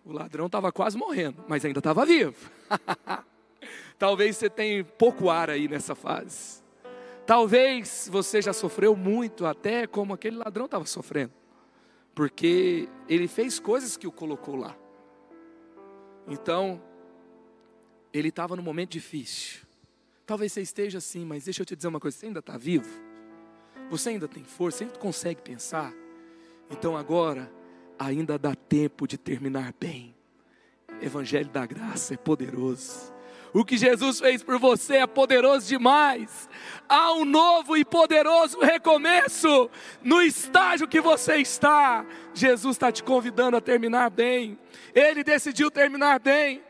O 0.04 0.12
ladrão 0.12 0.46
estava 0.46 0.72
quase 0.72 0.96
morrendo, 0.96 1.44
mas 1.48 1.64
ainda 1.64 1.78
estava 1.78 2.04
vivo. 2.04 2.50
Talvez 3.98 4.36
você 4.36 4.50
tenha 4.50 4.84
pouco 4.84 5.30
ar 5.30 5.48
aí 5.48 5.68
nessa 5.68 5.94
fase. 5.94 6.62
Talvez 7.24 8.08
você 8.10 8.42
já 8.42 8.52
sofreu 8.52 8.96
muito, 8.96 9.46
até 9.46 9.86
como 9.86 10.12
aquele 10.12 10.36
ladrão 10.36 10.64
estava 10.64 10.84
sofrendo, 10.86 11.32
porque 12.14 12.88
ele 13.08 13.28
fez 13.28 13.60
coisas 13.60 13.96
que 13.96 14.06
o 14.06 14.12
colocou 14.12 14.56
lá. 14.56 14.76
Então, 16.26 16.82
ele 18.12 18.28
estava 18.28 18.56
num 18.56 18.62
momento 18.62 18.90
difícil. 18.90 19.60
Talvez 20.32 20.50
você 20.50 20.62
esteja 20.62 20.96
assim, 20.96 21.26
mas 21.26 21.44
deixa 21.44 21.60
eu 21.60 21.66
te 21.66 21.76
dizer 21.76 21.88
uma 21.88 22.00
coisa: 22.00 22.16
você 22.16 22.24
ainda 22.24 22.38
está 22.38 22.56
vivo, 22.56 22.88
você 23.90 24.08
ainda 24.08 24.26
tem 24.26 24.42
força, 24.42 24.78
você 24.78 24.84
ainda 24.84 24.98
consegue 24.98 25.42
pensar. 25.42 25.92
Então 26.70 26.96
agora, 26.96 27.52
ainda 27.98 28.38
dá 28.38 28.54
tempo 28.54 29.06
de 29.06 29.18
terminar 29.18 29.74
bem. 29.78 30.16
Evangelho 31.02 31.50
da 31.50 31.66
graça 31.66 32.14
é 32.14 32.16
poderoso. 32.16 33.12
O 33.52 33.62
que 33.62 33.76
Jesus 33.76 34.20
fez 34.20 34.42
por 34.42 34.58
você 34.58 34.96
é 34.96 35.06
poderoso 35.06 35.68
demais. 35.68 36.48
Há 36.88 37.12
um 37.12 37.26
novo 37.26 37.76
e 37.76 37.84
poderoso 37.84 38.58
recomeço 38.58 39.68
no 40.02 40.22
estágio 40.22 40.88
que 40.88 41.02
você 41.02 41.36
está. 41.36 42.06
Jesus 42.32 42.76
está 42.76 42.90
te 42.90 43.04
convidando 43.04 43.58
a 43.58 43.60
terminar 43.60 44.08
bem. 44.08 44.58
Ele 44.94 45.22
decidiu 45.22 45.70
terminar 45.70 46.20
bem. 46.20 46.62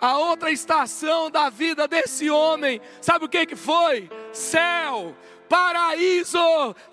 A 0.00 0.18
outra 0.18 0.50
estação 0.50 1.30
da 1.30 1.50
vida 1.50 1.88
desse 1.88 2.30
homem, 2.30 2.80
sabe 3.00 3.24
o 3.24 3.28
que, 3.28 3.46
que 3.46 3.56
foi? 3.56 4.08
Céu, 4.32 5.16
paraíso, 5.48 6.38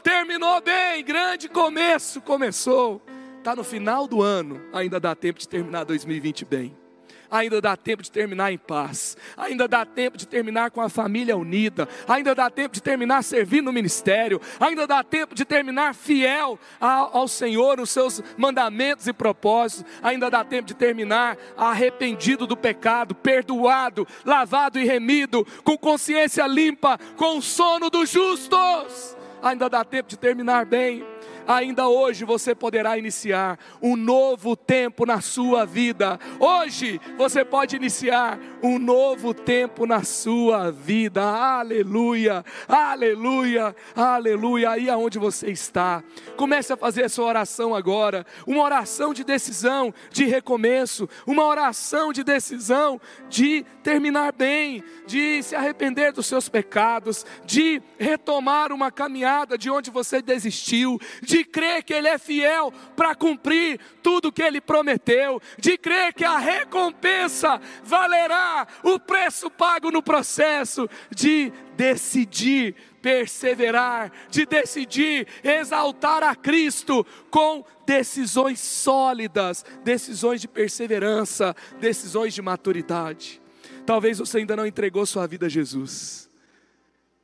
terminou 0.01 0.61
bem, 0.61 1.03
grande 1.03 1.47
começo 1.47 2.21
começou. 2.21 3.01
Está 3.37 3.55
no 3.55 3.63
final 3.63 4.07
do 4.07 4.23
ano, 4.23 4.59
ainda 4.73 4.99
dá 4.99 5.13
tempo 5.13 5.39
de 5.39 5.47
terminar 5.47 5.83
2020 5.83 6.45
bem 6.45 6.84
ainda 7.29 7.61
dá 7.61 7.75
tempo 7.75 8.03
de 8.03 8.11
terminar 8.11 8.51
em 8.51 8.57
paz, 8.57 9.17
ainda 9.35 9.67
dá 9.67 9.85
tempo 9.85 10.17
de 10.17 10.27
terminar 10.27 10.71
com 10.71 10.81
a 10.81 10.89
família 10.89 11.35
unida, 11.37 11.87
ainda 12.07 12.33
dá 12.33 12.49
tempo 12.49 12.73
de 12.73 12.81
terminar 12.81 13.23
servindo 13.23 13.65
no 13.65 13.73
ministério, 13.73 14.39
ainda 14.59 14.85
dá 14.85 15.03
tempo 15.03 15.33
de 15.33 15.43
terminar 15.43 15.93
fiel 15.93 16.59
ao, 16.79 17.27
Senhor, 17.27 17.79
os 17.79 17.89
seus 17.89 18.21
mandamentos 18.37 19.07
e 19.07 19.13
propósitos, 19.13 19.85
ainda 20.01 20.29
dá 20.29 20.43
tempo 20.43 20.67
de 20.67 20.73
terminar 20.73 21.37
arrependido 21.57 22.45
do 22.45 22.55
pecado, 22.55 23.15
perdoado, 23.15 24.07
lavado 24.23 24.79
e 24.79 24.85
remido, 24.85 25.45
com 25.63 25.77
consciência 25.77 26.45
limpa, 26.47 26.99
com 27.15 27.37
o 27.37 27.41
sono 27.41 27.89
dos 27.89 28.09
justos. 28.09 29.17
Ainda 29.41 29.69
dá 29.69 29.83
tempo 29.83 30.09
de 30.09 30.17
terminar 30.17 30.65
bem 30.65 31.05
ainda 31.47 31.87
hoje 31.87 32.25
você 32.25 32.53
poderá 32.55 32.97
iniciar 32.97 33.59
um 33.81 33.95
novo 33.95 34.55
tempo 34.55 35.05
na 35.05 35.21
sua 35.21 35.65
vida. 35.65 36.19
Hoje 36.39 36.99
você 37.17 37.43
pode 37.43 37.75
iniciar 37.75 38.39
um 38.65 38.79
novo 38.79 39.33
tempo 39.33 39.85
na 39.85 40.03
sua 40.03 40.71
vida. 40.71 41.21
Aleluia, 41.21 42.43
aleluia, 42.67 43.75
aleluia. 43.95 44.71
Aí 44.71 44.89
aonde 44.89 45.19
você 45.19 45.51
está, 45.51 46.03
comece 46.35 46.73
a 46.73 46.77
fazer 46.77 47.03
a 47.03 47.09
sua 47.09 47.25
oração 47.25 47.75
agora. 47.75 48.25
Uma 48.47 48.63
oração 48.63 49.13
de 49.13 49.23
decisão, 49.23 49.93
de 50.09 50.25
recomeço. 50.25 51.07
Uma 51.27 51.45
oração 51.45 52.11
de 52.11 52.23
decisão 52.23 52.99
de 53.29 53.63
terminar 53.83 54.33
bem, 54.33 54.83
de 55.05 55.43
se 55.43 55.55
arrepender 55.55 56.11
dos 56.11 56.25
seus 56.25 56.49
pecados, 56.49 57.23
de 57.45 57.79
retomar 57.99 58.71
uma 58.71 58.91
caminhada 58.91 59.59
de 59.59 59.69
onde 59.69 59.91
você 59.91 60.23
desistiu, 60.23 60.99
de 61.21 61.35
de 61.35 61.43
crer 61.43 61.83
que 61.83 61.93
Ele 61.93 62.07
é 62.07 62.17
fiel 62.17 62.71
para 62.95 63.13
cumprir 63.13 63.77
tudo 64.01 64.31
que 64.31 64.41
Ele 64.41 64.61
prometeu, 64.61 65.41
de 65.57 65.77
crer 65.77 66.13
que 66.13 66.23
a 66.23 66.37
recompensa 66.37 67.59
valerá 67.83 68.54
o 68.83 68.99
preço 68.99 69.49
pago 69.49 69.91
no 69.91 70.01
processo, 70.01 70.89
de 71.09 71.51
decidir 71.75 72.75
perseverar, 73.05 74.11
de 74.31 74.47
decidir 74.47 75.27
exaltar 75.43 76.23
a 76.23 76.35
Cristo 76.35 77.05
com 77.29 77.63
decisões 77.85 78.59
sólidas, 78.59 79.63
decisões 79.83 80.41
de 80.41 80.47
perseverança, 80.47 81.55
decisões 81.79 82.33
de 82.33 82.41
maturidade. 82.41 83.39
Talvez 83.85 84.17
você 84.17 84.39
ainda 84.39 84.55
não 84.55 84.65
entregou 84.65 85.05
sua 85.05 85.27
vida 85.27 85.45
a 85.45 85.49
Jesus. 85.49 86.27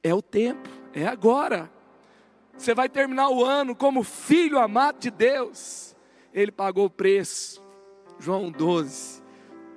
É 0.04 0.14
o 0.14 0.22
tempo, 0.22 0.70
é 0.94 1.08
agora. 1.08 1.68
Você 2.56 2.76
vai 2.76 2.88
terminar 2.88 3.30
o 3.30 3.44
ano 3.44 3.76
como 3.76 4.04
filho 4.04 4.60
amado 4.60 5.00
de 5.00 5.10
Deus. 5.10 5.96
Ele 6.32 6.52
pagou 6.52 6.86
o 6.86 6.92
preço. 6.92 7.60
João 8.20 8.52
12. 8.52 9.21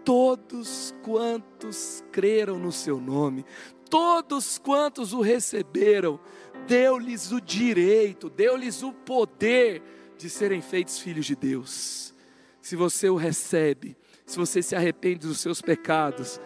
Todos 0.04 0.94
quantos 1.02 2.04
creram 2.12 2.58
no 2.58 2.70
seu 2.70 3.00
nome, 3.00 3.44
todos 3.88 4.58
quantos 4.58 5.12
o 5.12 5.20
receberam, 5.20 6.20
deu-lhes 6.66 7.32
o 7.32 7.40
direito, 7.40 8.28
deu-lhes 8.28 8.82
o 8.82 8.92
poder 8.92 9.82
de 10.18 10.28
serem 10.28 10.60
feitos 10.60 10.98
filhos 10.98 11.26
de 11.26 11.34
Deus. 11.34 12.14
Se 12.60 12.76
você 12.76 13.08
o 13.08 13.16
recebe, 13.16 13.96
se 14.26 14.36
você 14.36 14.62
se 14.62 14.74
arrepende 14.74 15.26
dos 15.26 15.40
seus 15.40 15.60
pecados, 15.60 16.40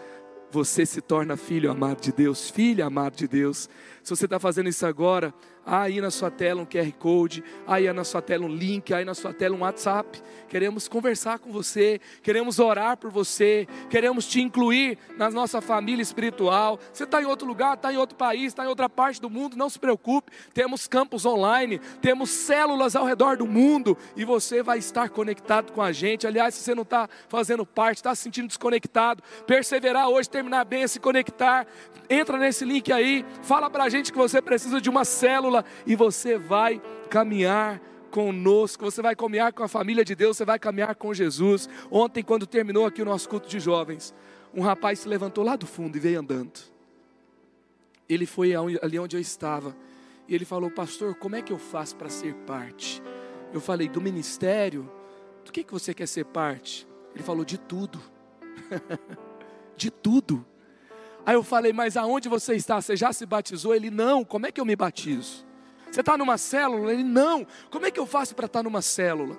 você 0.51 0.87
se 0.87 1.01
torna 1.01 1.37
filho 1.37 1.71
amado 1.71 2.01
de 2.01 2.13
Deus, 2.13 2.51
filha 2.51 2.87
amado 2.87 3.17
de 3.17 3.29
Deus. 3.29 3.69
Se 4.03 4.11
você 4.11 4.25
está 4.25 4.39
fazendo 4.39 4.69
isso 4.69 4.87
agora, 4.87 5.35
aí 5.69 6.01
na 6.01 6.11
sua 6.11 6.31
tela 6.31 6.63
um 6.63 6.67
QR 6.67 6.91
Code, 6.99 7.45
aí 7.67 7.93
na 7.93 8.03
sua 8.03 8.23
tela 8.23 8.47
um 8.47 8.49
link, 8.49 8.93
aí 8.95 9.05
na 9.05 9.15
sua 9.15 9.35
tela 9.35 9.55
um 9.55 9.61
WhatsApp. 9.61 10.21
Queremos 10.49 10.89
conversar 10.89 11.39
com 11.39 11.53
você, 11.53 12.01
queremos 12.23 12.59
orar 12.59 12.97
por 12.97 13.11
você, 13.11 13.69
queremos 13.91 14.27
te 14.27 14.41
incluir 14.41 14.97
na 15.19 15.31
nossa 15.31 15.61
família 15.61 16.03
espiritual. 16.03 16.81
Você 16.91 17.05
está 17.05 17.21
em 17.21 17.27
outro 17.27 17.47
lugar, 17.47 17.75
está 17.75 17.93
em 17.93 17.99
outro 17.99 18.17
país, 18.17 18.47
está 18.47 18.65
em 18.65 18.69
outra 18.69 18.89
parte 18.89 19.21
do 19.21 19.29
mundo, 19.29 19.59
não 19.59 19.69
se 19.69 19.79
preocupe. 19.79 20.33
Temos 20.55 20.89
campos 20.89 21.27
online, 21.27 21.79
temos 22.01 22.31
células 22.31 22.97
ao 22.97 23.05
redor 23.05 23.37
do 23.37 23.47
mundo 23.47 23.97
e 24.17 24.25
você 24.25 24.63
vai 24.63 24.79
estar 24.79 25.11
conectado 25.11 25.73
com 25.73 25.83
a 25.83 25.93
gente. 25.93 26.27
Aliás, 26.27 26.55
se 26.55 26.63
você 26.63 26.75
não 26.75 26.83
está 26.83 27.07
fazendo 27.29 27.67
parte, 27.67 27.99
está 27.99 28.15
se 28.15 28.23
sentindo 28.23 28.49
desconectado, 28.49 29.23
perseverar 29.47 30.09
hoje, 30.09 30.31
terminar 30.31 30.65
bem, 30.65 30.89
se 30.89 30.99
conectar, 30.99 31.67
entra 32.09 32.39
nesse 32.39 32.65
link 32.65 32.91
aí, 32.91 33.25
fala 33.43 33.69
para 33.69 33.85
a 33.85 33.89
gente 33.91 34.11
que 34.11 34.17
você 34.17 34.41
precisa 34.41 34.81
de 34.81 34.89
uma 34.89 35.05
célula 35.05 35.58
e 35.87 35.95
você 35.95 36.39
vai 36.39 36.81
caminhar 37.09 37.81
conosco, 38.11 38.85
você 38.85 39.03
vai 39.03 39.15
caminhar 39.15 39.53
com 39.53 39.63
a 39.63 39.69
família 39.69 40.05
de 40.05 40.15
Deus, 40.15 40.37
você 40.37 40.45
vai 40.45 40.59
caminhar 40.59 40.95
com 40.95 41.13
Jesus. 41.13 41.69
Ontem, 41.91 42.23
quando 42.23 42.47
terminou 42.47 42.87
aqui 42.87 43.03
o 43.03 43.05
nosso 43.05 43.29
culto 43.29 43.49
de 43.49 43.61
jovens, 43.61 44.15
um 44.55 44.63
rapaz 44.63 45.01
se 45.01 45.09
levantou 45.09 45.45
lá 45.45 45.57
do 45.57 45.67
fundo 45.67 45.97
e 45.97 46.01
veio 46.01 46.21
andando. 46.21 46.59
Ele 48.09 48.25
foi 48.25 48.55
ali 48.55 48.99
onde 48.99 49.17
eu 49.17 49.21
estava 49.21 49.77
e 50.27 50.35
ele 50.35 50.45
falou: 50.45 50.71
Pastor, 50.71 51.15
como 51.15 51.37
é 51.37 51.43
que 51.43 51.53
eu 51.53 51.59
faço 51.59 51.97
para 51.97 52.09
ser 52.09 52.35
parte? 52.47 53.03
Eu 53.53 53.61
falei: 53.61 53.89
Do 53.89 54.01
ministério? 54.01 54.91
Do 55.45 55.51
que, 55.51 55.65
que 55.65 55.73
você 55.73 55.95
quer 55.95 56.07
ser 56.07 56.25
parte? 56.27 56.87
Ele 57.15 57.25
falou: 57.25 57.45
De 57.45 57.59
tudo. 57.59 58.01
de 59.77 59.91
tudo. 59.91 60.45
Aí 61.25 61.35
eu 61.35 61.43
falei: 61.43 61.73
Mas 61.73 61.97
aonde 61.97 62.29
você 62.29 62.55
está? 62.55 62.81
Você 62.81 62.97
já 62.97 63.13
se 63.13 63.25
batizou? 63.25 63.75
Ele: 63.75 63.91
Não, 63.91 64.25
como 64.25 64.47
é 64.47 64.53
que 64.53 64.61
eu 64.61 64.67
me 64.67 64.77
batizo? 64.77 65.48
Você 65.91 66.01
está 66.01 66.17
numa 66.17 66.39
célula? 66.39 66.93
Ele, 66.93 67.03
não. 67.03 67.47
Como 67.71 67.87
é 67.87 67.91
que 67.91 67.99
eu 67.99 68.07
faço 68.07 68.35
para 68.35 68.47
estar 68.47 68.61
tá 68.61 68.63
numa 68.63 68.83
célula? 68.83 69.37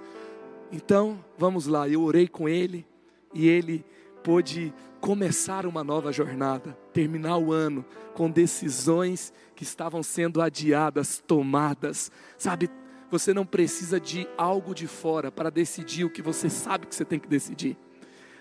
Então, 0.72 1.24
vamos 1.38 1.68
lá. 1.68 1.88
Eu 1.88 2.02
orei 2.02 2.28
com 2.28 2.48
ele 2.48 2.86
e 3.34 3.48
ele 3.48 3.86
pôde 4.24 4.74
começar 5.00 5.66
uma 5.66 5.84
nova 5.84 6.12
jornada, 6.12 6.78
terminar 6.94 7.38
o 7.38 7.54
ano 7.54 7.86
com 8.14 8.30
decisões 8.30 9.34
que 9.56 9.64
estavam 9.64 10.04
sendo 10.04 10.42
adiadas, 10.42 11.24
tomadas. 11.26 12.12
Sabe, 12.38 12.70
você 13.10 13.34
não 13.34 13.46
precisa 13.46 14.00
de 14.00 14.28
algo 14.38 14.76
de 14.76 14.88
fora 14.88 15.32
para 15.32 15.50
decidir 15.50 16.04
o 16.04 16.10
que 16.10 16.22
você 16.22 16.50
sabe 16.50 16.86
que 16.86 16.96
você 16.96 17.06
tem 17.06 17.20
que 17.20 17.28
decidir. 17.28 17.78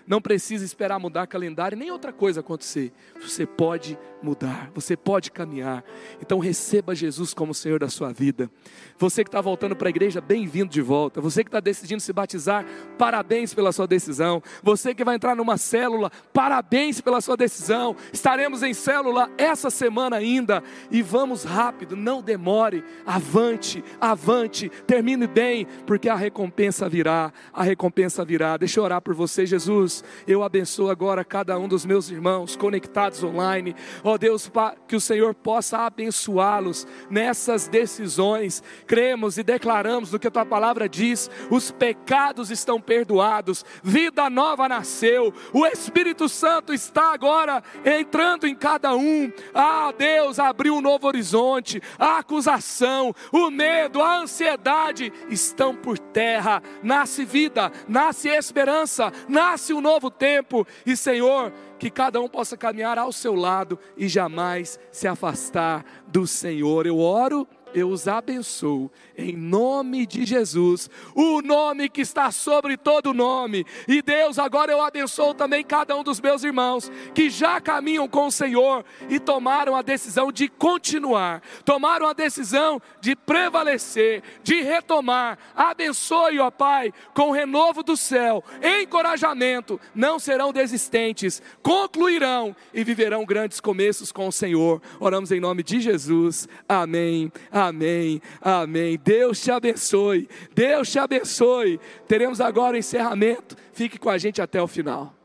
Não 0.09 0.19
precisa 0.19 0.65
esperar 0.65 0.97
mudar 0.97 1.27
calendário 1.27 1.77
nem 1.77 1.91
outra 1.91 2.11
coisa 2.11 2.39
acontecer. 2.39 2.91
Você 3.21 3.45
pode 3.45 3.95
mudar, 4.23 4.71
você 4.73 4.97
pode 4.97 5.29
caminhar. 5.29 5.83
Então 6.19 6.39
receba 6.39 6.95
Jesus 6.95 7.31
como 7.31 7.53
Senhor 7.53 7.79
da 7.79 7.89
sua 7.89 8.11
vida. 8.11 8.49
Você 8.97 9.23
que 9.23 9.27
está 9.27 9.39
voltando 9.39 9.75
para 9.75 9.87
a 9.87 9.91
igreja, 9.91 10.19
bem-vindo 10.19 10.71
de 10.71 10.81
volta. 10.81 11.21
Você 11.21 11.43
que 11.43 11.47
está 11.49 11.59
decidindo 11.59 12.01
se 12.01 12.11
batizar, 12.11 12.65
parabéns 12.97 13.53
pela 13.53 13.71
sua 13.71 13.85
decisão. 13.85 14.41
Você 14.63 14.95
que 14.95 15.03
vai 15.03 15.13
entrar 15.13 15.35
numa 15.35 15.57
célula, 15.57 16.11
parabéns 16.33 16.99
pela 16.99 17.21
sua 17.21 17.37
decisão. 17.37 17.95
Estaremos 18.11 18.63
em 18.63 18.73
célula 18.73 19.29
essa 19.37 19.69
semana 19.69 20.15
ainda 20.15 20.63
e 20.89 21.03
vamos 21.03 21.43
rápido, 21.43 21.95
não 21.95 22.23
demore. 22.23 22.83
Avante, 23.05 23.83
avante, 24.01 24.69
termine 24.87 25.27
bem, 25.27 25.67
porque 25.85 26.09
a 26.09 26.15
recompensa 26.15 26.89
virá. 26.89 27.31
A 27.53 27.61
recompensa 27.61 28.25
virá. 28.25 28.57
Deixa 28.57 28.79
eu 28.79 28.83
orar 28.83 29.03
por 29.03 29.13
você, 29.13 29.45
Jesus. 29.45 29.98
Eu 30.27 30.43
abençoo 30.43 30.89
agora 30.89 31.23
cada 31.23 31.57
um 31.57 31.67
dos 31.67 31.85
meus 31.85 32.09
irmãos 32.09 32.55
conectados 32.55 33.23
online. 33.23 33.75
Ó 34.03 34.17
Deus, 34.17 34.51
que 34.87 34.95
o 34.95 35.01
Senhor 35.01 35.33
possa 35.33 35.79
abençoá-los 35.79 36.87
nessas 37.09 37.67
decisões. 37.67 38.63
Cremos 38.85 39.37
e 39.37 39.43
declaramos 39.43 40.11
no 40.11 40.19
que 40.19 40.27
a 40.27 40.31
tua 40.31 40.45
palavra 40.45 40.87
diz: 40.87 41.29
os 41.49 41.71
pecados 41.71 42.51
estão 42.51 42.79
perdoados, 42.79 43.65
vida 43.83 44.29
nova 44.29 44.67
nasceu, 44.67 45.33
o 45.53 45.65
Espírito 45.65 46.27
Santo 46.29 46.73
está 46.73 47.13
agora 47.13 47.63
entrando 47.85 48.47
em 48.47 48.55
cada 48.55 48.95
um. 48.95 49.31
Ah, 49.53 49.93
Deus 49.97 50.39
abriu 50.39 50.75
um 50.75 50.81
novo 50.81 51.07
horizonte, 51.07 51.81
a 51.97 52.19
acusação, 52.19 53.13
o 53.31 53.49
medo, 53.49 54.01
a 54.01 54.19
ansiedade 54.19 55.11
estão 55.29 55.75
por 55.75 55.97
terra. 55.97 56.61
Nasce 56.83 57.25
vida, 57.25 57.71
nasce 57.87 58.29
esperança, 58.29 59.11
nasce 59.27 59.73
um 59.79 59.81
novo 59.81 60.11
tempo. 60.11 60.67
E 60.85 60.95
Senhor, 60.95 61.51
que 61.79 61.89
cada 61.89 62.21
um 62.21 62.27
possa 62.27 62.55
caminhar 62.55 62.97
ao 62.97 63.11
seu 63.11 63.33
lado 63.33 63.79
e 63.97 64.07
jamais 64.07 64.79
se 64.91 65.07
afastar 65.07 65.83
do 66.07 66.27
Senhor. 66.27 66.85
Eu 66.85 66.99
oro 66.99 67.47
eu 67.73 67.89
os 67.89 68.07
abençoo 68.07 68.91
em 69.19 69.35
nome 69.35 70.05
de 70.05 70.25
Jesus, 70.25 70.89
o 71.13 71.41
nome 71.41 71.89
que 71.89 72.01
está 72.01 72.31
sobre 72.31 72.77
todo 72.77 73.13
nome. 73.13 73.65
E 73.87 74.01
Deus, 74.01 74.39
agora 74.39 74.71
eu 74.71 74.81
abençoo 74.81 75.33
também 75.33 75.63
cada 75.63 75.95
um 75.95 76.03
dos 76.03 76.21
meus 76.21 76.43
irmãos 76.43 76.91
que 77.13 77.29
já 77.29 77.59
caminham 77.59 78.07
com 78.07 78.27
o 78.27 78.31
Senhor 78.31 78.85
e 79.09 79.19
tomaram 79.19 79.75
a 79.75 79.81
decisão 79.81 80.31
de 80.31 80.47
continuar, 80.47 81.41
tomaram 81.65 82.07
a 82.07 82.13
decisão 82.13 82.81
de 83.01 83.15
prevalecer, 83.15 84.23
de 84.43 84.61
retomar. 84.61 85.37
Abençoe, 85.55 86.39
ó 86.39 86.49
Pai, 86.49 86.93
com 87.13 87.29
o 87.29 87.33
renovo 87.33 87.83
do 87.83 87.97
céu, 87.97 88.43
encorajamento, 88.81 89.79
não 89.93 90.17
serão 90.19 90.53
desistentes, 90.53 91.41
concluirão 91.61 92.55
e 92.73 92.83
viverão 92.83 93.25
grandes 93.25 93.59
começos 93.59 94.11
com 94.11 94.27
o 94.27 94.31
Senhor. 94.31 94.81
Oramos 94.99 95.31
em 95.31 95.39
nome 95.39 95.63
de 95.63 95.81
Jesus. 95.81 96.47
Amém. 96.67 97.31
Amém. 97.51 98.21
Amém. 98.41 98.97
Deus 99.09 99.41
te 99.41 99.49
abençoe. 99.49 100.29
Deus 100.53 100.91
te 100.91 100.99
abençoe. 100.99 101.79
Teremos 102.07 102.39
agora 102.39 102.75
o 102.75 102.77
encerramento. 102.77 103.57
Fique 103.73 103.97
com 103.97 104.07
a 104.07 104.19
gente 104.19 104.39
até 104.39 104.61
o 104.61 104.67
final. 104.67 105.18